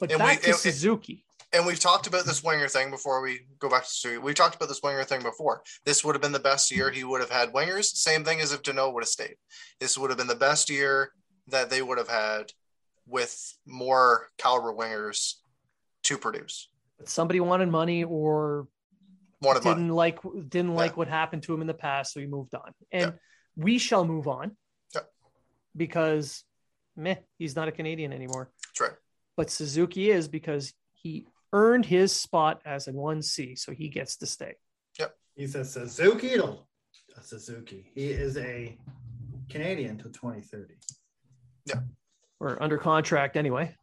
But 0.00 0.10
And 0.10 0.22
we, 0.22 0.36
to 0.36 0.46
and, 0.48 0.56
Suzuki. 0.56 1.24
And 1.52 1.64
we've 1.66 1.78
talked 1.78 2.06
about 2.06 2.24
this 2.24 2.42
winger 2.42 2.68
thing 2.68 2.90
before 2.90 3.20
we 3.20 3.46
go 3.60 3.68
back 3.68 3.84
to 3.84 3.88
Suzuki. 3.88 4.18
We've 4.18 4.34
talked 4.34 4.56
about 4.56 4.68
this 4.68 4.80
winger 4.82 5.04
thing 5.04 5.22
before. 5.22 5.62
This 5.84 6.04
would 6.04 6.14
have 6.14 6.22
been 6.22 6.32
the 6.32 6.40
best 6.40 6.70
year 6.70 6.90
he 6.90 7.04
would 7.04 7.20
have 7.20 7.30
had 7.30 7.52
wingers. 7.52 7.94
Same 7.94 8.24
thing 8.24 8.40
as 8.40 8.52
if 8.52 8.62
Danault 8.62 8.92
would 8.92 9.02
have 9.02 9.08
stayed. 9.08 9.36
This 9.80 9.96
would 9.96 10.10
have 10.10 10.18
been 10.18 10.26
the 10.26 10.34
best 10.34 10.68
year 10.68 11.12
that 11.48 11.70
they 11.70 11.80
would 11.80 11.98
have 11.98 12.08
had 12.08 12.52
with 13.06 13.54
more 13.66 14.28
caliber 14.38 14.72
wingers 14.72 15.34
to 16.04 16.18
produce. 16.18 16.68
Somebody 17.04 17.40
wanted 17.40 17.68
money 17.68 18.04
or 18.04 18.68
Wanted 19.42 19.62
didn't 19.62 19.88
money. 19.88 19.90
like 19.90 20.18
didn't 20.48 20.74
like 20.74 20.96
what 20.96 21.08
happened 21.08 21.42
to 21.44 21.54
him 21.54 21.60
in 21.60 21.66
the 21.66 21.74
past, 21.74 22.12
so 22.14 22.20
he 22.20 22.26
moved 22.26 22.54
on. 22.54 22.72
And 22.92 23.12
Yeah. 23.12 23.18
we 23.56 23.78
shall 23.78 24.04
move 24.04 24.26
on 24.28 24.56
Yeah. 24.94 25.02
because 25.76 26.44
meh, 26.96 27.16
he's 27.38 27.56
not 27.56 27.68
a 27.68 27.72
Canadien 27.72 28.12
anymore. 28.12 28.52
That's 28.68 28.80
right. 28.80 28.98
But 29.36 29.50
Suzuki 29.50 30.10
is 30.10 30.28
because 30.28 30.72
he 30.92 31.26
earned 31.52 31.86
his 31.86 32.12
spot 32.12 32.62
as 32.64 32.88
a 32.88 32.92
1C, 32.92 33.54
so 33.58 33.72
he 33.72 33.88
gets 33.88 34.16
to 34.18 34.26
stay. 34.26 34.54
Yep. 34.98 35.18
He's 35.34 35.54
a 35.56 35.64
Suzuki. 35.64 36.34
A 36.36 37.22
Suzuki. 37.22 37.90
He 37.94 38.06
is 38.10 38.36
a 38.36 38.78
Canadien 39.48 39.98
till 39.98 40.10
2030. 40.12 40.74
Or 42.44 42.62
under 42.62 42.76
contract 42.76 43.36
anyway. 43.36 43.74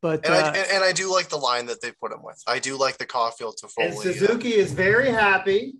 But 0.00 0.24
And, 0.24 0.34
uh, 0.34 0.38
I, 0.38 0.56
and, 0.56 0.70
and 0.72 0.84
I 0.84 0.92
do 0.92 1.12
like 1.12 1.28
the 1.28 1.36
line 1.36 1.66
that 1.66 1.82
they 1.82 1.92
put 1.92 2.12
him 2.12 2.22
with. 2.22 2.42
I 2.46 2.58
do 2.58 2.78
like 2.78 2.96
the 2.98 3.06
Caufield 3.06 3.56
to 3.58 3.68
Foley. 3.68 3.88
And 3.88 3.96
Suzuki 3.96 4.54
is 4.54 4.72
very 4.72 5.10
happy 5.10 5.74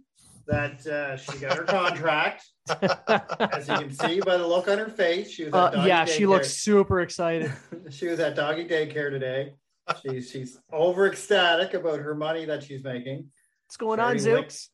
that 0.47 0.87
uh, 0.87 1.17
she 1.17 1.39
got 1.39 1.57
her 1.57 1.65
contract. 1.65 2.45
As 2.69 3.69
you 3.69 3.75
can 3.75 3.93
see 3.93 4.21
by 4.21 4.37
the 4.37 4.47
look 4.47 4.69
on 4.69 4.79
her 4.79 4.89
face, 4.89 5.31
she 5.31 5.45
was 5.45 5.55
at 5.55 5.59
uh, 5.59 5.71
doggy 5.71 5.89
yeah, 5.89 6.05
she 6.05 6.27
looks 6.27 6.51
super 6.51 7.01
excited. 7.01 7.53
she 7.91 8.07
was 8.09 8.21
at 8.21 8.35
doggy 8.37 8.67
daycare 8.67 9.11
today. 9.11 9.55
She's 10.03 10.31
she's 10.31 10.59
over 10.73 11.07
ecstatic 11.07 11.75
about 11.75 12.01
her 12.01 12.15
money 12.15 12.47
that 12.47 12.63
she's 12.63 12.83
making. 12.83 13.31
What's 13.67 13.77
going 13.77 14.01
on, 14.01 14.19
Very 14.19 14.37
lick- 14.37 14.49
Zooks? 14.49 14.69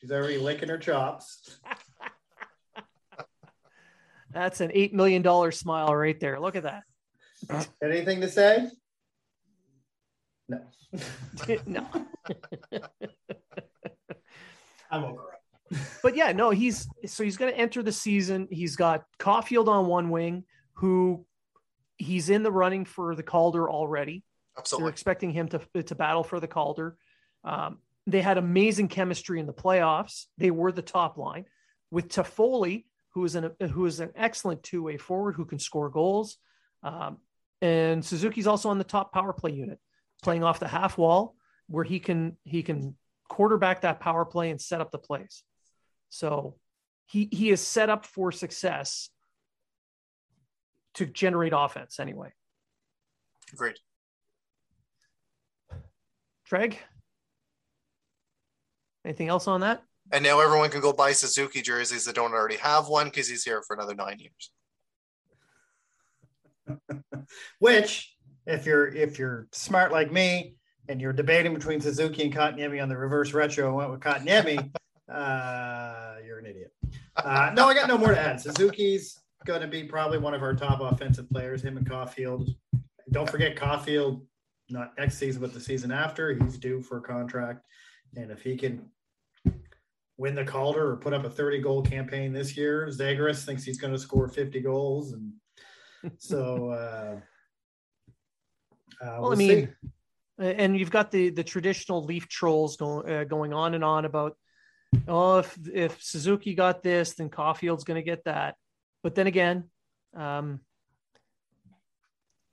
She's 0.00 0.10
already 0.10 0.38
licking 0.38 0.68
her 0.68 0.78
chops. 0.78 1.58
That's 4.32 4.60
an 4.60 4.70
eight 4.74 4.94
million 4.94 5.22
dollar 5.22 5.52
smile 5.52 5.94
right 5.94 6.18
there. 6.18 6.40
Look 6.40 6.56
at 6.56 6.64
that. 6.64 6.84
Anything 7.82 8.20
to 8.20 8.28
say? 8.28 8.68
No. 10.48 10.60
no. 11.66 11.86
I 14.90 14.98
woke 14.98 15.20
her 15.20 15.32
up. 15.34 15.80
but 16.02 16.16
yeah, 16.16 16.32
no, 16.32 16.50
he's 16.50 16.86
so 17.06 17.24
he's 17.24 17.36
going 17.36 17.52
to 17.52 17.58
enter 17.58 17.82
the 17.82 17.92
season. 17.92 18.48
He's 18.50 18.76
got 18.76 19.04
Caufield 19.18 19.68
on 19.68 19.86
one 19.86 20.10
wing, 20.10 20.44
who 20.74 21.24
he's 21.96 22.28
in 22.30 22.42
the 22.42 22.52
running 22.52 22.84
for 22.84 23.14
the 23.14 23.22
Calder 23.22 23.70
already. 23.70 24.22
Absolutely. 24.58 24.84
They're 24.84 24.92
expecting 24.92 25.30
him 25.30 25.48
to 25.48 25.82
to 25.84 25.94
battle 25.94 26.24
for 26.24 26.40
the 26.40 26.48
Calder. 26.48 26.96
Um, 27.44 27.78
they 28.06 28.20
had 28.20 28.36
amazing 28.38 28.88
chemistry 28.88 29.40
in 29.40 29.46
the 29.46 29.52
playoffs. 29.52 30.26
They 30.36 30.50
were 30.50 30.72
the 30.72 30.82
top 30.82 31.16
line 31.16 31.46
with 31.90 32.08
Toffoli, 32.08 32.84
who 33.14 33.24
is 33.24 33.34
an 33.34 33.50
who 33.72 33.86
is 33.86 34.00
an 34.00 34.10
excellent 34.16 34.62
two 34.62 34.82
way 34.82 34.96
forward 34.96 35.34
who 35.34 35.44
can 35.44 35.58
score 35.58 35.90
goals. 35.90 36.38
Um, 36.82 37.18
and 37.60 38.04
Suzuki's 38.04 38.46
also 38.46 38.68
on 38.68 38.78
the 38.78 38.84
top 38.84 39.12
power 39.12 39.32
play 39.32 39.52
unit, 39.52 39.78
playing 40.22 40.42
off 40.42 40.58
the 40.58 40.68
half 40.68 40.98
wall 40.98 41.36
where 41.68 41.84
he 41.84 42.00
can 42.00 42.36
he 42.44 42.62
can 42.62 42.96
quarterback 43.28 43.82
that 43.82 44.00
power 44.00 44.24
play 44.24 44.50
and 44.50 44.60
set 44.60 44.80
up 44.80 44.90
the 44.90 44.98
plays. 44.98 45.42
So 46.10 46.56
he 47.06 47.28
he 47.30 47.50
is 47.50 47.60
set 47.60 47.88
up 47.88 48.04
for 48.04 48.32
success 48.32 49.10
to 50.94 51.06
generate 51.06 51.52
offense 51.54 51.98
anyway. 52.00 52.32
Great. 53.56 53.78
Treg, 56.50 56.76
anything 59.04 59.28
else 59.28 59.46
on 59.46 59.62
that? 59.62 59.82
And 60.12 60.22
now 60.22 60.40
everyone 60.40 60.68
can 60.68 60.82
go 60.82 60.92
buy 60.92 61.12
Suzuki 61.12 61.62
jerseys 61.62 62.04
that 62.04 62.14
don't 62.14 62.32
already 62.32 62.56
have 62.56 62.88
one 62.88 63.06
because 63.06 63.28
he's 63.28 63.44
here 63.44 63.62
for 63.62 63.74
another 63.74 63.94
nine 63.94 64.18
years. 64.18 64.50
Which, 67.58 68.14
if 68.46 68.66
you're 68.66 68.88
if 68.88 69.18
you're 69.18 69.48
smart 69.52 69.90
like 69.90 70.12
me 70.12 70.56
and 70.88 71.00
you're 71.00 71.14
debating 71.14 71.54
between 71.54 71.80
Suzuki 71.80 72.24
and 72.24 72.34
Kotkaniemi 72.34 72.82
on 72.82 72.90
the 72.90 72.96
reverse 72.96 73.32
retro 73.32 73.68
and 73.68 73.74
went 73.74 73.90
with 73.90 74.00
Kotkaniemi, 74.00 74.70
uh, 75.10 76.16
you're 76.24 76.38
an 76.38 76.46
idiot. 76.46 76.72
Uh, 77.16 77.50
no, 77.54 77.68
I 77.68 77.74
got 77.74 77.88
no 77.88 77.96
more 77.96 78.10
to 78.10 78.20
add. 78.20 78.38
Suzuki's 78.38 79.18
going 79.46 79.62
to 79.62 79.66
be 79.66 79.84
probably 79.84 80.18
one 80.18 80.34
of 80.34 80.42
our 80.42 80.54
top 80.54 80.80
offensive 80.80 81.28
players. 81.30 81.62
Him 81.62 81.78
and 81.78 81.88
Caufield. 81.88 82.54
Don't 83.12 83.30
forget 83.30 83.56
Caufield. 83.56 84.20
Not 84.68 84.92
next 84.98 85.16
season, 85.16 85.40
but 85.40 85.54
the 85.54 85.60
season 85.60 85.90
after, 85.90 86.34
he's 86.34 86.58
due 86.58 86.82
for 86.82 86.98
a 86.98 87.02
contract. 87.02 87.64
And 88.16 88.30
if 88.30 88.42
he 88.42 88.56
can 88.56 88.86
win 90.22 90.36
the 90.36 90.44
Calder 90.44 90.92
or 90.92 90.96
put 90.96 91.12
up 91.12 91.24
a 91.24 91.30
30 91.30 91.58
goal 91.58 91.82
campaign 91.82 92.32
this 92.32 92.56
year, 92.56 92.88
Zagreus 92.92 93.44
thinks 93.44 93.64
he's 93.64 93.78
going 93.80 93.92
to 93.92 93.98
score 93.98 94.28
50 94.28 94.60
goals. 94.60 95.12
And 95.14 95.32
so, 96.18 96.70
uh, 96.70 97.16
uh, 99.04 99.18
Well, 99.20 99.32
I 99.32 99.34
mean, 99.34 99.74
and 100.38 100.78
you've 100.78 100.92
got 100.92 101.10
the 101.10 101.30
the 101.30 101.44
traditional 101.44 102.04
leaf 102.04 102.28
trolls 102.28 102.76
going 102.76 103.10
uh, 103.12 103.24
going 103.24 103.52
on 103.52 103.74
and 103.74 103.84
on 103.84 104.04
about 104.04 104.36
oh 105.08 105.38
if 105.38 105.58
if 105.72 106.02
Suzuki 106.02 106.54
got 106.54 106.82
this 106.82 107.14
then 107.14 107.28
Caufield's 107.28 107.84
going 107.84 108.00
to 108.00 108.02
get 108.10 108.24
that. 108.24 108.54
But 109.02 109.14
then 109.14 109.26
again 109.26 109.64
um 110.16 110.60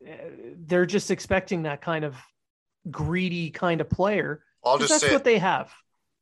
uh, 0.07 0.11
they're 0.65 0.85
just 0.85 1.11
expecting 1.11 1.63
that 1.63 1.81
kind 1.81 2.05
of 2.05 2.15
greedy 2.89 3.49
kind 3.49 3.81
of 3.81 3.89
player 3.89 4.43
I'll 4.63 4.77
'cause 4.77 4.89
just 4.89 5.01
that's 5.01 5.09
say, 5.09 5.13
what 5.13 5.23
they 5.23 5.37
have 5.39 5.71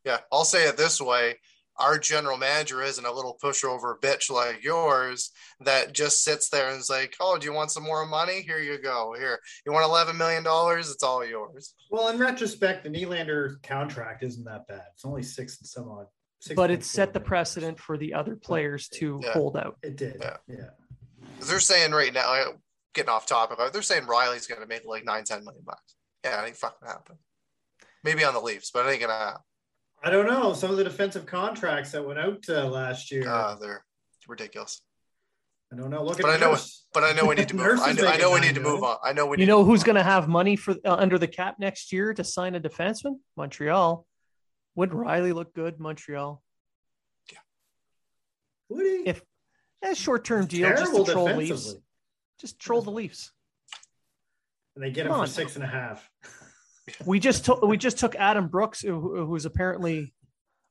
yeah, 0.07 0.19
I'll 0.31 0.45
say 0.45 0.67
it 0.67 0.77
this 0.77 1.01
way: 1.01 1.35
our 1.77 1.99
general 1.99 2.37
manager 2.37 2.81
isn't 2.81 3.05
a 3.05 3.11
little 3.11 3.37
pushover 3.43 3.99
bitch 3.99 4.31
like 4.31 4.63
yours 4.63 5.31
that 5.59 5.91
just 5.93 6.23
sits 6.23 6.49
there 6.49 6.69
and 6.69 6.79
is 6.79 6.89
like, 6.89 7.15
"Oh, 7.19 7.37
do 7.37 7.45
you 7.45 7.51
want 7.53 7.71
some 7.71 7.83
more 7.83 8.05
money? 8.05 8.41
Here 8.41 8.59
you 8.59 8.77
go. 8.81 9.13
Here, 9.19 9.39
you 9.65 9.73
want 9.73 9.85
eleven 9.85 10.17
million 10.17 10.43
dollars? 10.43 10.89
It's 10.89 11.03
all 11.03 11.25
yours." 11.25 11.75
well, 11.91 12.07
in 12.07 12.17
retrospect, 12.17 12.83
the 12.85 12.89
Nylander 12.89 13.61
contract 13.63 14.23
isn't 14.23 14.45
that 14.45 14.65
bad. 14.67 14.85
It's 14.93 15.03
only 15.03 15.23
six 15.23 15.59
and 15.59 15.67
some 15.67 15.89
odd. 15.89 16.07
but 16.55 16.71
it 16.71 16.85
set 16.85 17.13
the 17.13 17.19
precedent 17.19 17.77
for 17.79 17.97
the 17.97 18.13
other 18.13 18.35
players 18.37 18.87
to 18.89 19.19
Yeah. 19.21 19.33
hold 19.33 19.57
out 19.57 19.77
It 19.83 19.97
did. 19.97 20.17
Yeah. 20.21 20.37
Yeah. 20.47 20.69
They're 21.41 21.59
saying 21.59 21.91
right 21.91 22.13
now, 22.13 22.31
uh, 22.33 22.53
getting 22.93 23.09
off 23.09 23.25
topic, 23.25 23.57
they're 23.73 23.81
saying 23.81 24.03
Rielly's 24.03 24.47
going 24.47 24.61
to 24.61 24.67
make 24.67 24.85
like 24.85 25.03
nine, 25.03 25.23
ten 25.25 25.43
million 25.43 25.63
bucks. 25.65 25.95
Yeah, 26.23 26.41
it 26.41 26.47
ain't 26.47 26.55
fucking 26.55 26.87
happen. 26.87 27.17
Maybe 28.03 28.23
on 28.23 28.33
the 28.33 28.39
Leafs, 28.39 28.71
but 28.71 28.85
it 28.85 28.91
ain't 28.91 29.01
gonna 29.01 29.13
happen. 29.13 29.41
I 30.03 30.09
don't 30.09 30.27
know. 30.27 30.53
Some 30.53 30.71
of 30.71 30.77
the 30.77 30.83
defensive 30.83 31.25
contracts 31.25 31.91
that 31.91 32.05
went 32.05 32.19
out 32.19 32.43
uh, 32.49 32.67
last 32.67 33.11
year. 33.11 33.27
Uh, 33.27 33.55
they're 33.55 33.83
ridiculous. 34.27 34.81
I 35.71 35.75
don't 35.75 35.89
know. 35.89 36.03
Look 36.03 36.19
at 36.19 36.21
But 36.21 36.31
I 36.31 36.37
know 36.37 36.55
But 36.93 37.03
I 37.03 37.13
know 37.13 37.25
we 37.25 37.35
need 37.35 37.49
to 37.49 37.55
move. 37.57 37.79
I 37.81 37.91
know, 37.91 38.07
I 38.07 38.17
know 38.17 38.31
we 38.31 38.39
need 38.39 38.55
to 38.55 38.61
move 38.61 38.83
on. 38.83 38.97
I 39.03 39.13
know 39.13 39.25
we. 39.25 39.37
Need 39.37 39.43
you 39.43 39.47
know 39.47 39.63
who's 39.63 39.83
going 39.83 39.95
to 39.95 40.03
have 40.03 40.27
money 40.27 40.55
for 40.55 40.75
uh, 40.85 40.95
under 40.95 41.17
the 41.17 41.27
cap 41.27 41.55
next 41.59 41.91
year 41.91 42.13
to 42.13 42.23
sign 42.23 42.55
a 42.55 42.59
defenseman 42.59 43.17
Montreal 43.35 44.05
would 44.75 44.91
Rielly 44.91 45.33
look 45.33 45.53
good 45.53 45.79
Montreal 45.79 46.41
Yeah. 47.31 47.39
Would 48.69 48.85
he? 48.85 49.09
if 49.09 49.21
a 49.83 49.95
short 49.95 50.23
term 50.23 50.45
deal 50.45 50.69
just 50.69 50.95
to 50.95 51.03
troll 51.03 51.27
defensively. 51.27 51.45
Leafs. 51.49 51.75
Just 52.39 52.59
troll 52.59 52.81
the 52.81 52.91
Leafs. 52.91 53.31
And 54.75 54.83
they 54.83 54.91
get 54.91 55.07
him 55.07 55.13
for 55.13 55.19
on. 55.19 55.27
six 55.27 55.55
and 55.55 55.63
a 55.63 55.67
half. 55.67 56.09
We 57.05 57.19
just 57.19 57.45
took 57.45 57.61
we 57.61 57.77
just 57.77 57.97
took 57.99 58.15
Adam 58.15 58.47
Brooks, 58.47 58.81
who, 58.81 59.25
who's 59.25 59.45
apparently 59.45 60.13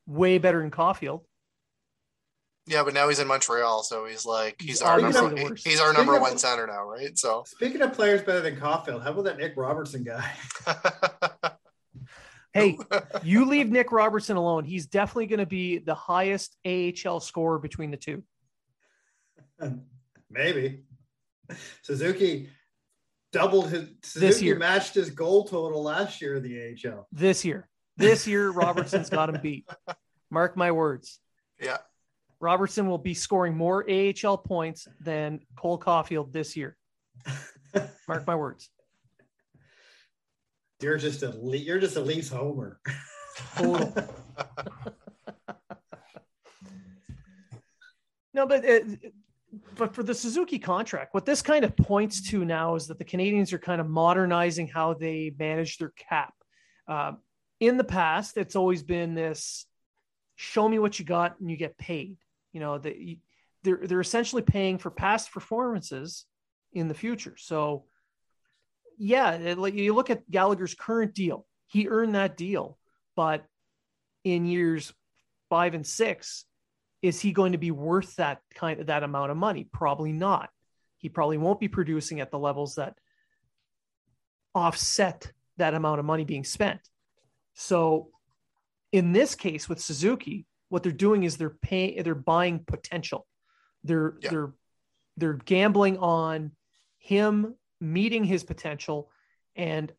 way 0.06 0.38
better 0.38 0.60
than 0.62 0.70
Caufield. 0.70 1.22
Yeah, 2.68 2.82
but 2.82 2.94
now 2.94 3.08
he's 3.08 3.18
in 3.20 3.28
Montreal, 3.28 3.82
so 3.84 4.06
he's 4.06 4.24
like 4.26 4.56
he's 4.60 4.68
He's 4.70 4.82
our 4.82 4.94
obviously 4.94 5.34
number. 5.34 5.54
the. 5.54 5.60
He's 5.62 5.78
our 5.80 5.88
Speaking 5.90 5.94
number 5.98 6.16
of- 6.16 6.22
one 6.22 6.38
center 6.38 6.66
now, 6.66 6.84
right? 6.84 7.16
So 7.18 7.44
Speaking 7.46 7.82
of 7.82 7.92
players 7.92 8.22
better 8.22 8.40
than 8.40 8.56
Caufield, 8.56 9.02
how 9.02 9.10
about 9.10 9.24
that 9.24 9.38
Nick 9.38 9.54
Robertson 9.56 10.04
guy? 10.04 10.32
Hey, 12.54 12.78
you 13.22 13.44
leave 13.44 13.68
Nick 13.68 13.92
Robertson 13.92 14.38
alone. 14.38 14.64
He's 14.64 14.86
definitely 14.86 15.26
going 15.26 15.40
to 15.40 15.46
be 15.46 15.76
the 15.76 15.94
highest 15.94 16.56
AHL 16.64 17.20
scorer 17.20 17.58
between 17.58 17.90
the 17.90 17.98
two. 17.98 18.22
Maybe. 20.30 20.84
Suzuki 21.82 22.48
doubled 23.36 23.68
his 23.70 23.88
Suzuki 24.02 24.26
This 24.26 24.42
year. 24.42 24.56
matched 24.58 24.94
his 24.94 25.10
goal 25.10 25.44
total 25.44 25.82
last 25.82 26.20
year 26.22 26.36
in 26.36 26.42
the 26.42 26.74
AHL. 26.88 27.06
This 27.12 27.44
year, 27.44 27.68
this 27.96 28.26
year 28.26 28.50
Robertson's 28.50 29.10
got 29.10 29.28
him 29.28 29.40
beat. 29.42 29.68
Mark 30.30 30.56
my 30.56 30.72
words. 30.72 31.20
yeah, 31.60 31.78
Robertson 32.40 32.86
will 32.88 32.98
be 32.98 33.14
scoring 33.14 33.56
more 33.56 33.84
AHL 33.90 34.38
points 34.38 34.88
than 35.00 35.40
Cole 35.56 35.78
Caufield 35.78 36.32
this 36.32 36.56
year. 36.56 36.76
Mark 38.08 38.26
my 38.26 38.34
words. 38.34 38.70
You're 40.80 40.98
just 40.98 41.22
a 41.22 41.38
you're 41.42 41.78
just 41.78 41.96
a 41.96 42.00
Leafs 42.00 42.28
homer. 42.30 42.80
Total. 43.56 43.92
No, 48.34 48.46
but 48.46 48.68
uh, 48.68 48.80
but 49.76 49.94
for 49.94 50.02
the 50.02 50.14
Suzuki 50.14 50.58
contract, 50.58 51.14
what 51.14 51.26
this 51.26 51.42
kind 51.42 51.64
of 51.64 51.76
points 51.76 52.30
to 52.30 52.44
now 52.44 52.74
is 52.74 52.86
that 52.86 52.98
the 52.98 53.04
Canadiens 53.04 53.52
are 53.52 53.58
kind 53.58 53.80
of 53.80 53.88
modernizing 53.88 54.68
how 54.68 54.94
they 54.94 55.34
manage 55.38 55.78
their 55.78 55.92
cap. 55.96 56.34
Uh, 56.88 57.12
in 57.60 57.76
the 57.76 57.84
past, 57.84 58.36
it's 58.36 58.56
always 58.56 58.82
been 58.82 59.14
this: 59.14 59.66
show 60.34 60.68
me 60.68 60.78
what 60.78 60.98
you 60.98 61.04
got 61.04 61.40
and 61.40 61.50
you 61.50 61.56
get 61.56 61.78
paid. 61.78 62.16
You 62.52 62.60
know, 62.60 62.78
the, 62.78 63.18
they're 63.62 63.80
they're 63.82 64.00
essentially 64.00 64.42
paying 64.42 64.78
for 64.78 64.90
past 64.90 65.32
performances 65.32 66.24
in 66.72 66.88
the 66.88 66.94
future. 66.94 67.36
So, 67.38 67.84
yeah, 68.98 69.32
it, 69.32 69.74
you 69.74 69.94
look 69.94 70.10
at 70.10 70.30
Gallagher's 70.30 70.74
current 70.74 71.14
deal, 71.14 71.46
he 71.66 71.88
earned 71.88 72.14
that 72.14 72.36
deal, 72.36 72.78
but 73.14 73.44
in 74.24 74.46
years 74.46 74.92
five 75.48 75.74
and 75.74 75.86
six, 75.86 76.44
is 77.06 77.20
he 77.20 77.32
going 77.32 77.52
to 77.52 77.58
be 77.58 77.70
worth 77.70 78.16
that 78.16 78.40
kind 78.54 78.80
of 78.80 78.86
that 78.86 79.04
amount 79.04 79.30
of 79.30 79.36
money? 79.36 79.68
Probably 79.72 80.12
not. 80.12 80.50
He 80.98 81.08
probably 81.08 81.38
won't 81.38 81.60
be 81.60 81.68
producing 81.68 82.20
at 82.20 82.30
the 82.30 82.38
levels 82.38 82.74
that 82.74 82.94
offset 84.54 85.30
that 85.58 85.74
amount 85.74 86.00
of 86.00 86.04
money 86.04 86.24
being 86.24 86.44
spent. 86.44 86.80
So 87.54 88.08
in 88.90 89.12
this 89.12 89.34
case 89.34 89.68
with 89.68 89.80
Suzuki, 89.80 90.46
what 90.68 90.82
they're 90.82 90.90
doing 90.90 91.22
is 91.22 91.36
they're 91.36 91.56
paying 91.62 92.02
they're 92.02 92.14
buying 92.14 92.64
potential. 92.66 93.26
They're 93.84 94.16
yeah. 94.20 94.30
they're 94.30 94.52
they're 95.16 95.34
gambling 95.34 95.98
on 95.98 96.52
him 96.98 97.54
meeting 97.80 98.24
his 98.24 98.42
potential 98.42 99.10
and 99.54 99.92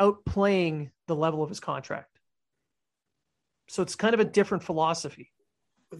outplaying 0.00 0.90
the 1.06 1.14
level 1.14 1.42
of 1.42 1.48
his 1.48 1.60
contract. 1.60 2.18
So 3.68 3.82
it's 3.82 3.94
kind 3.94 4.14
of 4.14 4.20
a 4.20 4.24
different 4.24 4.64
philosophy 4.64 5.30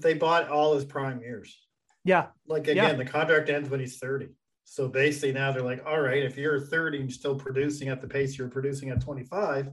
they 0.00 0.14
bought 0.14 0.48
all 0.48 0.74
his 0.74 0.84
prime 0.84 1.20
years. 1.20 1.58
Yeah. 2.04 2.26
Like 2.46 2.68
again, 2.68 2.76
yeah. 2.76 2.92
the 2.92 3.04
contract 3.04 3.48
ends 3.48 3.68
when 3.68 3.80
he's 3.80 3.98
30. 3.98 4.28
So 4.64 4.88
basically 4.88 5.32
now 5.32 5.52
they're 5.52 5.62
like, 5.62 5.84
all 5.86 6.00
right, 6.00 6.22
if 6.22 6.36
you're 6.36 6.60
30 6.60 7.00
and 7.00 7.12
still 7.12 7.36
producing 7.36 7.88
at 7.88 8.00
the 8.00 8.08
pace 8.08 8.36
you're 8.38 8.48
producing 8.48 8.90
at 8.90 9.00
25, 9.00 9.68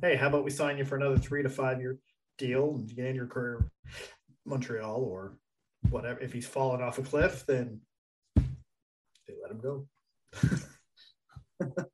hey, 0.00 0.16
how 0.16 0.28
about 0.28 0.44
we 0.44 0.50
sign 0.50 0.78
you 0.78 0.84
for 0.84 0.96
another 0.96 1.18
three 1.18 1.42
to 1.42 1.48
five 1.48 1.80
year 1.80 1.98
deal 2.38 2.74
and 2.76 2.94
get 2.94 3.06
in 3.06 3.14
your 3.14 3.26
career 3.26 3.70
Montreal 4.46 5.02
or 5.02 5.36
whatever. 5.90 6.20
If 6.20 6.32
he's 6.32 6.46
fallen 6.46 6.82
off 6.82 6.98
a 6.98 7.02
cliff, 7.02 7.44
then 7.46 7.80
they 8.36 9.34
let 9.42 9.50
him 9.50 9.60
go. 9.60 9.86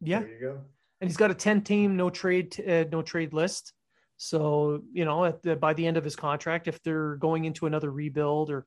yeah. 0.00 0.20
There 0.20 0.28
you 0.28 0.40
go. 0.40 0.60
And 1.00 1.08
he's 1.08 1.16
got 1.16 1.30
a 1.30 1.34
10 1.34 1.62
team 1.62 1.96
no 1.96 2.10
trade 2.10 2.54
uh, 2.60 2.84
no 2.92 3.02
trade 3.02 3.32
list. 3.32 3.72
So, 4.22 4.82
you 4.92 5.06
know, 5.06 5.34
the, 5.42 5.56
by 5.56 5.72
the 5.72 5.86
end 5.86 5.96
of 5.96 6.04
his 6.04 6.14
contract, 6.14 6.68
if 6.68 6.82
they're 6.82 7.16
going 7.16 7.46
into 7.46 7.64
another 7.64 7.90
rebuild 7.90 8.50
or 8.50 8.66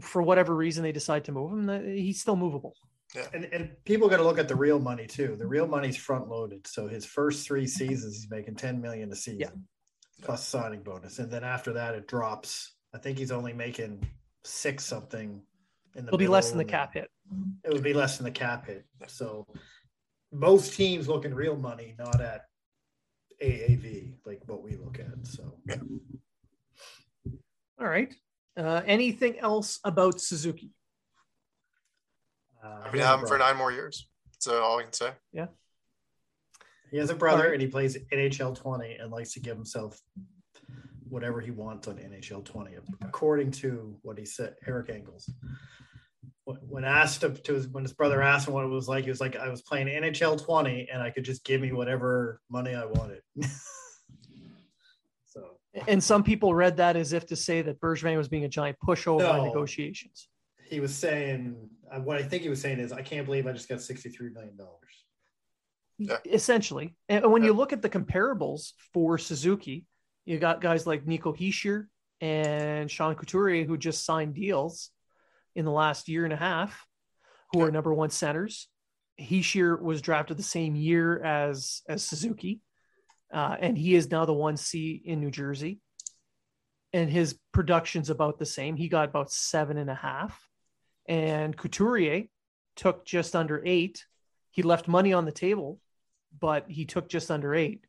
for 0.00 0.22
whatever 0.22 0.54
reason 0.54 0.84
they 0.84 0.92
decide 0.92 1.24
to 1.24 1.32
move 1.32 1.52
him, 1.52 1.96
he's 1.96 2.20
still 2.20 2.36
movable. 2.36 2.76
Yeah. 3.12 3.26
And, 3.34 3.46
and 3.46 3.70
people 3.84 4.08
got 4.08 4.18
to 4.18 4.22
look 4.22 4.38
at 4.38 4.46
the 4.46 4.54
real 4.54 4.78
money 4.78 5.08
too. 5.08 5.34
The 5.36 5.48
real 5.48 5.66
money's 5.66 5.96
front 5.96 6.28
loaded. 6.28 6.64
So 6.68 6.86
his 6.86 7.04
first 7.04 7.44
three 7.44 7.66
seasons, 7.66 8.14
he's 8.14 8.30
making 8.30 8.54
10 8.54 8.80
million 8.80 9.10
a 9.10 9.16
season 9.16 9.40
yeah. 9.40 10.24
plus 10.24 10.46
signing 10.46 10.84
bonus. 10.84 11.18
And 11.18 11.28
then 11.28 11.42
after 11.42 11.72
that, 11.72 11.96
it 11.96 12.06
drops. 12.06 12.76
I 12.94 12.98
think 12.98 13.18
he's 13.18 13.32
only 13.32 13.52
making 13.52 14.06
six 14.44 14.84
something 14.84 15.42
in 15.96 16.04
the 16.04 16.10
It'll 16.10 16.18
be 16.18 16.28
less 16.28 16.50
than 16.50 16.58
the 16.58 16.64
cap 16.64 16.94
hit. 16.94 17.10
It 17.64 17.72
would 17.72 17.82
be 17.82 17.94
less 17.94 18.16
than 18.16 18.26
the 18.26 18.30
cap 18.30 18.68
hit. 18.68 18.86
So 19.08 19.44
most 20.30 20.74
teams 20.74 21.08
looking 21.08 21.34
real 21.34 21.56
money, 21.56 21.96
not 21.98 22.20
at 22.20 22.42
AAV, 23.42 24.14
like 24.24 24.42
what 24.46 24.62
we 24.62 24.76
look 24.76 24.98
at. 24.98 25.26
So, 25.26 25.54
yeah. 25.66 25.76
All 27.80 27.86
right. 27.86 28.12
Uh, 28.56 28.82
anything 28.86 29.38
else 29.38 29.78
about 29.84 30.20
Suzuki? 30.20 30.72
Uh, 32.64 32.80
I've 32.84 32.92
been 32.92 33.00
having 33.00 33.26
for 33.26 33.38
nine 33.38 33.56
more 33.56 33.70
years. 33.70 34.08
That's 34.32 34.48
all 34.48 34.78
I 34.78 34.82
can 34.82 34.92
say. 34.92 35.12
Yeah. 35.32 35.46
He 36.90 36.96
has 36.96 37.10
a 37.10 37.14
brother 37.14 37.44
right. 37.44 37.52
and 37.52 37.62
he 37.62 37.68
plays 37.68 37.96
NHL 38.12 38.56
20 38.56 38.94
and 38.94 39.12
likes 39.12 39.32
to 39.34 39.40
give 39.40 39.56
himself 39.56 40.00
whatever 41.08 41.40
he 41.40 41.50
wants 41.50 41.88
on 41.88 41.96
NHL 41.96 42.44
20, 42.44 42.76
according 43.02 43.50
to 43.50 43.96
what 44.02 44.18
he 44.18 44.24
said, 44.24 44.56
Eric 44.66 44.90
Engels 44.90 45.30
when 46.68 46.84
asked 46.84 47.20
to 47.20 47.52
his, 47.52 47.68
when 47.68 47.84
his 47.84 47.92
brother 47.92 48.22
asked 48.22 48.48
him 48.48 48.54
what 48.54 48.64
it 48.64 48.68
was 48.68 48.88
like, 48.88 49.04
he 49.04 49.10
was 49.10 49.20
like, 49.20 49.36
I 49.36 49.48
was 49.48 49.62
playing 49.62 49.88
NHL 49.88 50.42
20 50.42 50.88
and 50.92 51.02
I 51.02 51.10
could 51.10 51.24
just 51.24 51.44
give 51.44 51.60
me 51.60 51.72
whatever 51.72 52.40
money 52.50 52.74
I 52.74 52.86
wanted. 52.86 53.20
so, 55.26 55.56
and 55.86 56.02
some 56.02 56.22
people 56.22 56.54
read 56.54 56.78
that 56.78 56.96
as 56.96 57.12
if 57.12 57.26
to 57.26 57.36
say 57.36 57.62
that 57.62 57.80
Bergevin 57.80 58.16
was 58.16 58.28
being 58.28 58.44
a 58.44 58.48
giant 58.48 58.78
pushover 58.84 59.20
no, 59.20 59.36
in 59.36 59.44
negotiations. 59.44 60.28
He 60.64 60.80
was 60.80 60.94
saying, 60.94 61.56
uh, 61.90 62.00
what 62.00 62.16
I 62.16 62.22
think 62.22 62.42
he 62.42 62.48
was 62.48 62.60
saying 62.60 62.78
is, 62.78 62.92
I 62.92 63.02
can't 63.02 63.26
believe 63.26 63.46
I 63.46 63.52
just 63.52 63.68
got 63.68 63.78
$63 63.78 64.32
million. 64.32 64.58
Yeah. 65.98 66.16
Essentially. 66.24 66.94
And 67.08 67.30
when 67.30 67.42
yeah. 67.42 67.48
you 67.48 67.54
look 67.54 67.72
at 67.72 67.82
the 67.82 67.88
comparables 67.88 68.72
for 68.92 69.18
Suzuki, 69.18 69.84
you 70.24 70.38
got 70.38 70.60
guys 70.60 70.86
like 70.86 71.06
Nico 71.06 71.32
Hischier 71.32 71.86
and 72.20 72.90
Sean 72.90 73.14
Couturier 73.14 73.64
who 73.64 73.76
just 73.76 74.04
signed 74.04 74.34
deals 74.34 74.90
in 75.54 75.64
the 75.64 75.70
last 75.70 76.08
year 76.08 76.24
and 76.24 76.32
a 76.32 76.36
half 76.36 76.86
who 77.52 77.62
are 77.62 77.70
number 77.70 77.92
one 77.92 78.10
centers. 78.10 78.68
Hischier 79.20 79.80
was 79.80 80.02
drafted 80.02 80.36
the 80.36 80.42
same 80.42 80.76
year 80.76 81.22
as 81.22 81.82
as 81.88 82.04
Suzuki, 82.04 82.60
uh, 83.32 83.56
and 83.58 83.76
he 83.76 83.94
is 83.94 84.10
now 84.10 84.24
the 84.24 84.32
one 84.32 84.56
C 84.56 85.02
in 85.04 85.20
New 85.20 85.30
Jersey. 85.30 85.80
And 86.92 87.10
his 87.10 87.38
production's 87.52 88.10
about 88.10 88.38
the 88.38 88.46
same. 88.46 88.76
He 88.76 88.88
got 88.88 89.08
about 89.08 89.32
seven 89.32 89.76
and 89.76 89.90
a 89.90 89.94
half, 89.94 90.48
and 91.06 91.56
Couturier 91.56 92.24
took 92.76 93.04
just 93.04 93.34
under 93.34 93.62
eight. 93.66 94.04
He 94.52 94.62
left 94.62 94.88
money 94.88 95.12
on 95.12 95.24
the 95.24 95.32
table, 95.32 95.80
but 96.38 96.66
he 96.68 96.84
took 96.84 97.08
just 97.08 97.30
under 97.30 97.54
eight. 97.54 97.84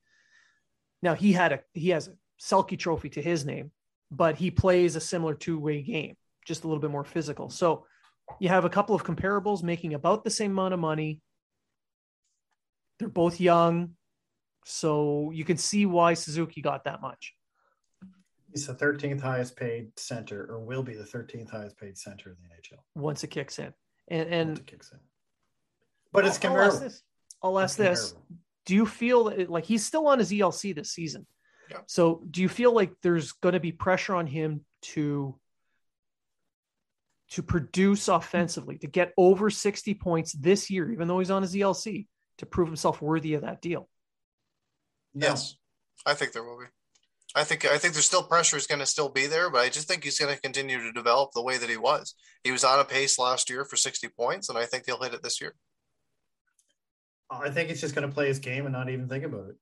Now 1.01 1.13
he 1.13 1.31
had 1.31 1.51
a 1.53 1.59
he 1.73 1.89
has 1.89 2.07
a 2.07 2.13
Selke 2.41 2.79
Trophy 2.79 3.09
to 3.09 3.21
his 3.21 3.45
name, 3.45 3.71
but 4.09 4.35
he 4.37 4.49
plays 4.49 4.95
a 4.95 5.01
similar 5.01 5.35
two 5.35 5.59
way 5.59 5.83
game 5.83 6.15
just 6.49 6.65
a 6.65 6.67
little 6.67 6.81
bit 6.81 6.91
more 6.91 7.05
physical. 7.05 7.49
So 7.49 7.85
you 8.39 8.49
have 8.49 8.65
a 8.65 8.69
couple 8.69 8.95
of 8.95 9.03
comparables 9.03 9.63
making 9.63 9.93
about 9.93 10.23
the 10.23 10.31
same 10.31 10.51
amount 10.51 10.73
of 10.73 10.79
money. 10.79 11.21
They're 12.97 13.07
both 13.07 13.39
young. 13.39 13.91
So 14.65 15.31
you 15.31 15.45
can 15.45 15.57
see 15.57 15.85
why 15.85 16.15
Suzuki 16.15 16.61
got 16.61 16.83
that 16.83 17.01
much. 17.01 17.33
He's 18.51 18.65
the 18.65 18.73
13th 18.73 19.21
highest 19.21 19.55
paid 19.55 19.91
center, 19.97 20.47
or 20.49 20.59
will 20.59 20.81
be 20.81 20.95
the 20.95 21.03
13th 21.03 21.51
highest 21.51 21.77
paid 21.77 21.97
center 21.97 22.31
in 22.31 22.35
the 22.41 22.49
NHL 22.49 22.79
once 22.95 23.23
it 23.23 23.27
kicks 23.27 23.59
in. 23.59 23.71
And, 24.09 24.27
and 24.33 24.49
once 24.49 24.59
it 24.59 24.65
kicks 24.67 24.91
in. 24.91 24.99
But 26.11 26.25
it's 26.25 26.39
comparable. 26.39 26.71
I'll 26.71 26.73
ask 26.73 26.81
this. 26.81 27.03
I'll 27.43 27.59
ask 27.59 27.77
this. 27.77 28.15
Do 28.65 28.73
you 28.73 28.87
feel 28.87 29.25
that, 29.25 29.49
like 29.49 29.65
he's 29.65 29.85
still 29.85 30.07
on 30.07 30.17
his 30.17 30.31
ELC 30.31 30.73
this 30.73 30.91
season? 30.91 31.27
Yeah. 31.69 31.77
So 31.85 32.23
do 32.29 32.41
you 32.41 32.49
feel 32.49 32.73
like 32.73 32.91
there's 33.03 33.33
going 33.33 33.53
to 33.53 33.59
be 33.59 33.71
pressure 33.71 34.15
on 34.15 34.25
him 34.25 34.65
to 34.81 35.39
to 37.31 37.43
produce 37.43 38.07
offensively, 38.07 38.77
to 38.79 38.87
get 38.87 39.13
over 39.17 39.49
60 39.49 39.93
points 39.95 40.33
this 40.33 40.69
year, 40.69 40.91
even 40.91 41.07
though 41.07 41.19
he's 41.19 41.31
on 41.31 41.41
his 41.41 41.53
ELC, 41.53 42.07
to 42.39 42.45
prove 42.45 42.67
himself 42.67 43.01
worthy 43.01 43.35
of 43.35 43.41
that 43.41 43.61
deal? 43.61 43.87
Yes, 45.13 45.55
I 46.05 46.13
think 46.13 46.31
there 46.31 46.43
will 46.43 46.59
be. 46.59 46.65
I 47.35 47.43
think 47.43 47.63
I 47.65 47.77
think 47.77 47.93
there's 47.93 48.07
still 48.07 48.23
pressure 48.23 48.57
is 48.57 48.65
going 48.65 48.79
to 48.79 48.87
still 48.87 49.09
be 49.09 49.27
there, 49.27 49.51
but 49.51 49.61
I 49.61 49.69
just 49.69 49.87
think 49.87 50.03
he's 50.03 50.17
going 50.17 50.33
to 50.33 50.41
continue 50.41 50.79
to 50.79 50.91
develop 50.91 51.31
the 51.33 51.43
way 51.43 51.57
that 51.57 51.69
he 51.69 51.77
was. 51.77 52.15
He 52.43 52.51
was 52.51 52.63
on 52.63 52.79
a 52.79 52.85
pace 52.85 53.19
last 53.19 53.49
year 53.49 53.65
for 53.65 53.75
60 53.75 54.07
points, 54.09 54.49
and 54.49 54.57
I 54.57 54.65
think 54.65 54.85
he'll 54.85 55.01
hit 55.01 55.13
it 55.13 55.21
this 55.21 55.39
year. 55.39 55.53
I 57.29 57.51
think 57.51 57.69
he's 57.69 57.81
just 57.81 57.93
going 57.93 58.07
to 58.07 58.13
play 58.13 58.27
his 58.27 58.39
game 58.39 58.65
and 58.65 58.73
not 58.73 58.89
even 58.89 59.07
think 59.07 59.23
about 59.23 59.49
it. 59.49 59.55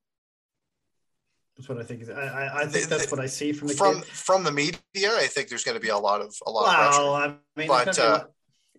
That's 1.58 1.70
what 1.70 1.80
I 1.80 1.84
think. 1.84 2.08
I, 2.10 2.14
I, 2.14 2.62
I 2.62 2.66
think 2.68 2.88
the, 2.88 2.98
that's 2.98 3.12
what 3.12 3.20
I 3.20 3.26
see 3.26 3.52
from 3.52 3.70
the 3.70 3.74
from 3.74 3.96
kid. 3.96 4.06
from 4.06 4.44
the 4.44 4.52
media. 4.52 4.80
I 4.96 5.26
think 5.26 5.50
there's 5.50 5.64
going 5.64 5.76
to 5.76 5.82
be 5.82 5.90
a 5.90 5.98
lot 5.98 6.22
of 6.22 6.36
a 6.46 6.52
lot 6.52 6.64
well, 6.64 7.16
of 7.16 7.24
pressure. 7.24 7.40
I 7.58 7.60
mean, 7.60 7.68
but 7.68 8.00
uh, 8.00 8.24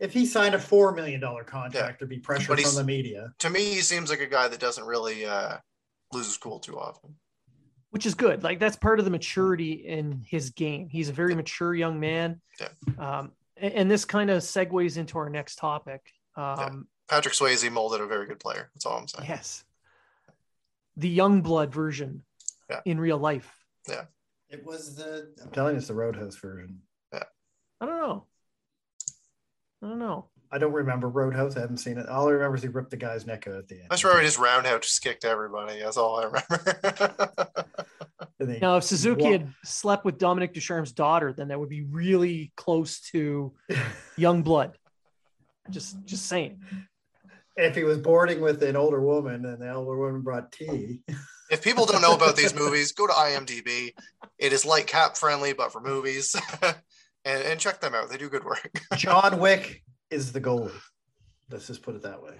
if 0.00 0.12
he 0.12 0.24
signed 0.24 0.54
a 0.54 0.60
four 0.60 0.94
million 0.94 1.20
dollar 1.20 1.42
contract, 1.42 1.74
yeah. 1.74 1.96
there'd 1.98 2.08
be 2.08 2.18
pressure 2.18 2.56
from 2.56 2.74
the 2.74 2.84
media. 2.84 3.32
To 3.40 3.50
me, 3.50 3.64
he 3.64 3.80
seems 3.80 4.10
like 4.10 4.20
a 4.20 4.26
guy 4.26 4.46
that 4.46 4.60
doesn't 4.60 4.84
really 4.84 5.26
uh, 5.26 5.56
lose 6.12 6.26
his 6.26 6.36
cool 6.36 6.60
too 6.60 6.78
often, 6.78 7.16
which 7.90 8.06
is 8.06 8.14
good. 8.14 8.44
Like 8.44 8.60
that's 8.60 8.76
part 8.76 9.00
of 9.00 9.04
the 9.04 9.10
maturity 9.10 9.72
in 9.72 10.24
his 10.24 10.50
game. 10.50 10.88
He's 10.88 11.08
a 11.08 11.12
very 11.12 11.32
yeah. 11.32 11.36
mature 11.38 11.74
young 11.74 11.98
man. 11.98 12.40
Yeah. 12.60 12.68
Um, 12.98 13.32
and, 13.56 13.74
and, 13.74 13.90
this 13.90 14.04
kind 14.04 14.30
of 14.30 14.42
segues 14.42 14.98
into 14.98 15.18
our 15.18 15.28
next 15.28 15.56
topic. 15.56 16.12
Um, 16.36 16.44
yeah. 16.58 16.70
Patrick 17.08 17.34
Swayze 17.34 17.68
molded 17.72 18.00
a 18.00 18.06
very 18.06 18.26
good 18.26 18.38
player. 18.38 18.70
That's 18.74 18.86
all 18.86 18.98
I'm 18.98 19.08
saying. 19.08 19.28
Yes. 19.28 19.64
The 20.96 21.08
young 21.08 21.42
blood 21.42 21.72
version 21.72 22.22
yeah. 22.68 22.80
in 22.84 22.98
real 23.00 23.18
life. 23.18 23.50
Yeah. 23.88 24.04
It 24.50 24.64
was 24.64 24.96
the 24.96 25.34
I'm 25.42 25.50
telling 25.50 25.74
you 25.74 25.78
it's 25.78 25.88
the 25.88 25.94
Roadhouse 25.94 26.36
version. 26.36 26.80
Yeah. 27.12 27.24
I 27.80 27.86
don't 27.86 27.98
know. 27.98 28.24
I 29.82 29.88
don't 29.88 29.98
know. 29.98 30.28
I 30.50 30.58
don't 30.58 30.72
remember 30.72 31.08
Roadhouse. 31.08 31.56
I 31.56 31.60
haven't 31.60 31.76
seen 31.78 31.98
it. 31.98 32.08
All 32.08 32.28
I 32.28 32.32
remember 32.32 32.56
is 32.56 32.62
he 32.62 32.68
ripped 32.68 32.90
the 32.90 32.96
guy's 32.96 33.26
neck 33.26 33.46
out 33.46 33.56
at 33.56 33.68
the 33.68 33.76
end. 33.76 33.88
I 33.90 33.94
just 33.94 34.04
remember 34.04 34.22
he 34.22 34.28
just 34.28 34.38
roundhouse 34.38 34.80
just 34.80 35.02
kicked 35.02 35.26
everybody. 35.26 35.80
That's 35.80 35.98
all 35.98 36.16
I 36.18 36.24
remember. 36.24 37.50
everything. 38.48 38.60
Now, 38.60 38.76
if 38.76 38.84
Suzuki 38.84 39.24
Wa- 39.24 39.32
had 39.32 39.52
slept 39.64 40.04
with 40.04 40.18
Dominique 40.18 40.54
Ducharme's 40.54 40.92
daughter, 40.92 41.32
then 41.32 41.48
that 41.48 41.58
would 41.58 41.68
be 41.68 41.82
really 41.82 42.52
close 42.56 43.00
to 43.12 43.52
young 44.16 44.42
blood. 44.42 44.76
Just, 45.70 46.02
just 46.04 46.26
saying. 46.26 46.60
If 47.58 47.74
he 47.74 47.84
was 47.84 47.98
boarding 47.98 48.40
with 48.40 48.62
an 48.62 48.76
older 48.76 49.00
woman 49.00 49.44
and 49.44 49.60
the 49.60 49.72
older 49.72 49.98
woman 49.98 50.22
brought 50.22 50.52
tea, 50.52 51.02
If 51.50 51.62
people 51.62 51.86
don't 51.86 52.02
know 52.02 52.14
about 52.14 52.36
these 52.36 52.54
movies, 52.54 52.92
go 52.92 53.06
to 53.06 53.12
IMDb. 53.12 53.94
It 54.38 54.52
is 54.52 54.66
like 54.66 54.86
cap 54.86 55.16
friendly, 55.16 55.54
but 55.54 55.72
for 55.72 55.80
movies, 55.80 56.36
and, 56.62 56.76
and 57.24 57.58
check 57.58 57.80
them 57.80 57.94
out. 57.94 58.10
They 58.10 58.18
do 58.18 58.28
good 58.28 58.44
work. 58.44 58.70
John 58.96 59.40
Wick 59.40 59.82
is 60.10 60.32
the 60.32 60.40
goalie. 60.40 60.72
Let's 61.50 61.66
just 61.66 61.82
put 61.82 61.94
it 61.94 62.02
that 62.02 62.22
way. 62.22 62.34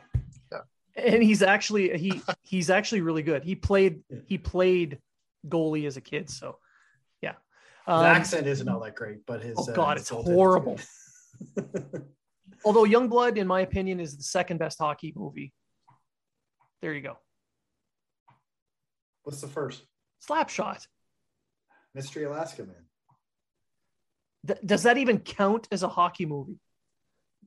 Yeah. 0.53 0.59
And 0.97 1.23
he's 1.23 1.43
actually 1.43 1.97
he 1.97 2.21
he's 2.43 2.69
actually 2.69 3.01
really 3.01 3.23
good. 3.23 3.45
He 3.45 3.55
played 3.55 4.03
he 4.27 4.37
played 4.37 4.99
goalie 5.47 5.87
as 5.87 5.97
a 5.97 6.03
kid, 6.03 6.29
so 6.29 6.59
yeah. 7.23 7.33
His 7.87 7.95
Um, 7.95 8.05
accent 8.05 8.47
isn't 8.47 8.69
all 8.69 8.81
that 8.81 8.95
great, 8.95 9.25
but 9.27 9.43
his 9.43 9.57
oh 9.57 9.73
uh, 9.73 9.75
God, 9.75 9.97
his 9.97 10.03
it's 10.03 10.11
goaltending's 10.11 10.35
horrible. 10.35 10.81
although 12.65 12.85
Youngblood, 12.85 13.37
in 13.37 13.47
my 13.47 13.61
opinion, 13.61 14.01
is 14.01 14.17
the 14.17 14.23
second 14.23 14.59
best 14.59 14.79
hockey 14.79 15.13
movie. 15.17 15.53
There 16.81 16.93
you 16.95 17.01
go. 17.01 17.19
What's 19.23 19.41
the 19.41 19.49
first? 19.49 19.85
Slapshot. 20.27 20.87
Mystery 21.95 22.25
Alaska 22.25 22.65
Man. 22.65 22.85
Th- 24.47 24.61
does 24.65 24.85
that 24.85 24.99
even 24.99 25.19
count 25.19 25.69
as 25.73 25.83
a 25.83 25.89
hockey 25.89 26.27
movie? 26.27 26.59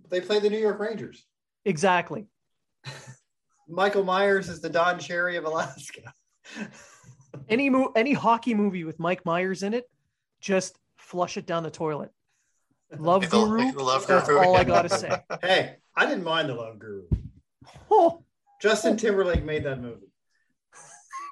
They 0.10 0.22
play 0.22 0.40
the 0.40 0.50
New 0.50 0.60
York 0.60 0.80
Rangers. 0.80 1.24
Exactly. 1.66 2.28
Michael 3.70 4.04
Myers 4.04 4.50
is 4.50 4.62
the 4.62 4.70
Don 4.70 5.00
Cherry 5.00 5.38
of 5.38 5.46
Alaska. 5.46 6.14
Any 7.48 7.70
mo- 7.70 7.94
any 7.96 8.14
hockey 8.14 8.54
movie 8.54 8.84
with 8.84 9.00
Mike 9.00 9.26
Myers 9.26 9.64
in 9.64 9.74
it, 9.74 9.86
just 10.42 10.78
flush 10.98 11.38
it 11.38 11.46
down 11.46 11.64
the 11.64 11.72
toilet. 11.72 12.12
Love 12.98 13.22
The- 13.22 13.28
Guru. 13.28 13.72
the 13.72 13.84
Love 13.84 14.06
That's 14.08 14.28
Guru. 14.28 14.40
all 14.40 14.56
I 14.58 14.64
gotta 14.64 14.90
say. 14.90 15.10
hey, 15.42 15.76
I 15.96 16.06
didn't 16.06 16.24
mind 16.24 16.50
the 16.50 16.56
Love 16.56 16.80
Guru. 16.80 17.04
Oh, 17.90 18.24
Justin 18.62 18.98
Timberlake 18.98 19.44
made 19.44 19.64
that 19.64 19.80
movie. 19.82 20.08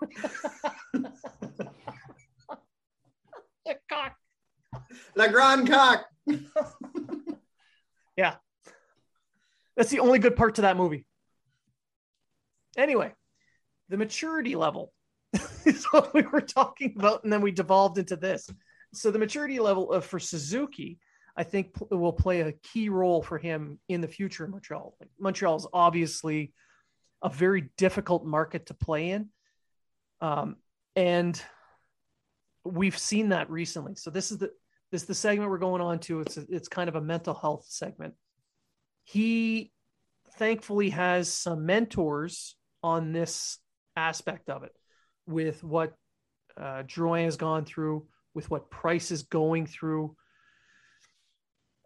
the 3.66 3.76
cock. 3.90 4.16
La 5.16 5.28
Grande 5.28 5.70
Cock. 5.70 6.06
Yeah. 8.18 8.36
That's 9.76 9.90
the 9.92 10.00
only 10.00 10.20
good 10.20 10.36
part 10.36 10.56
to 10.56 10.62
that 10.64 10.78
movie. 10.78 11.06
Anyway, 12.78 13.14
the 13.90 13.98
maturity 13.98 14.56
level 14.56 14.92
is 15.66 15.86
what 15.92 16.14
we 16.14 16.22
were 16.24 16.42
talking 16.42 16.94
about, 16.98 17.24
and 17.24 17.32
then 17.32 17.42
we 17.42 17.52
devolved 17.52 17.98
into 17.98 18.16
this. 18.16 18.50
So 18.94 19.12
the 19.12 19.20
maturity 19.20 19.60
level 19.60 19.92
of 19.92 20.06
for 20.06 20.20
Suzuki, 20.20 20.98
I 21.36 21.44
think 21.44 21.74
will 21.90 22.14
play 22.14 22.42
a 22.42 22.52
key 22.52 22.90
role 22.90 23.22
for 23.22 23.38
him 23.38 23.80
in 23.88 24.02
the 24.02 24.08
future 24.08 24.46
in 24.46 24.52
Montreal. 24.52 24.96
Like, 25.00 25.10
Montreal 25.20 25.56
is 25.56 25.68
obviously 25.74 26.54
a 27.22 27.30
very 27.30 27.70
difficult 27.78 28.26
market 28.26 28.68
to 28.68 28.74
play 28.74 29.12
in, 29.12 29.30
um, 30.22 30.58
and 30.96 31.42
we've 32.64 32.98
seen 32.98 33.30
that 33.30 33.50
recently. 33.50 33.96
So 33.96 34.10
this 34.10 34.32
is 34.32 34.38
the 34.38 34.52
this 34.92 35.04
is 35.04 35.08
the 35.08 35.16
segment 35.16 35.50
we're 35.52 35.60
going 35.60 35.82
on 35.82 36.00
to. 36.00 36.22
It's 36.22 36.38
a, 36.38 36.46
it's 36.50 36.68
kind 36.68 36.90
of 36.90 36.96
a 36.96 37.02
mental 37.02 37.34
health 37.34 37.66
segment 37.70 38.16
he 39.12 39.72
thankfully 40.34 40.92
has 40.92 41.34
some 41.34 41.66
mentors 41.66 42.56
on 42.84 43.12
this 43.12 43.58
aspect 43.96 44.50
of 44.50 44.62
it 44.62 44.72
with 45.26 45.64
what 45.64 45.96
uh, 46.56 46.84
Drouin 46.84 47.26
has 47.26 47.36
gone 47.36 47.66
through, 47.66 48.06
with 48.36 48.52
what 48.52 48.70
Price 48.70 49.10
is 49.10 49.24
going 49.24 49.66
through. 49.66 50.16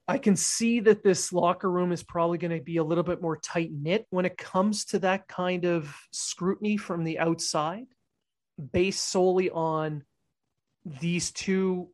I 0.07 0.17
can 0.17 0.35
see 0.35 0.81
that 0.81 1.03
this 1.03 1.31
locker 1.31 1.71
room 1.71 1.91
is 1.91 2.03
probably 2.03 2.37
going 2.37 2.57
to 2.57 2.63
be 2.63 2.77
a 2.77 2.83
little 2.83 3.05
bit 3.05 3.21
more 3.21 3.37
tight 3.37 3.71
knit 3.71 4.05
when 4.09 4.25
it 4.25 4.37
comes 4.37 4.85
to 4.85 4.99
that 4.99 5.27
kind 5.27 5.65
of 5.65 5.95
scrutiny 6.11 6.75
from 6.75 7.03
the 7.05 7.19
outside, 7.19 7.85
based 8.71 9.07
solely 9.07 9.49
on 9.49 10.03
these 10.85 11.31
two 11.31 11.89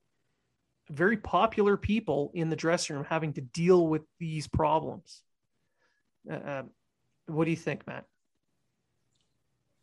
very 0.89 1.17
popular 1.17 1.77
people 1.77 2.31
in 2.33 2.49
the 2.49 2.55
dressing 2.55 2.95
room 2.95 3.05
having 3.07 3.33
to 3.33 3.41
deal 3.41 3.87
with 3.87 4.01
these 4.19 4.47
problems. 4.47 5.21
Uh, 6.29 6.33
uh, 6.33 6.63
what 7.27 7.45
do 7.45 7.51
you 7.51 7.57
think, 7.57 7.85
Matt? 7.85 8.05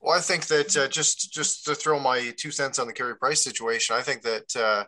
Well, 0.01 0.19
I 0.19 0.21
think 0.21 0.47
that 0.47 0.77
uh, 0.77 0.89
just 0.89 1.33
just 1.33 1.65
to 1.67 1.75
throw 1.75 1.99
my 2.01 2.35
two 2.37 2.51
cents 2.51 2.79
on 2.79 2.87
the 2.87 2.93
Carey 2.93 3.17
Price 3.17 3.43
situation, 3.43 3.97
I 3.97 4.03
think 4.03 4.23
that 4.23 4.57
uh, 4.57 4.85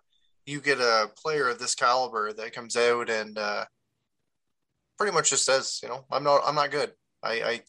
you 0.49 0.63
get 0.63 0.81
a 0.81 1.11
player 1.23 1.49
of 1.49 1.59
this 1.59 1.75
caliber 1.75 2.33
that 2.33 2.55
comes 2.55 2.75
out 2.75 3.11
and 3.11 3.37
uh, 3.37 3.67
pretty 4.97 5.13
much 5.13 5.29
just 5.29 5.45
says, 5.45 5.79
you 5.83 5.91
know, 5.91 6.07
I'm 6.11 6.25
not 6.25 6.41
I'm 6.47 6.55
not 6.55 6.71
good. 6.71 6.93
I, 7.23 7.33
I 7.43 7.61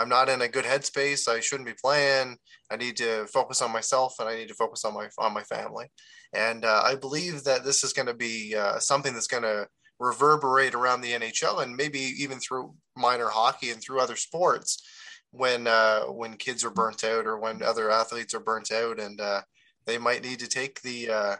I'm 0.00 0.08
not 0.08 0.28
in 0.28 0.42
a 0.42 0.48
good 0.48 0.64
headspace. 0.64 1.26
I 1.26 1.40
shouldn't 1.40 1.68
be 1.68 1.74
playing. 1.82 2.36
I 2.70 2.76
need 2.76 2.96
to 2.98 3.26
focus 3.26 3.60
on 3.60 3.72
myself 3.72 4.14
and 4.20 4.28
I 4.28 4.36
need 4.36 4.48
to 4.48 4.54
focus 4.54 4.84
on 4.84 4.94
my 4.94 5.08
on 5.18 5.34
my 5.34 5.42
family. 5.42 5.86
And 6.32 6.64
uh, 6.64 6.82
I 6.84 6.94
believe 6.94 7.42
that 7.42 7.64
this 7.64 7.82
is 7.82 7.92
going 7.92 8.06
to 8.06 8.14
be 8.14 8.54
uh, 8.54 8.78
something 8.78 9.14
that's 9.14 9.26
going 9.26 9.42
to 9.42 9.66
reverberate 9.98 10.74
around 10.74 11.00
the 11.00 11.14
NHL 11.14 11.64
and 11.64 11.74
maybe 11.74 11.98
even 11.98 12.38
through 12.38 12.72
minor 12.96 13.28
hockey 13.28 13.70
and 13.70 13.82
through 13.82 14.00
other 14.00 14.14
sports 14.14 14.80
when 15.32 15.66
uh, 15.66 16.02
when 16.02 16.36
kids 16.36 16.64
are 16.64 16.70
burnt 16.70 17.02
out 17.02 17.26
or 17.26 17.36
when 17.36 17.64
other 17.64 17.90
athletes 17.90 18.32
are 18.32 18.40
burnt 18.40 18.70
out 18.70 19.00
and 19.00 19.20
uh, 19.20 19.40
they 19.86 19.98
might 19.98 20.22
need 20.22 20.38
to 20.38 20.46
take 20.46 20.80
the 20.82 21.10
uh, 21.10 21.36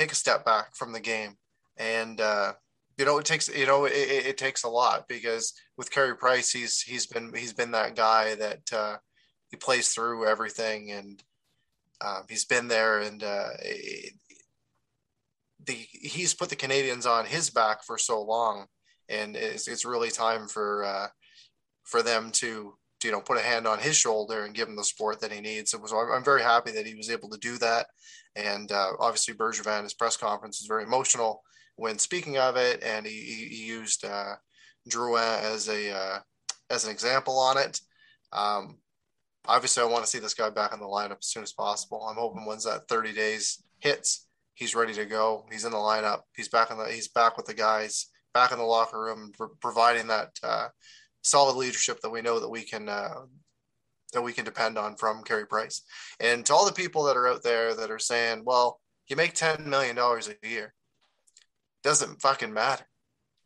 take 0.00 0.12
a 0.12 0.14
step 0.14 0.46
back 0.46 0.74
from 0.74 0.92
the 0.92 1.00
game 1.00 1.36
and 1.76 2.22
uh, 2.22 2.54
you 2.96 3.04
know 3.04 3.18
it 3.18 3.26
takes 3.26 3.54
you 3.54 3.66
know 3.66 3.84
it, 3.84 3.92
it, 3.92 4.38
takes 4.38 4.64
a 4.64 4.68
lot 4.68 5.06
because 5.08 5.52
with 5.76 5.90
Carey 5.90 6.16
Price 6.16 6.50
he's 6.50 6.80
he's 6.80 7.06
been 7.06 7.30
he's 7.34 7.52
been 7.52 7.72
that 7.72 7.96
guy 7.96 8.34
that 8.36 8.72
uh, 8.72 8.96
he 9.50 9.58
plays 9.58 9.88
through 9.88 10.26
everything 10.26 10.90
and 10.90 11.22
um, 12.02 12.22
he's 12.30 12.46
been 12.46 12.66
there 12.66 13.00
and 13.00 13.22
uh, 13.22 13.48
the 15.66 15.74
he's 15.92 16.32
put 16.32 16.48
the 16.48 16.56
Canadiens 16.56 17.06
on 17.06 17.26
his 17.26 17.50
back 17.50 17.84
for 17.84 17.98
so 17.98 18.22
long 18.22 18.66
and 19.10 19.36
it's, 19.36 19.68
it's 19.68 19.84
really 19.84 20.10
time 20.10 20.48
for 20.48 20.82
uh, 20.84 21.08
for 21.84 22.02
them 22.02 22.30
to, 22.30 22.72
to, 23.00 23.08
you 23.08 23.12
know 23.12 23.20
put 23.20 23.36
a 23.36 23.42
hand 23.42 23.66
on 23.66 23.78
his 23.78 23.96
shoulder 23.96 24.46
and 24.46 24.54
give 24.54 24.66
him 24.66 24.76
the 24.76 24.84
support 24.84 25.20
that 25.20 25.32
he 25.32 25.42
needs. 25.42 25.72
So 25.72 25.78
I'm, 25.78 26.12
I'm 26.12 26.24
very 26.24 26.42
happy 26.42 26.70
that 26.72 26.86
he 26.86 26.94
was 26.94 27.10
able 27.10 27.28
to 27.28 27.38
do 27.38 27.58
that. 27.58 27.88
And 28.36 28.70
uh, 28.70 28.92
obviously 28.98 29.34
Bergevin, 29.34 29.82
his 29.82 29.94
press 29.94 30.16
conference 30.16 30.60
is 30.60 30.66
very 30.66 30.84
emotional 30.84 31.42
when 31.76 31.98
speaking 31.98 32.38
of 32.38 32.56
it, 32.56 32.82
and 32.82 33.06
he, 33.06 33.48
he 33.50 33.66
used 33.66 34.04
uh, 34.04 34.34
Drouin 34.88 35.42
as 35.42 35.68
a 35.68 35.90
uh, 35.90 36.18
as 36.68 36.84
an 36.84 36.90
example 36.90 37.38
on 37.38 37.58
it. 37.58 37.80
Um, 38.32 38.78
obviously, 39.46 39.82
I 39.82 39.86
want 39.86 40.04
to 40.04 40.10
see 40.10 40.18
this 40.18 40.34
guy 40.34 40.50
back 40.50 40.72
in 40.72 40.80
the 40.80 40.86
lineup 40.86 41.18
as 41.18 41.26
soon 41.26 41.42
as 41.42 41.52
possible. 41.52 42.04
I'm 42.04 42.16
hoping 42.16 42.44
once 42.44 42.64
that 42.64 42.88
30 42.88 43.12
days 43.12 43.62
hits, 43.78 44.26
he's 44.54 44.74
ready 44.74 44.92
to 44.94 45.06
go. 45.06 45.46
He's 45.50 45.64
in 45.64 45.72
the 45.72 45.78
lineup. 45.78 46.20
He's 46.36 46.48
back 46.48 46.70
in 46.70 46.78
the 46.78 46.84
he's 46.84 47.08
back 47.08 47.36
with 47.36 47.46
the 47.46 47.54
guys, 47.54 48.06
back 48.34 48.52
in 48.52 48.58
the 48.58 48.64
locker 48.64 49.00
room, 49.00 49.32
pro- 49.36 49.48
providing 49.60 50.06
that 50.08 50.30
uh, 50.42 50.68
solid 51.22 51.56
leadership 51.56 52.00
that 52.02 52.10
we 52.10 52.22
know 52.22 52.40
that 52.40 52.50
we 52.50 52.62
can 52.62 52.88
uh, 52.88 53.22
that 54.12 54.22
we 54.22 54.32
can 54.32 54.44
depend 54.44 54.78
on 54.78 54.96
from 54.96 55.22
Carey 55.24 55.46
Price. 55.46 55.82
And 56.18 56.44
to 56.46 56.54
all 56.54 56.66
the 56.66 56.72
people 56.72 57.04
that 57.04 57.16
are 57.16 57.28
out 57.28 57.42
there 57.42 57.74
that 57.74 57.90
are 57.90 57.98
saying, 57.98 58.44
"Well, 58.44 58.80
you 59.08 59.16
make 59.16 59.34
ten 59.34 59.68
million 59.68 59.96
dollars 59.96 60.28
a 60.28 60.48
year," 60.48 60.74
doesn't 61.82 62.20
fucking 62.22 62.52
matter. 62.52 62.86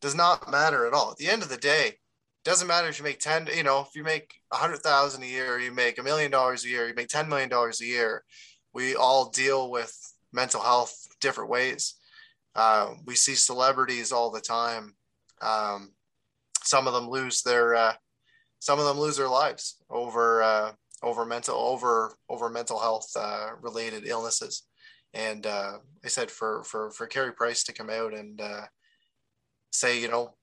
Does 0.01 0.15
not 0.15 0.51
matter 0.51 0.87
at 0.87 0.93
all. 0.93 1.13
At 1.13 1.17
the 1.17 1.29
end 1.29 1.43
of 1.43 1.49
the 1.49 1.57
day, 1.57 1.99
doesn't 2.45 2.69
matter 2.69 2.89
if 2.89 2.99
you 2.99 3.05
make 3.05 3.21
ten. 3.21 3.49
You 3.55 3.63
know, 3.63 3.81
if 3.81 3.95
you 3.95 4.05
make 4.05 4.35
a 4.53 4.57
hundred 4.57 4.81
thousand 4.81 5.23
a 5.23 5.27
year, 5.27 5.59
you 5.59 5.73
make 5.73 5.99
a 5.99 6.03
million 6.03 6.31
dollars 6.31 6.65
a 6.65 6.69
year, 6.69 6.89
you 6.89 6.95
make 6.95 7.09
ten 7.09 7.29
million 7.29 7.49
dollars 7.49 7.81
a 7.81 7.87
year. 7.87 8.25
We 8.73 8.97
all 8.97 9.31
deal 9.31 9.71
with 9.71 9.97
mental 10.33 10.61
health 10.61 11.07
different 11.21 11.51
ways. 11.51 11.95
Uh, 12.55 12.95
we 13.07 13.15
see 13.15 13.35
celebrities 13.35 14.13
all 14.13 14.31
the 14.31 14.41
time. 14.41 14.95
Um, 15.41 15.93
some 16.63 16.87
of 16.87 16.95
them 16.95 17.09
lose 17.09 17.43
their 17.43 17.75
uh, 17.75 17.95
some 18.65 18.79
of 18.79 18.87
them 18.87 18.99
lose 18.99 19.19
their 19.19 19.29
lives 19.29 19.77
over 19.91 20.43
uh, 20.43 20.73
over 21.03 21.27
mental 21.27 21.55
over 21.55 22.17
over 22.31 22.49
mental 22.49 22.79
health 22.79 23.11
uh, 23.15 23.51
related 23.61 24.07
illnesses. 24.07 24.63
And 25.13 25.47
uh, 25.47 25.73
I 26.03 26.09
said 26.09 26.31
for 26.31 26.65
for 26.65 26.91
for 26.91 27.07
Carey 27.07 27.35
Price 27.35 27.65
to 27.65 27.75
come 27.75 27.91
out 27.91 28.15
and 28.15 28.41
uh, 28.41 28.63
say, 29.71 30.01
you 30.01 30.09
know, 30.09 30.35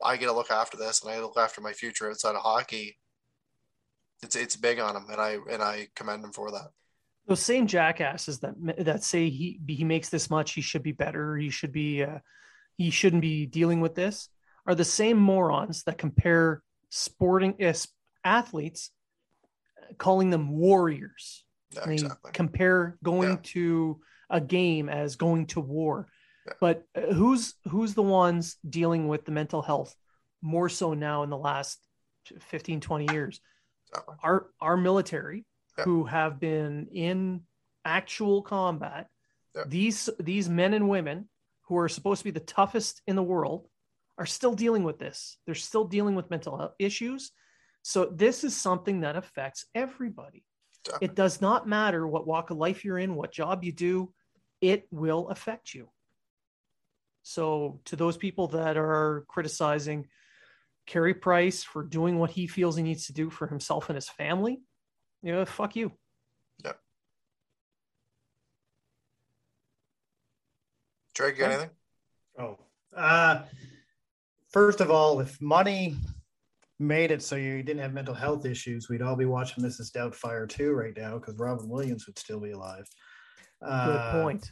I 0.00 0.16
get 0.16 0.26
to 0.26 0.32
look 0.32 0.52
after 0.52 0.76
this 0.76 1.02
and 1.02 1.10
I 1.10 1.18
look 1.18 1.36
after 1.36 1.60
my 1.60 1.72
future 1.72 2.08
outside 2.08 2.36
of 2.36 2.42
hockey. 2.42 2.98
It's 4.22 4.36
it's 4.36 4.54
big 4.54 4.78
on 4.78 4.94
him, 4.94 5.06
and 5.10 5.20
I 5.20 5.38
and 5.50 5.60
I 5.60 5.88
commend 5.96 6.22
him 6.22 6.32
for 6.32 6.52
that. 6.52 6.68
Those 7.26 7.42
same 7.42 7.66
jackasses 7.66 8.38
that 8.40 8.54
that 8.78 9.02
say 9.02 9.28
he 9.28 9.58
he 9.66 9.82
makes 9.82 10.08
this 10.08 10.30
much, 10.30 10.52
he 10.52 10.60
should 10.60 10.84
be 10.84 10.92
better, 10.92 11.36
he 11.36 11.50
should 11.50 11.72
be 11.72 12.04
uh, 12.04 12.20
he 12.78 12.90
shouldn't 12.90 13.22
be 13.22 13.44
dealing 13.44 13.80
with 13.80 13.96
this, 13.96 14.28
are 14.68 14.76
the 14.76 14.84
same 14.84 15.16
morons 15.16 15.82
that 15.82 15.98
compare 15.98 16.62
sporting 16.94 17.54
uh, 17.62 17.72
athletes, 18.24 18.90
calling 19.98 20.30
them 20.30 20.56
warriors. 20.56 21.44
Yeah, 21.74 21.80
I 21.82 21.86
mean, 21.86 21.94
exactly. 22.04 22.30
compare 22.32 22.96
going 23.02 23.30
Yeah. 23.30 23.38
to 23.42 24.00
a 24.30 24.40
game 24.40 24.88
as 24.88 25.16
going 25.16 25.46
to 25.48 25.60
war. 25.60 26.08
Yeah. 26.46 26.52
But 26.60 26.84
uh, 26.94 27.12
who's 27.12 27.54
who's 27.68 27.94
the 27.94 28.02
ones 28.02 28.56
dealing 28.68 29.08
with 29.08 29.24
the 29.24 29.32
mental 29.32 29.60
health 29.60 29.94
more 30.40 30.68
so 30.68 30.94
now 30.94 31.22
in 31.24 31.30
the 31.30 31.36
last 31.38 31.78
15 32.40 32.80
20 32.80 33.12
years? 33.12 33.40
Exactly. 33.88 34.14
Our 34.22 34.46
our 34.60 34.76
military 34.76 35.44
who 35.84 36.04
have 36.04 36.38
been 36.38 36.86
in 36.92 37.42
actual 37.84 38.42
combat. 38.42 39.08
These 39.66 40.08
these 40.20 40.48
men 40.48 40.74
and 40.74 40.88
women 40.88 41.28
who 41.62 41.76
are 41.78 41.88
supposed 41.88 42.20
to 42.20 42.24
be 42.24 42.30
the 42.30 42.40
toughest 42.40 43.02
in 43.06 43.16
the 43.16 43.22
world 43.22 43.66
are 44.18 44.26
still 44.26 44.54
dealing 44.54 44.84
with 44.84 44.98
this. 44.98 45.38
They're 45.46 45.54
still 45.54 45.84
dealing 45.84 46.14
with 46.14 46.30
mental 46.30 46.56
health 46.56 46.74
issues. 46.78 47.32
So 47.82 48.06
this 48.06 48.44
is 48.44 48.56
something 48.56 49.00
that 49.00 49.16
affects 49.16 49.66
everybody. 49.74 50.44
Exactly. 50.86 51.06
It 51.06 51.14
does 51.14 51.40
not 51.40 51.68
matter 51.68 52.06
what 52.06 52.26
walk 52.26 52.50
of 52.50 52.58
life 52.58 52.84
you're 52.84 52.98
in, 52.98 53.14
what 53.14 53.32
job 53.32 53.64
you 53.64 53.72
do, 53.72 54.12
it 54.60 54.86
will 54.90 55.28
affect 55.28 55.74
you. 55.74 55.88
So, 57.22 57.80
to 57.86 57.96
those 57.96 58.18
people 58.18 58.48
that 58.48 58.76
are 58.76 59.24
criticizing 59.28 60.08
Carey 60.86 61.14
Price 61.14 61.64
for 61.64 61.82
doing 61.82 62.18
what 62.18 62.30
he 62.30 62.46
feels 62.46 62.76
he 62.76 62.82
needs 62.82 63.06
to 63.06 63.14
do 63.14 63.30
for 63.30 63.46
himself 63.46 63.88
and 63.88 63.96
his 63.96 64.10
family, 64.10 64.60
you 65.22 65.32
know, 65.32 65.44
fuck 65.46 65.74
you. 65.74 65.92
Yeah. 66.62 66.72
Drake, 71.14 71.36
you 71.36 71.40
got 71.40 71.50
anything? 71.50 71.70
Oh, 72.38 72.58
uh, 72.94 73.42
first 74.54 74.80
of 74.80 74.88
all, 74.88 75.18
if 75.18 75.40
money 75.42 75.96
made 76.78 77.10
it 77.10 77.20
so 77.20 77.34
you 77.34 77.60
didn't 77.64 77.82
have 77.82 77.92
mental 77.92 78.14
health 78.14 78.46
issues, 78.46 78.88
we'd 78.88 79.02
all 79.02 79.16
be 79.16 79.24
watching 79.24 79.64
Mrs. 79.64 79.90
Doubtfire 79.90 80.48
2 80.48 80.72
right 80.72 80.96
now 80.96 81.18
because 81.18 81.36
Robin 81.36 81.68
Williams 81.68 82.06
would 82.06 82.16
still 82.16 82.38
be 82.38 82.52
alive. 82.52 82.86
Good 83.60 83.68
Uh, 83.68 84.22
point. 84.22 84.48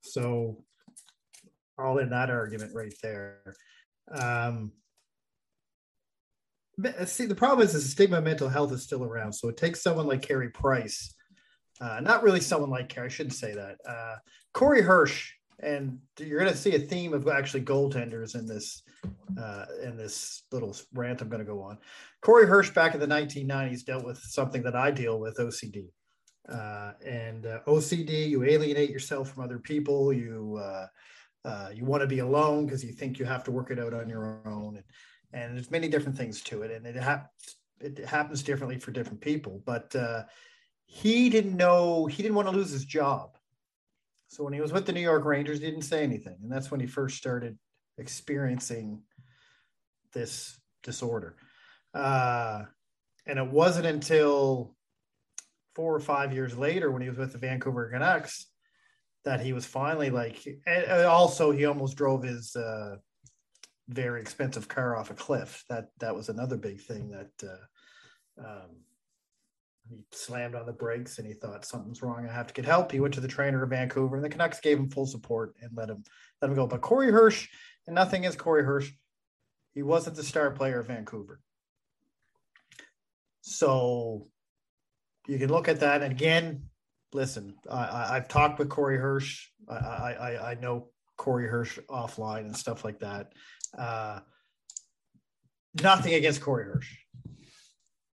So, 0.00 0.64
all 1.78 1.98
in 1.98 2.10
that 2.10 2.28
argument 2.28 2.74
right 2.74 2.92
there. 3.00 3.54
Um, 4.10 4.72
see, 7.04 7.26
the 7.26 7.36
problem 7.36 7.64
is, 7.64 7.76
is 7.76 7.84
the 7.84 7.90
stigma 7.90 8.18
of 8.18 8.24
mental 8.24 8.48
health 8.48 8.72
is 8.72 8.82
still 8.82 9.04
around. 9.04 9.32
So 9.32 9.48
it 9.48 9.56
takes 9.56 9.80
someone 9.80 10.08
like 10.08 10.22
Carey 10.22 10.50
Price, 10.50 11.14
uh, 11.80 12.00
not 12.00 12.24
really 12.24 12.40
someone 12.40 12.70
like 12.70 12.88
Carey. 12.88 13.06
I 13.06 13.10
shouldn't 13.10 13.34
say 13.34 13.54
that. 13.54 13.76
Uh, 13.88 14.16
Corey 14.54 14.82
Hirsch, 14.82 15.34
and 15.60 16.00
you're 16.18 16.40
going 16.40 16.50
to 16.50 16.56
see 16.58 16.74
a 16.74 16.80
theme 16.80 17.12
of 17.12 17.28
actually 17.28 17.62
goaltenders 17.62 18.34
in 18.34 18.46
this 18.46 18.82
uh, 19.40 19.66
in 19.82 19.96
this 19.96 20.42
little 20.52 20.76
rant 20.94 21.20
I'm 21.20 21.28
going 21.28 21.44
to 21.44 21.50
go 21.50 21.62
on. 21.62 21.78
Corey 22.20 22.46
Hirsch 22.46 22.70
back 22.70 22.94
in 22.94 23.00
the 23.00 23.06
1990s 23.06 23.84
dealt 23.84 24.04
with 24.04 24.18
something 24.18 24.62
that 24.62 24.76
I 24.76 24.90
deal 24.90 25.18
with, 25.20 25.38
OCD. 25.38 25.88
Uh, 26.48 26.92
and 27.04 27.46
uh, 27.46 27.60
OCD, 27.66 28.28
you 28.28 28.42
alienate 28.44 28.90
yourself 28.90 29.30
from 29.30 29.44
other 29.44 29.58
people. 29.58 30.12
You 30.12 30.58
uh, 30.62 30.86
uh, 31.44 31.70
you 31.74 31.84
want 31.84 32.00
to 32.00 32.06
be 32.06 32.20
alone 32.20 32.64
because 32.64 32.84
you 32.84 32.92
think 32.92 33.18
you 33.18 33.24
have 33.26 33.44
to 33.44 33.50
work 33.50 33.70
it 33.70 33.78
out 33.78 33.94
on 33.94 34.08
your 34.08 34.40
own, 34.46 34.76
and, 34.76 34.84
and 35.32 35.56
there's 35.56 35.70
many 35.70 35.88
different 35.88 36.16
things 36.16 36.40
to 36.42 36.62
it, 36.62 36.70
and 36.70 36.86
it 36.86 36.96
it 37.80 38.04
happens 38.06 38.42
differently 38.42 38.78
for 38.78 38.92
different 38.92 39.20
people. 39.20 39.62
But 39.66 39.94
uh, 39.94 40.24
he 40.86 41.28
didn't 41.28 41.56
know 41.56 42.06
he 42.06 42.22
didn't 42.22 42.34
want 42.34 42.48
to 42.48 42.56
lose 42.56 42.70
his 42.70 42.86
job, 42.86 43.36
so 44.28 44.42
when 44.42 44.54
he 44.54 44.60
was 44.60 44.72
with 44.72 44.86
the 44.86 44.92
New 44.92 45.00
York 45.00 45.26
Rangers, 45.26 45.58
he 45.58 45.66
didn't 45.66 45.82
say 45.82 46.02
anything, 46.02 46.36
and 46.42 46.50
that's 46.50 46.70
when 46.70 46.80
he 46.80 46.86
first 46.86 47.18
started 47.18 47.58
experiencing 47.98 49.02
this 50.12 50.58
disorder. 50.82 51.36
Uh, 51.94 52.64
and 53.26 53.38
it 53.38 53.46
wasn't 53.46 53.86
until 53.86 54.74
four 55.74 55.94
or 55.94 56.00
five 56.00 56.32
years 56.32 56.56
later 56.56 56.90
when 56.90 57.02
he 57.02 57.08
was 57.08 57.18
with 57.18 57.32
the 57.32 57.38
Vancouver 57.38 57.90
Canucks 57.90 58.46
that 59.24 59.40
he 59.40 59.52
was 59.52 59.66
finally 59.66 60.10
like 60.10 60.42
and 60.66 61.04
also 61.04 61.50
he 61.50 61.66
almost 61.66 61.96
drove 61.96 62.22
his 62.22 62.56
uh 62.56 62.96
very 63.88 64.20
expensive 64.20 64.68
car 64.68 64.96
off 64.96 65.10
a 65.10 65.14
cliff. 65.14 65.64
That 65.68 65.88
that 66.00 66.14
was 66.14 66.28
another 66.28 66.56
big 66.56 66.80
thing 66.80 67.10
that 67.10 67.30
uh 67.42 68.44
um 68.44 68.70
he 69.88 70.04
slammed 70.12 70.54
on 70.54 70.66
the 70.66 70.72
brakes 70.72 71.18
and 71.18 71.26
he 71.26 71.32
thought 71.32 71.64
something's 71.64 72.02
wrong. 72.02 72.26
I 72.28 72.32
have 72.32 72.48
to 72.48 72.54
get 72.54 72.66
help. 72.66 72.92
He 72.92 73.00
went 73.00 73.14
to 73.14 73.20
the 73.20 73.28
trainer 73.28 73.62
of 73.62 73.70
vancouver 73.70 74.16
and 74.16 74.24
the 74.24 74.28
canucks 74.28 74.60
gave 74.60 74.78
him 74.78 74.90
full 74.90 75.06
support 75.06 75.54
and 75.62 75.70
let 75.76 75.88
him 75.88 76.02
let 76.42 76.50
him 76.50 76.56
go. 76.56 76.66
But 76.66 76.80
corey 76.80 77.10
hirsch 77.10 77.48
and 77.88 77.94
nothing 77.96 78.22
is 78.24 78.36
corey 78.36 78.62
hirsch 78.64 78.92
he 79.74 79.82
wasn't 79.82 80.14
the 80.14 80.22
star 80.22 80.50
player 80.52 80.78
of 80.78 80.86
vancouver 80.86 81.40
so 83.40 84.28
you 85.26 85.38
can 85.38 85.48
look 85.50 85.66
at 85.68 85.80
that 85.80 86.02
and 86.02 86.12
again 86.12 86.68
listen, 87.12 87.54
I, 87.70 88.16
I've 88.16 88.28
talked 88.28 88.58
with 88.58 88.68
Corey 88.68 88.98
Hirsch. 88.98 89.48
I, 89.68 89.74
I, 89.74 90.12
I- 90.12 90.50
I 90.50 90.54
know 90.56 90.88
Corey 91.16 91.48
Hirsch 91.48 91.78
offline 91.88 92.40
and 92.40 92.56
stuff 92.56 92.84
like 92.84 93.00
that. 93.00 93.32
Uh, 93.76 94.20
nothing 95.82 96.14
against 96.14 96.40
Corey 96.42 96.64
Hirsch. 96.66 96.94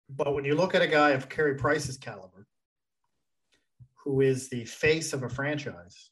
But 0.09 0.35
when 0.35 0.43
you 0.45 0.55
look 0.55 0.75
at 0.75 0.81
a 0.81 0.87
guy 0.87 1.11
of 1.11 1.29
Carey 1.29 1.55
Price's 1.55 1.97
caliber, 1.97 2.45
who 4.03 4.21
is 4.21 4.49
the 4.49 4.65
face 4.65 5.13
of 5.13 5.23
a 5.23 5.29
franchise, 5.29 6.09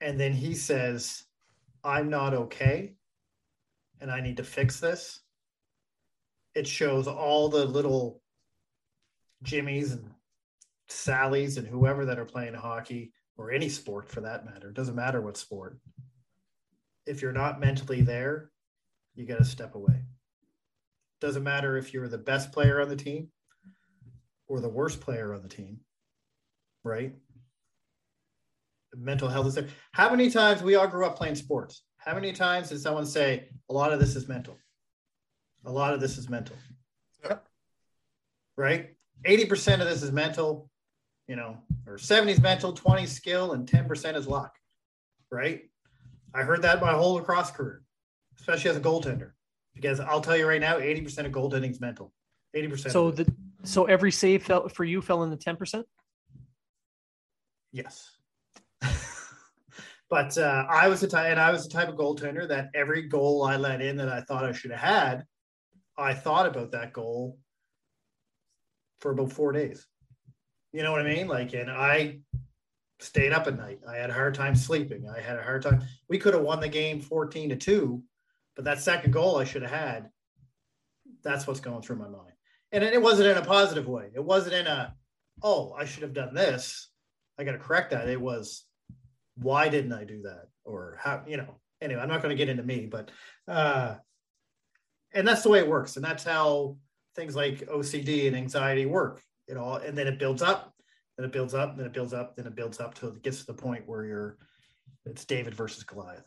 and 0.00 0.20
then 0.20 0.32
he 0.32 0.54
says, 0.54 1.23
I'm 1.84 2.08
not 2.08 2.34
okay 2.34 2.96
and 4.00 4.10
I 4.10 4.20
need 4.20 4.38
to 4.38 4.44
fix 4.44 4.80
this, 4.80 5.20
it 6.54 6.66
shows 6.66 7.08
all 7.08 7.48
the 7.48 7.64
little 7.64 8.20
Jimmys 9.44 9.92
and 9.92 10.10
Sallys 10.88 11.56
and 11.56 11.66
whoever 11.66 12.04
that 12.06 12.18
are 12.18 12.24
playing 12.24 12.54
hockey 12.54 13.12
or 13.36 13.50
any 13.50 13.68
sport 13.68 14.08
for 14.08 14.20
that 14.20 14.44
matter. 14.44 14.68
It 14.68 14.74
doesn't 14.74 14.94
matter 14.94 15.20
what 15.20 15.36
sport. 15.36 15.78
If 17.06 17.22
you're 17.22 17.32
not 17.32 17.60
mentally 17.60 18.02
there, 18.02 18.50
you 19.14 19.26
got 19.26 19.38
to 19.38 19.44
step 19.44 19.74
away. 19.74 20.02
Doesn't 21.20 21.42
matter 21.42 21.76
if 21.76 21.92
you're 21.92 22.08
the 22.08 22.18
best 22.18 22.52
player 22.52 22.80
on 22.80 22.88
the 22.88 22.96
team 22.96 23.28
or 24.46 24.60
the 24.60 24.68
worst 24.68 25.00
player 25.00 25.32
on 25.34 25.42
the 25.42 25.48
team, 25.48 25.80
right? 26.82 27.14
Mental 28.96 29.28
health 29.28 29.46
is 29.46 29.54
there. 29.54 29.68
How 29.92 30.10
many 30.10 30.30
times 30.30 30.62
we 30.62 30.74
all 30.74 30.86
grew 30.86 31.06
up 31.06 31.16
playing 31.16 31.34
sports? 31.34 31.82
How 31.98 32.14
many 32.14 32.32
times 32.32 32.68
did 32.68 32.80
someone 32.80 33.06
say 33.06 33.48
a 33.70 33.72
lot 33.72 33.92
of 33.92 34.00
this 34.00 34.16
is 34.16 34.28
mental? 34.28 34.56
A 35.64 35.72
lot 35.72 35.94
of 35.94 36.00
this 36.00 36.18
is 36.18 36.28
mental. 36.28 36.56
Yep. 37.24 37.46
Right? 38.56 38.90
80% 39.26 39.80
of 39.80 39.88
this 39.88 40.02
is 40.02 40.12
mental, 40.12 40.70
you 41.26 41.36
know, 41.36 41.56
or 41.86 41.96
70 41.96 42.32
is 42.32 42.40
mental, 42.40 42.72
20 42.72 43.06
skill, 43.06 43.52
and 43.52 43.66
10% 43.66 44.16
is 44.16 44.26
luck. 44.26 44.54
Right? 45.30 45.62
I 46.34 46.42
heard 46.42 46.62
that 46.62 46.80
my 46.80 46.92
whole 46.92 47.14
lacrosse 47.14 47.50
career, 47.50 47.82
especially 48.38 48.70
as 48.70 48.76
a 48.76 48.80
goaltender. 48.80 49.30
Because 49.74 49.98
I'll 49.98 50.20
tell 50.20 50.36
you 50.36 50.46
right 50.46 50.60
now, 50.60 50.78
80% 50.78 51.26
of 51.26 51.32
goaltending 51.32 51.70
is 51.70 51.80
mental. 51.80 52.12
80%. 52.54 52.90
So 52.90 53.10
the 53.10 53.32
so 53.64 53.84
every 53.86 54.12
save 54.12 54.44
fell 54.44 54.68
for 54.68 54.84
you 54.84 55.00
fell 55.00 55.22
in 55.22 55.30
the 55.30 55.36
10%? 55.36 55.84
Yes. 57.72 58.10
But 60.14 60.38
uh, 60.38 60.64
I 60.70 60.86
was 60.86 61.00
the 61.00 61.08
type, 61.08 61.28
and 61.28 61.40
I 61.40 61.50
was 61.50 61.64
the 61.64 61.70
type 61.70 61.88
of 61.88 61.96
goaltender 61.96 62.46
that 62.46 62.70
every 62.72 63.02
goal 63.02 63.42
I 63.42 63.56
let 63.56 63.82
in 63.82 63.96
that 63.96 64.08
I 64.08 64.20
thought 64.20 64.44
I 64.44 64.52
should 64.52 64.70
have 64.70 64.78
had, 64.78 65.24
I 65.98 66.14
thought 66.14 66.46
about 66.46 66.70
that 66.70 66.92
goal 66.92 67.36
for 69.00 69.10
about 69.10 69.32
four 69.32 69.50
days. 69.50 69.88
You 70.72 70.84
know 70.84 70.92
what 70.92 71.00
I 71.00 71.12
mean? 71.12 71.26
Like, 71.26 71.52
and 71.54 71.68
I 71.68 72.20
stayed 73.00 73.32
up 73.32 73.48
at 73.48 73.58
night. 73.58 73.80
I 73.88 73.96
had 73.96 74.08
a 74.08 74.12
hard 74.12 74.36
time 74.36 74.54
sleeping. 74.54 75.08
I 75.08 75.20
had 75.20 75.36
a 75.36 75.42
hard 75.42 75.62
time. 75.62 75.82
We 76.08 76.18
could 76.18 76.34
have 76.34 76.44
won 76.44 76.60
the 76.60 76.68
game 76.68 77.00
14 77.00 77.48
to 77.48 77.56
2, 77.56 78.00
but 78.54 78.66
that 78.66 78.78
second 78.78 79.10
goal 79.10 79.38
I 79.38 79.44
should 79.44 79.62
have 79.62 79.72
had, 79.72 80.10
that's 81.24 81.48
what's 81.48 81.58
going 81.58 81.82
through 81.82 81.96
my 81.96 82.08
mind. 82.08 82.34
And 82.70 82.84
it 82.84 83.02
wasn't 83.02 83.30
in 83.30 83.36
a 83.36 83.44
positive 83.44 83.88
way. 83.88 84.10
It 84.14 84.24
wasn't 84.24 84.54
in 84.54 84.68
a, 84.68 84.94
oh, 85.42 85.72
I 85.72 85.86
should 85.86 86.04
have 86.04 86.14
done 86.14 86.34
this. 86.34 86.88
I 87.36 87.42
got 87.42 87.52
to 87.52 87.58
correct 87.58 87.90
that. 87.90 88.08
It 88.08 88.20
was, 88.20 88.64
why 89.36 89.68
didn't 89.68 89.92
I 89.92 90.04
do 90.04 90.22
that? 90.22 90.48
Or 90.64 90.98
how, 91.00 91.22
you 91.26 91.36
know, 91.36 91.60
anyway, 91.80 92.00
I'm 92.00 92.08
not 92.08 92.22
going 92.22 92.30
to 92.30 92.36
get 92.36 92.48
into 92.48 92.62
me, 92.62 92.86
but, 92.86 93.10
uh, 93.48 93.96
and 95.12 95.26
that's 95.26 95.42
the 95.42 95.50
way 95.50 95.58
it 95.58 95.68
works. 95.68 95.96
And 95.96 96.04
that's 96.04 96.24
how 96.24 96.76
things 97.14 97.36
like 97.36 97.66
OCD 97.68 98.26
and 98.26 98.36
anxiety 98.36 98.86
work, 98.86 99.22
you 99.48 99.54
know, 99.54 99.74
and 99.74 99.96
then 99.96 100.06
it 100.06 100.18
builds 100.18 100.42
up, 100.42 100.74
then 101.16 101.26
it 101.26 101.32
builds 101.32 101.54
up, 101.54 101.76
then 101.76 101.86
it 101.86 101.92
builds 101.92 102.12
up, 102.12 102.36
then 102.36 102.46
it 102.46 102.56
builds 102.56 102.80
up 102.80 102.94
till 102.94 103.10
it 103.10 103.22
gets 103.22 103.40
to 103.40 103.46
the 103.46 103.54
point 103.54 103.86
where 103.86 104.04
you're, 104.04 104.38
it's 105.06 105.24
David 105.24 105.54
versus 105.54 105.84
Goliath. 105.84 106.26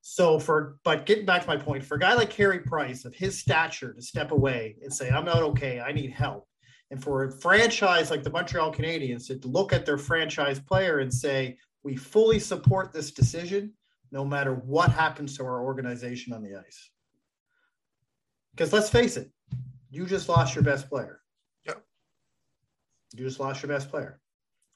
So 0.00 0.38
for, 0.38 0.78
but 0.84 1.06
getting 1.06 1.24
back 1.24 1.42
to 1.42 1.48
my 1.48 1.56
point, 1.56 1.84
for 1.84 1.94
a 1.94 1.98
guy 1.98 2.14
like 2.14 2.30
Carey 2.30 2.58
Price 2.58 3.04
of 3.04 3.14
his 3.14 3.38
stature 3.38 3.94
to 3.94 4.02
step 4.02 4.32
away 4.32 4.76
and 4.82 4.92
say, 4.92 5.10
I'm 5.10 5.24
not 5.24 5.42
okay, 5.42 5.80
I 5.80 5.92
need 5.92 6.10
help. 6.10 6.46
And 6.90 7.02
for 7.02 7.24
a 7.24 7.32
franchise 7.32 8.10
like 8.10 8.22
the 8.22 8.30
Montreal 8.30 8.72
Canadiens 8.72 9.28
to 9.28 9.48
look 9.48 9.72
at 9.72 9.86
their 9.86 9.96
franchise 9.96 10.60
player 10.60 10.98
and 10.98 11.12
say, 11.12 11.56
we 11.84 11.94
fully 11.96 12.38
support 12.38 12.92
this 12.92 13.12
decision, 13.12 13.72
no 14.10 14.24
matter 14.24 14.54
what 14.54 14.90
happens 14.90 15.36
to 15.36 15.44
our 15.44 15.62
organization 15.62 16.32
on 16.32 16.42
the 16.42 16.56
ice. 16.56 16.90
Because 18.52 18.72
let's 18.72 18.88
face 18.88 19.16
it, 19.16 19.30
you 19.90 20.06
just 20.06 20.28
lost 20.28 20.54
your 20.54 20.64
best 20.64 20.88
player. 20.88 21.20
Yep. 21.66 21.82
You 23.14 23.24
just 23.24 23.38
lost 23.38 23.62
your 23.62 23.68
best 23.68 23.90
player. 23.90 24.20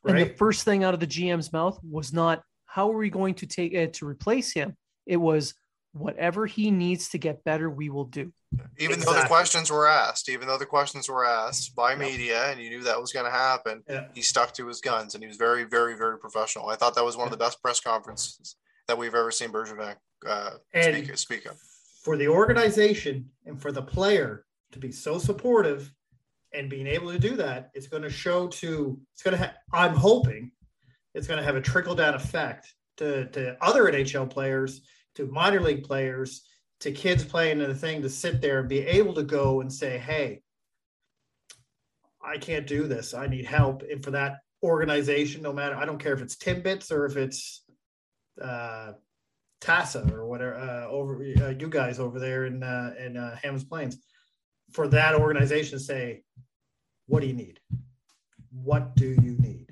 And 0.07 0.19
the 0.19 0.35
first 0.37 0.65
thing 0.65 0.85
out 0.85 0.95
of 0.95 1.01
the 1.01 1.07
GM's 1.07 1.53
mouth 1.53 1.79
was 1.83 2.13
not 2.13 2.43
how 2.67 2.91
are 2.91 2.97
we 2.97 3.11
going 3.11 3.35
to 3.35 3.47
take 3.47 3.73
it 3.73 3.95
to 3.95 4.07
replace 4.07 4.53
him. 4.53 4.77
It 5.07 5.17
was 5.17 5.55
whatever 5.99 6.47
he 6.47 6.71
needs 6.71 7.09
to 7.11 7.19
get 7.19 7.45
better, 7.45 7.69
we 7.69 7.91
will 7.91 8.05
do. 8.05 8.33
Even 8.79 9.01
though 9.01 9.13
the 9.13 9.27
questions 9.27 9.71
were 9.71 9.87
asked, 9.87 10.29
even 10.29 10.49
though 10.49 10.57
the 10.57 10.65
questions 10.67 11.09
were 11.09 11.25
asked 11.27 11.75
by 11.75 11.91
Yep. 11.91 11.99
media, 11.99 12.51
and 12.51 12.61
you 12.61 12.71
knew 12.71 12.83
that 12.85 13.01
was 13.01 13.13
going 13.13 13.27
to 13.27 13.31
happen, 13.31 13.83
Yeah. 13.89 14.09
he 14.15 14.23
stuck 14.23 14.53
to 14.55 14.67
his 14.67 14.81
guns, 14.81 15.15
and 15.15 15.23
he 15.23 15.29
was 15.29 15.37
very, 15.37 15.65
very, 15.65 15.97
very 15.97 16.19
professional. 16.19 16.69
I 16.69 16.77
thought 16.77 16.95
that 16.95 17.05
was 17.05 17.17
one 17.17 17.27
of 17.27 17.31
the 17.33 17.37
best 17.37 17.61
press 17.63 17.81
conferences 17.81 18.57
that 18.87 18.97
we've 18.97 19.15
ever 19.15 19.31
seen 19.31 19.51
Bergevin 19.51 19.97
uh, 20.27 20.51
speak, 20.75 21.17
speak 21.19 21.47
of. 21.47 21.59
for 22.03 22.17
the 22.17 22.29
organization 22.29 23.31
and 23.47 23.61
for 23.61 23.71
the 23.71 23.83
player 23.83 24.45
to 24.73 24.79
be 24.79 24.91
so 24.93 25.19
supportive 25.19 25.93
and 26.55 26.71
being 26.71 26.87
able 26.87 27.13
to 27.13 27.19
do 27.19 27.37
that, 27.37 27.71
it's 27.75 27.87
going 27.89 28.03
to 28.03 28.11
show 28.11 28.49
to 28.49 28.99
it's 29.13 29.23
going 29.23 29.37
to. 29.37 29.45
Ha- 29.47 29.55
I'm 29.73 29.95
hoping 29.95 30.51
it's 31.15 31.27
going 31.27 31.39
to 31.39 31.45
have 31.45 31.57
a 31.57 31.61
trickle 31.61 31.95
down 31.95 32.15
effect 32.15 32.73
to 32.97 33.27
to 33.31 33.63
other 33.63 33.85
NHL 33.85 34.29
players, 34.31 34.81
to 35.19 35.27
minor 35.27 35.61
league 35.61 35.83
players, 35.83 36.47
to 36.79 36.93
kids 36.93 37.25
playing 37.25 37.61
in 37.61 37.69
the 37.69 37.75
thing 37.75 38.03
to 38.03 38.09
sit 38.09 38.41
there 38.41 38.61
and 38.61 38.69
be 38.69 38.87
able 38.87 39.12
to 39.14 39.25
go 39.25 39.61
and 39.61 39.73
say, 39.73 39.99
"Hey, 39.99 40.43
I 42.23 42.39
can't 42.39 42.69
do 42.69 42.87
this. 42.87 43.14
I 43.14 43.27
need 43.27 43.45
help." 43.45 43.83
And 43.83 44.03
for 44.03 44.12
that 44.12 44.39
organization, 44.62 45.43
no 45.43 45.53
matter 45.53 45.75
I 45.75 45.85
don't 45.85 45.99
care 45.99 46.12
if 46.12 46.23
it's 46.23 46.37
Timbits 46.37 46.93
or 46.93 47.05
if 47.05 47.16
it's 47.16 47.64
uh, 48.41 48.93
or 49.69 50.27
whatever 50.27 50.55
uh, 50.55 50.87
over 50.87 51.16
uh, 51.16 51.49
you 51.49 51.69
guys 51.69 51.99
over 51.99 52.21
there 52.21 52.47
in 52.47 52.62
uh, 52.62 52.95
in 53.05 53.16
uh, 53.16 53.37
Hammonds 53.43 53.64
Plains 53.64 53.99
for 54.73 54.87
that 54.87 55.16
organization 55.16 55.79
to 55.79 55.85
say, 55.85 56.23
what 57.07 57.21
do 57.21 57.27
you 57.27 57.35
need? 57.35 57.59
What 58.53 58.95
do 58.95 59.09
you 59.09 59.37
need? 59.39 59.66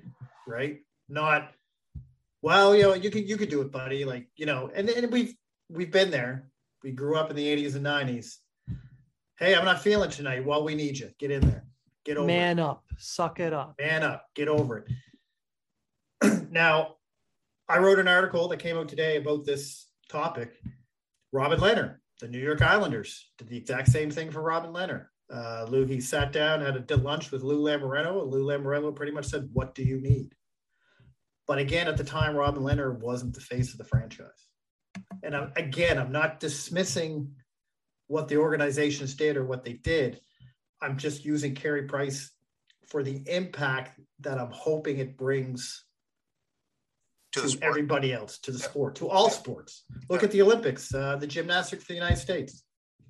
Right? 0.49 0.81
Not 1.09 1.53
well, 2.43 2.75
you 2.75 2.83
know, 2.83 2.95
you 2.95 3.11
could 3.11 3.29
you 3.29 3.37
could 3.37 3.51
do 3.51 3.61
it, 3.61 3.73
buddy. 3.73 4.05
Like 4.05 4.29
you 4.37 4.47
know, 4.47 4.71
and 4.75 4.89
and 4.89 5.11
we've 5.11 5.35
we've 5.69 5.91
been 5.91 6.11
there. 6.11 6.49
We 6.83 6.93
grew 6.93 7.17
up 7.17 7.31
in 7.31 7.37
the 7.37 7.47
'80s 7.47 7.75
and 7.75 7.85
'90s. 7.85 8.37
Hey, 9.39 9.55
I'm 9.55 9.65
not 9.65 9.83
feeling 9.83 10.11
tonight. 10.11 10.45
Well, 10.45 10.65
we 10.65 10.75
need 10.75 10.99
you. 10.99 11.11
Get 11.19 11.31
in 11.31 11.41
there. 11.43 11.65
Get 12.05 12.17
over 12.17 12.29
it 12.29 12.33
Man 12.33 12.59
up, 12.61 12.85
suck 12.99 13.41
it 13.41 13.53
up. 13.53 13.75
man 13.81 14.05
up, 14.05 14.27
get 14.35 14.47
over 14.47 14.87
it. 16.23 16.51
now, 16.53 16.95
I 17.69 17.79
wrote 17.79 17.99
an 17.99 18.07
article 18.07 18.47
that 18.49 18.61
came 18.61 18.79
out 18.79 18.89
today 18.89 19.17
about 19.17 19.45
this 19.45 19.89
topic. 20.09 20.53
Robin 21.33 21.59
Lehner, 21.59 21.97
the 22.21 22.29
New 22.29 22.39
York 22.39 22.63
Islanders, 22.63 23.29
did 23.39 23.49
the 23.49 23.57
exact 23.57 23.89
same 23.89 24.09
thing 24.09 24.31
for 24.31 24.41
Robin 24.41 24.73
Lehner. 24.73 25.07
Uh, 25.29 25.67
Lou, 25.69 25.85
he 25.85 26.01
sat 26.01 26.31
down, 26.31 26.61
had 26.61 26.89
a 26.89 26.97
lunch 26.97 27.33
with 27.33 27.43
Lou 27.43 27.61
Lamoriello, 27.61 28.23
and 28.23 28.31
Lou 28.31 28.45
Lamoriello 28.45 28.95
pretty 28.95 29.11
much 29.11 29.27
said, 29.27 29.49
"What 29.53 29.75
do 29.75 29.83
you 29.83 30.01
need?" 30.01 30.36
But 31.47 31.59
again, 31.59 31.87
at 31.89 31.97
the 31.97 32.05
time, 32.05 32.35
Robin 32.35 32.63
Lehner 32.63 32.99
wasn't 32.99 33.35
the 33.35 33.41
face 33.41 33.73
of 33.73 33.79
the 33.79 33.85
franchise. 33.85 34.49
And 35.23 35.35
I'm, 35.37 35.53
again, 35.57 35.99
I'm 35.99 36.13
not 36.13 36.41
dismissing 36.41 37.35
what 38.09 38.29
the 38.29 38.37
organizations 38.39 39.15
did 39.15 39.37
or 39.37 39.45
what 39.45 39.65
they 39.65 39.75
did. 39.75 40.21
I'm 40.81 40.97
just 40.99 41.25
using 41.25 41.55
Carey 41.55 41.85
Price 41.85 42.31
for 42.89 43.03
the 43.03 43.23
impact 43.27 44.01
that 44.21 44.39
I'm 44.39 44.51
hoping 44.51 44.99
it 44.99 45.17
brings 45.17 45.85
To 47.33 47.43
to, 47.49 47.59
everybody 47.63 48.13
else, 48.13 48.39
to 48.41 48.53
the 48.53 48.59
Yeah. 48.59 48.65
sport, 48.69 48.95
to 48.97 49.09
all 49.09 49.31
sports. 49.31 49.85
Look 50.09 50.23
Yeah. 50.23 50.27
at 50.27 50.33
the 50.33 50.43
Olympics, 50.43 50.95
uh, 50.95 51.17
the 51.17 51.27
gymnastics 51.27 51.85
for 51.85 51.89
the 51.89 51.95
United 51.95 52.17
States. 52.19 52.65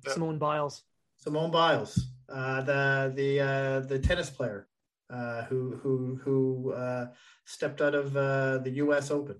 Yeah. 0.05 0.13
Simone 0.13 0.37
Biles. 0.37 0.83
Simone 1.17 1.51
Biles, 1.51 1.99
uh, 2.29 2.61
the 2.63 3.13
the 3.15 3.39
uh, 3.39 3.79
the 3.81 3.99
tennis 3.99 4.29
player 4.29 4.66
uh, 5.09 5.43
who 5.43 5.77
who 5.81 6.19
who 6.23 6.73
uh, 6.73 7.07
stepped 7.45 7.81
out 7.81 7.95
of 7.95 8.15
uh, 8.15 8.59
the 8.59 8.71
U.S. 8.71 9.11
Open. 9.11 9.37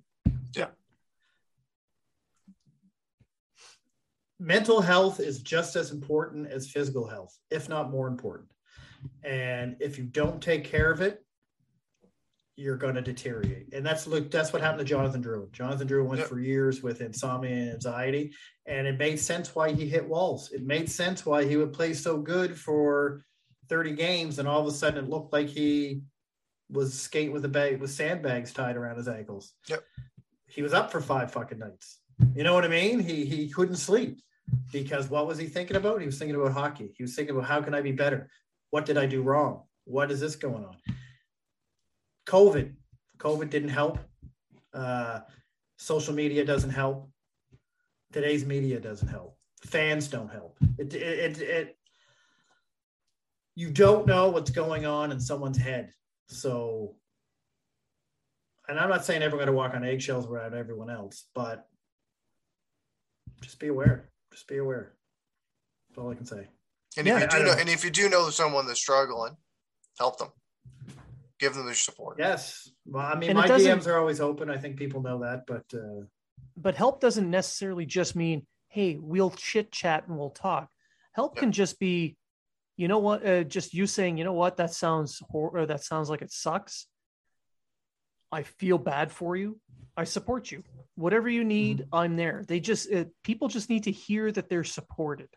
Yeah. 0.55 0.68
Mental 4.39 4.82
health 4.82 5.20
is 5.20 5.41
just 5.41 5.76
as 5.76 5.91
important 5.91 6.47
as 6.47 6.70
physical 6.70 7.07
health, 7.07 7.36
if 7.49 7.68
not 7.70 7.89
more 7.89 8.07
important. 8.07 8.49
And 9.24 9.78
if 9.80 9.97
you 9.97 10.03
don't 10.05 10.41
take 10.41 10.63
care 10.63 10.91
of 10.91 11.01
it, 11.01 11.24
you're 12.55 12.78
going 12.78 12.95
to 12.95 13.01
deteriorate. 13.01 13.74
And 13.74 13.86
that's 13.86 14.07
look 14.07 14.30
that's 14.32 14.53
what 14.53 14.61
happened 14.61 14.80
to 14.80 14.86
Jonathan 14.86 15.24
Drouin. 15.24 15.51
Jonathan 15.51 15.88
Drouin 15.88 16.05
went 16.05 16.20
Yep. 16.22 16.30
for 16.30 16.39
years 16.39 16.82
with 16.82 17.01
insomnia 17.01 17.51
and 17.55 17.74
anxiety, 17.74 18.34
and 18.65 18.88
it 18.88 18.97
made 18.97 19.20
sense 19.20 19.55
why 19.55 19.72
he 19.72 19.88
hit 19.88 20.07
walls. 20.07 20.51
It 20.51 20.63
made 20.63 20.89
sense 20.89 21.26
why 21.26 21.45
he 21.45 21.55
would 21.57 21.74
play 21.74 21.93
so 21.93 22.18
good 22.18 22.57
for 22.57 23.24
30 23.70 23.93
games, 23.93 24.39
and 24.39 24.47
all 24.47 24.61
of 24.61 24.68
a 24.68 24.72
sudden 24.72 25.03
it 25.03 25.09
looked 25.09 25.34
like 25.34 25.47
he 25.47 26.01
was 26.70 26.93
skating 26.93 27.32
with 27.32 27.45
a 27.45 27.49
bag 27.49 27.80
with 27.80 27.91
sandbags 27.91 28.51
tied 28.51 28.76
around 28.76 28.97
his 28.97 29.07
ankles. 29.07 29.53
Yep. 29.68 29.84
He 30.47 30.61
was 30.61 30.74
up 30.74 30.91
for 30.91 31.01
five 31.01 31.32
fucking 31.32 31.59
nights. 31.59 31.99
You 32.36 32.43
know 32.43 32.53
what 32.53 32.65
I 32.65 32.70
mean? 32.70 32.99
He 32.99 33.26
he 33.26 33.49
couldn't 33.49 33.76
sleep 33.76 34.20
because 34.72 35.09
what 35.09 35.28
was 35.28 35.38
he 35.38 35.45
thinking 35.45 35.78
about? 35.78 35.99
He 35.99 36.05
was 36.05 36.18
thinking 36.18 36.36
about 36.36 36.53
hockey. 36.53 36.93
He 36.97 37.03
was 37.03 37.15
thinking 37.15 37.36
about 37.36 37.47
how 37.47 37.61
can 37.61 37.74
I 37.74 37.82
be 37.82 37.91
better? 37.91 38.30
What 38.70 38.86
did 38.86 38.97
I 38.97 39.05
do 39.05 39.22
wrong? 39.22 39.63
What 39.86 40.11
is 40.11 40.20
this 40.20 40.36
going 40.36 40.65
on? 40.65 40.76
COVID. 42.28 42.74
COVID 43.18 43.49
didn't 43.49 43.70
help. 43.70 43.99
Uh, 44.74 45.22
social 45.78 46.13
media 46.13 46.43
doesn't 46.43 46.70
help. 46.70 47.09
Today's 48.11 48.45
media 48.45 48.80
doesn't 48.80 49.07
help. 49.07 49.38
Fans 49.65 50.07
don't 50.07 50.32
help. 50.32 50.57
It, 50.78 50.93
it, 50.93 51.41
it, 51.41 51.41
it 51.41 51.77
you 53.58 53.72
don't 53.72 54.05
know 54.05 54.30
what's 54.30 54.51
going 54.51 54.86
on 54.86 55.12
in 55.12 55.20
someone's 55.20 55.58
head. 55.58 55.91
So, 56.28 56.93
and 58.68 58.80
I'm 58.80 58.88
not 58.88 59.03
saying 59.03 59.24
everyone 59.24 59.47
got 59.47 59.51
to 59.51 59.58
walk 59.58 59.74
on 59.74 59.84
eggshells 59.84 60.28
around 60.28 60.53
everyone 60.53 60.91
else, 60.91 61.26
but 61.34 61.68
just 63.41 63.60
be 63.60 63.68
aware. 63.70 64.12
Just 64.32 64.47
be 64.47 64.58
aware. 64.58 64.93
That's 65.89 65.97
all 65.97 66.12
I 66.12 66.14
can 66.14 66.28
say. 66.28 66.47
And 66.97 67.08
Yeah, 67.08 67.16
if 67.18 67.22
you 67.24 67.28
do 67.30 67.45
know, 67.45 67.51
know. 67.53 67.60
and 67.60 67.68
if 67.68 67.84
you 67.84 67.89
do 67.89 68.08
know 68.10 68.30
someone 68.30 68.68
that's 68.68 68.80
struggling, 68.80 69.36
help 69.97 70.20
them. 70.20 70.30
Give 71.39 71.55
them 71.55 71.66
their 71.66 71.74
support. 71.74 72.18
Yes. 72.20 72.70
Well, 72.86 73.05
I 73.08 73.16
mean, 73.16 73.32
And 73.32 73.39
my 73.39 73.47
DMs 73.47 73.88
are 73.88 73.97
always 73.97 74.22
open. 74.22 74.51
I 74.51 74.58
think 74.58 74.78
people 74.78 75.01
know 75.01 75.20
that, 75.22 75.45
but 75.47 75.66
uh, 75.74 76.05
But 76.55 76.76
help 76.76 77.01
doesn't 77.01 77.30
necessarily 77.32 77.88
just 77.88 78.16
mean, 78.16 78.45
hey, 78.68 78.97
we'll 79.01 79.32
chit 79.32 79.72
chat 79.72 80.08
and 80.08 80.16
we'll 80.16 80.30
talk. 80.30 80.70
Help 81.14 81.36
Yeah. 81.36 81.39
can 81.39 81.51
just 81.51 81.80
be, 81.80 82.18
you 82.78 82.88
know 82.88 83.00
what, 83.00 83.26
uh, 83.26 83.44
just 83.44 83.74
you 83.74 83.88
saying, 83.88 84.18
you 84.18 84.24
know 84.24 84.34
what, 84.34 84.58
that 84.58 84.72
sounds 84.72 85.22
hor- 85.30 85.58
or 85.58 85.66
that 85.66 85.84
sounds 85.84 86.10
like 86.10 86.22
it 86.22 86.32
sucks. 86.32 86.88
I 88.32 88.44
feel 88.44 88.78
bad 88.78 89.12
for 89.12 89.36
you. 89.36 89.60
I 89.96 90.04
support 90.04 90.52
you. 90.52 90.64
Whatever 90.96 91.28
you 91.28 91.44
need, 91.44 91.88
I'm 91.92 92.16
there. 92.16 92.44
They 92.48 92.60
just 92.60 92.92
uh, 92.92 93.06
people 93.24 93.48
just 93.48 93.70
need 93.70 93.84
to 93.84 93.92
hear 93.92 94.32
that 94.32 94.48
they're 94.48 94.64
supported. 94.64 95.30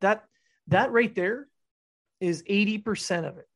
That 0.00 0.24
that 0.66 0.90
right 0.90 1.14
there 1.14 1.46
is 2.20 2.42
80% 2.42 3.28
of 3.28 3.38
it. 3.38 3.46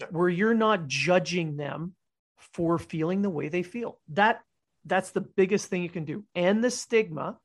Yeah. 0.00 0.06
Where 0.10 0.28
you're 0.28 0.54
not 0.54 0.86
judging 0.86 1.56
them 1.56 1.94
for 2.54 2.78
feeling 2.78 3.22
the 3.22 3.30
way 3.30 3.48
they 3.48 3.62
feel. 3.62 4.00
That 4.08 4.40
that's 4.84 5.10
the 5.10 5.20
biggest 5.20 5.68
thing 5.68 5.82
you 5.82 5.88
can 5.88 6.04
do. 6.04 6.24
And 6.34 6.64
the 6.64 6.70
stigma 6.70 7.38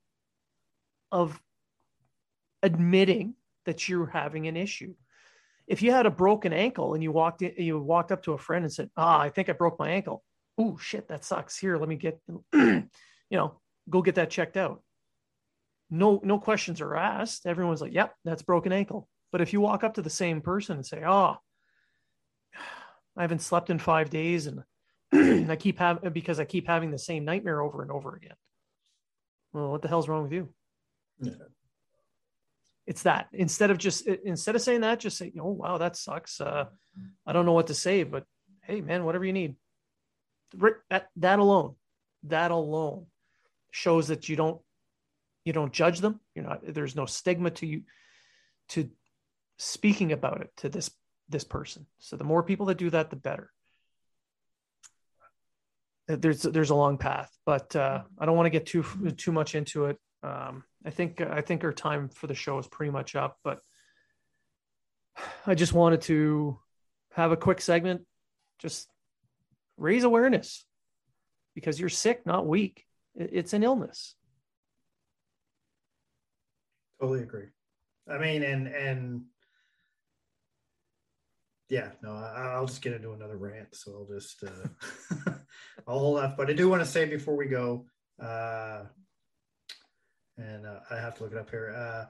of 1.12 1.40
admitting 2.64 3.36
that 3.66 3.88
you're 3.88 4.08
having 4.08 4.48
an 4.48 4.58
issue. 4.58 4.96
If 5.68 5.82
you 5.82 5.91
had 5.91 6.05
a 6.05 6.11
broken 6.11 6.53
ankle 6.53 6.93
and 6.93 7.03
you 7.03 7.11
walked 7.11 7.41
in, 7.41 7.53
you 7.57 7.80
walked 7.80 8.11
up 8.11 8.24
to 8.24 8.34
a 8.34 8.38
friend 8.38 8.63
and 8.63 8.74
said, 8.74 8.89
"Ah, 8.95 9.20
I 9.20 9.30
think 9.30 9.49
I 9.49 9.53
broke 9.53 9.78
my 9.78 9.89
ankle." 9.89 10.24
Oh 10.57 10.78
shit, 10.78 11.09
that 11.09 11.26
sucks. 11.26 11.57
Here, 11.57 11.78
let 11.78 11.89
me 11.89 11.97
get, 11.97 12.20
you 12.53 12.89
know, 13.32 13.59
go 13.89 14.01
get 14.01 14.15
that 14.15 14.30
checked 14.30 14.57
out. 14.57 14.82
No, 15.89 16.20
no 16.24 16.39
questions 16.39 16.82
are 16.82 16.95
asked. 16.95 17.45
Everyone's 17.45 17.82
like, 17.82 17.93
"Yep, 17.93 18.15
that's 18.24 18.41
broken 18.41 18.72
ankle." 18.72 19.09
But 19.32 19.41
if 19.41 19.51
you 19.51 19.59
walk 19.61 19.84
up 19.84 19.95
to 19.95 20.01
the 20.01 20.09
same 20.09 20.41
person 20.41 20.78
and 20.78 20.86
say, 20.86 21.03
"Oh, 21.05 21.36
I 23.18 23.22
haven't 23.22 23.41
slept 23.41 23.70
in 23.70 23.80
five 23.80 24.09
days 24.09 24.47
and 24.47 24.63
I 25.51 25.55
keep 25.57 25.80
having 25.80 26.11
because 26.13 26.39
I 26.39 26.45
keep 26.45 26.68
having 26.68 26.91
the 26.91 26.99
same 26.99 27.26
nightmare 27.26 27.61
over 27.61 27.82
and 27.82 27.91
over 27.91 28.15
again," 28.15 28.36
well, 29.53 29.72
what 29.72 29.82
the 29.82 29.89
hell's 29.89 30.07
wrong 30.07 30.24
with 30.24 30.34
you? 30.34 30.49
Yeah. 31.20 31.34
It's 32.88 33.04
that 33.04 33.28
instead 33.34 33.70
of 33.70 33.78
just 33.78 34.08
instead 34.08 34.56
of 34.56 34.62
saying 34.62 34.82
that, 34.82 35.02
just 35.02 35.18
say, 35.18 35.34
"Oh 35.40 35.52
wow, 35.52 35.78
that 35.78 35.98
sucks." 35.98 36.40
Uh, 36.40 36.66
I 37.26 37.34
don't 37.34 37.46
know 37.46 37.52
what 37.52 37.68
to 37.68 37.74
say, 37.74 38.04
but 38.04 38.24
hey, 38.64 38.80
man, 38.80 39.04
whatever 39.04 39.26
you 39.26 39.34
need. 39.34 39.56
That 40.90 41.10
that 41.18 41.40
alone, 41.40 41.76
that 42.24 42.52
alone 42.52 43.08
shows 43.72 44.08
that 44.08 44.30
you 44.30 44.38
don't 44.38 44.62
you 45.44 45.52
don't 45.52 45.74
judge 45.74 46.00
them. 46.00 46.22
You're 46.34 46.46
not. 46.46 46.62
There's 46.66 46.96
no 46.96 47.06
stigma 47.06 47.52
to 47.52 47.68
you 47.68 47.82
to 48.70 48.90
speaking 49.58 50.14
about 50.14 50.40
it 50.40 50.52
to 50.58 50.70
this 50.70 50.90
this 51.28 51.44
person. 51.44 51.88
So 52.00 52.16
the 52.16 52.24
more 52.24 52.42
people 52.42 52.68
that 52.68 52.78
do 52.78 52.90
that, 52.90 53.10
the 53.10 53.18
better. 53.18 53.52
There's 56.08 56.42
there's 56.42 56.70
a 56.70 56.76
long 56.76 56.98
path, 56.98 57.30
but 57.46 57.76
uh, 57.76 58.04
I 58.18 58.26
don't 58.26 58.38
want 58.38 58.46
to 58.46 58.50
get 58.50 58.66
too 58.66 58.84
too 59.18 59.34
much 59.34 59.56
into 59.56 59.86
it. 59.86 59.98
Um, 60.24 60.63
I 60.86 60.89
think 60.89 61.22
I 61.22 61.41
think 61.41 61.63
our 61.63 61.74
time 61.74 62.09
for 62.09 62.28
the 62.28 62.34
show 62.34 62.57
is 62.57 62.68
pretty 62.68 62.91
much 62.91 63.15
up, 63.15 63.38
but 63.43 63.59
I 65.45 65.55
just 65.55 65.74
wanted 65.74 66.01
to 66.03 66.59
have 67.11 67.32
a 67.32 67.38
quick 67.38 67.61
segment, 67.61 68.01
just 68.59 68.88
raise 69.78 70.03
awareness 70.03 70.65
because 71.55 71.80
you're 71.80 71.89
sick, 71.89 72.26
not 72.26 72.47
weak. 72.47 72.86
It's 73.15 73.53
an 73.53 73.63
illness. 73.63 74.15
Totally 76.99 77.22
agree. 77.22 77.47
I 78.09 78.18
mean, 78.18 78.43
and 78.43 78.68
and 78.68 79.22
yeah, 81.70 81.89
no, 82.01 82.11
I, 82.11 82.59
will 82.59 82.68
just 82.68 82.82
get 82.82 82.93
into 82.93 83.11
another 83.11 83.38
rant, 83.38 83.76
so 83.76 83.91
I'll 83.91 84.15
just 84.15 84.43
uh, 84.43 85.32
I'll 85.88 85.99
hold 85.99 86.20
off. 86.20 86.38
But 86.38 86.49
I 86.49 86.53
do 86.53 86.70
want 86.70 86.82
to 86.82 86.88
say 86.88 87.05
before 87.05 87.36
we 87.36 87.47
go, 87.47 87.86
uh, 88.22 88.84
and 90.38 90.66
uh, 90.66 90.80
I 90.90 90.98
have 90.98 91.16
to 91.16 91.24
look 91.24 91.32
it 91.32 91.38
up 91.38 91.50
here. 91.50 91.74
Uh, 91.76 92.06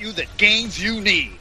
you 0.00 0.12
the 0.12 0.26
gains 0.38 0.82
you 0.82 1.00
need. 1.00 1.32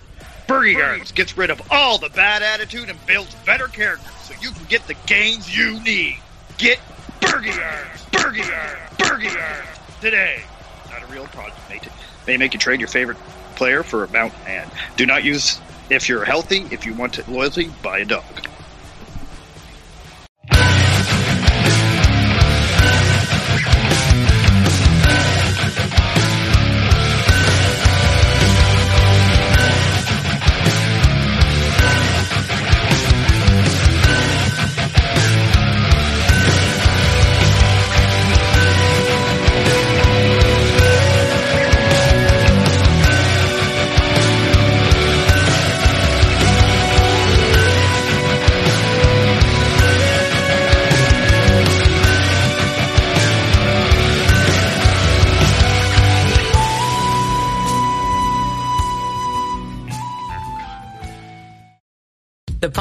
Burgy 0.47 0.81
Arms 0.81 1.11
gets 1.11 1.37
rid 1.37 1.49
of 1.49 1.61
all 1.71 1.97
the 1.97 2.09
bad 2.09 2.41
attitude 2.41 2.89
and 2.89 3.05
builds 3.05 3.35
better 3.45 3.67
character 3.67 4.09
so 4.23 4.33
you 4.41 4.51
can 4.51 4.65
get 4.65 4.85
the 4.87 4.95
gains 5.05 5.55
you 5.55 5.79
need. 5.81 6.17
Get 6.57 6.79
Burgy 7.21 7.51
Arms, 7.51 8.05
Burgy 8.11 8.41
Arms, 8.41 8.97
Burgy 8.97 9.27
Arms 9.27 9.67
today. 10.01 10.41
Not 10.89 11.03
a 11.03 11.05
real 11.07 11.27
product, 11.27 11.57
mate. 11.69 11.87
May 12.27 12.37
make 12.37 12.53
you 12.53 12.59
trade 12.59 12.79
your 12.79 12.89
favorite 12.89 13.17
player 13.55 13.83
for 13.83 14.03
a 14.03 14.09
mountain 14.09 14.43
man. 14.45 14.67
do 14.97 15.05
not 15.05 15.23
use 15.23 15.59
if 15.89 16.09
you're 16.09 16.25
healthy, 16.25 16.65
if 16.71 16.85
you 16.85 16.93
want 16.93 17.27
loyalty, 17.27 17.69
buy 17.81 17.99
a 17.99 18.05
dog. 18.05 18.48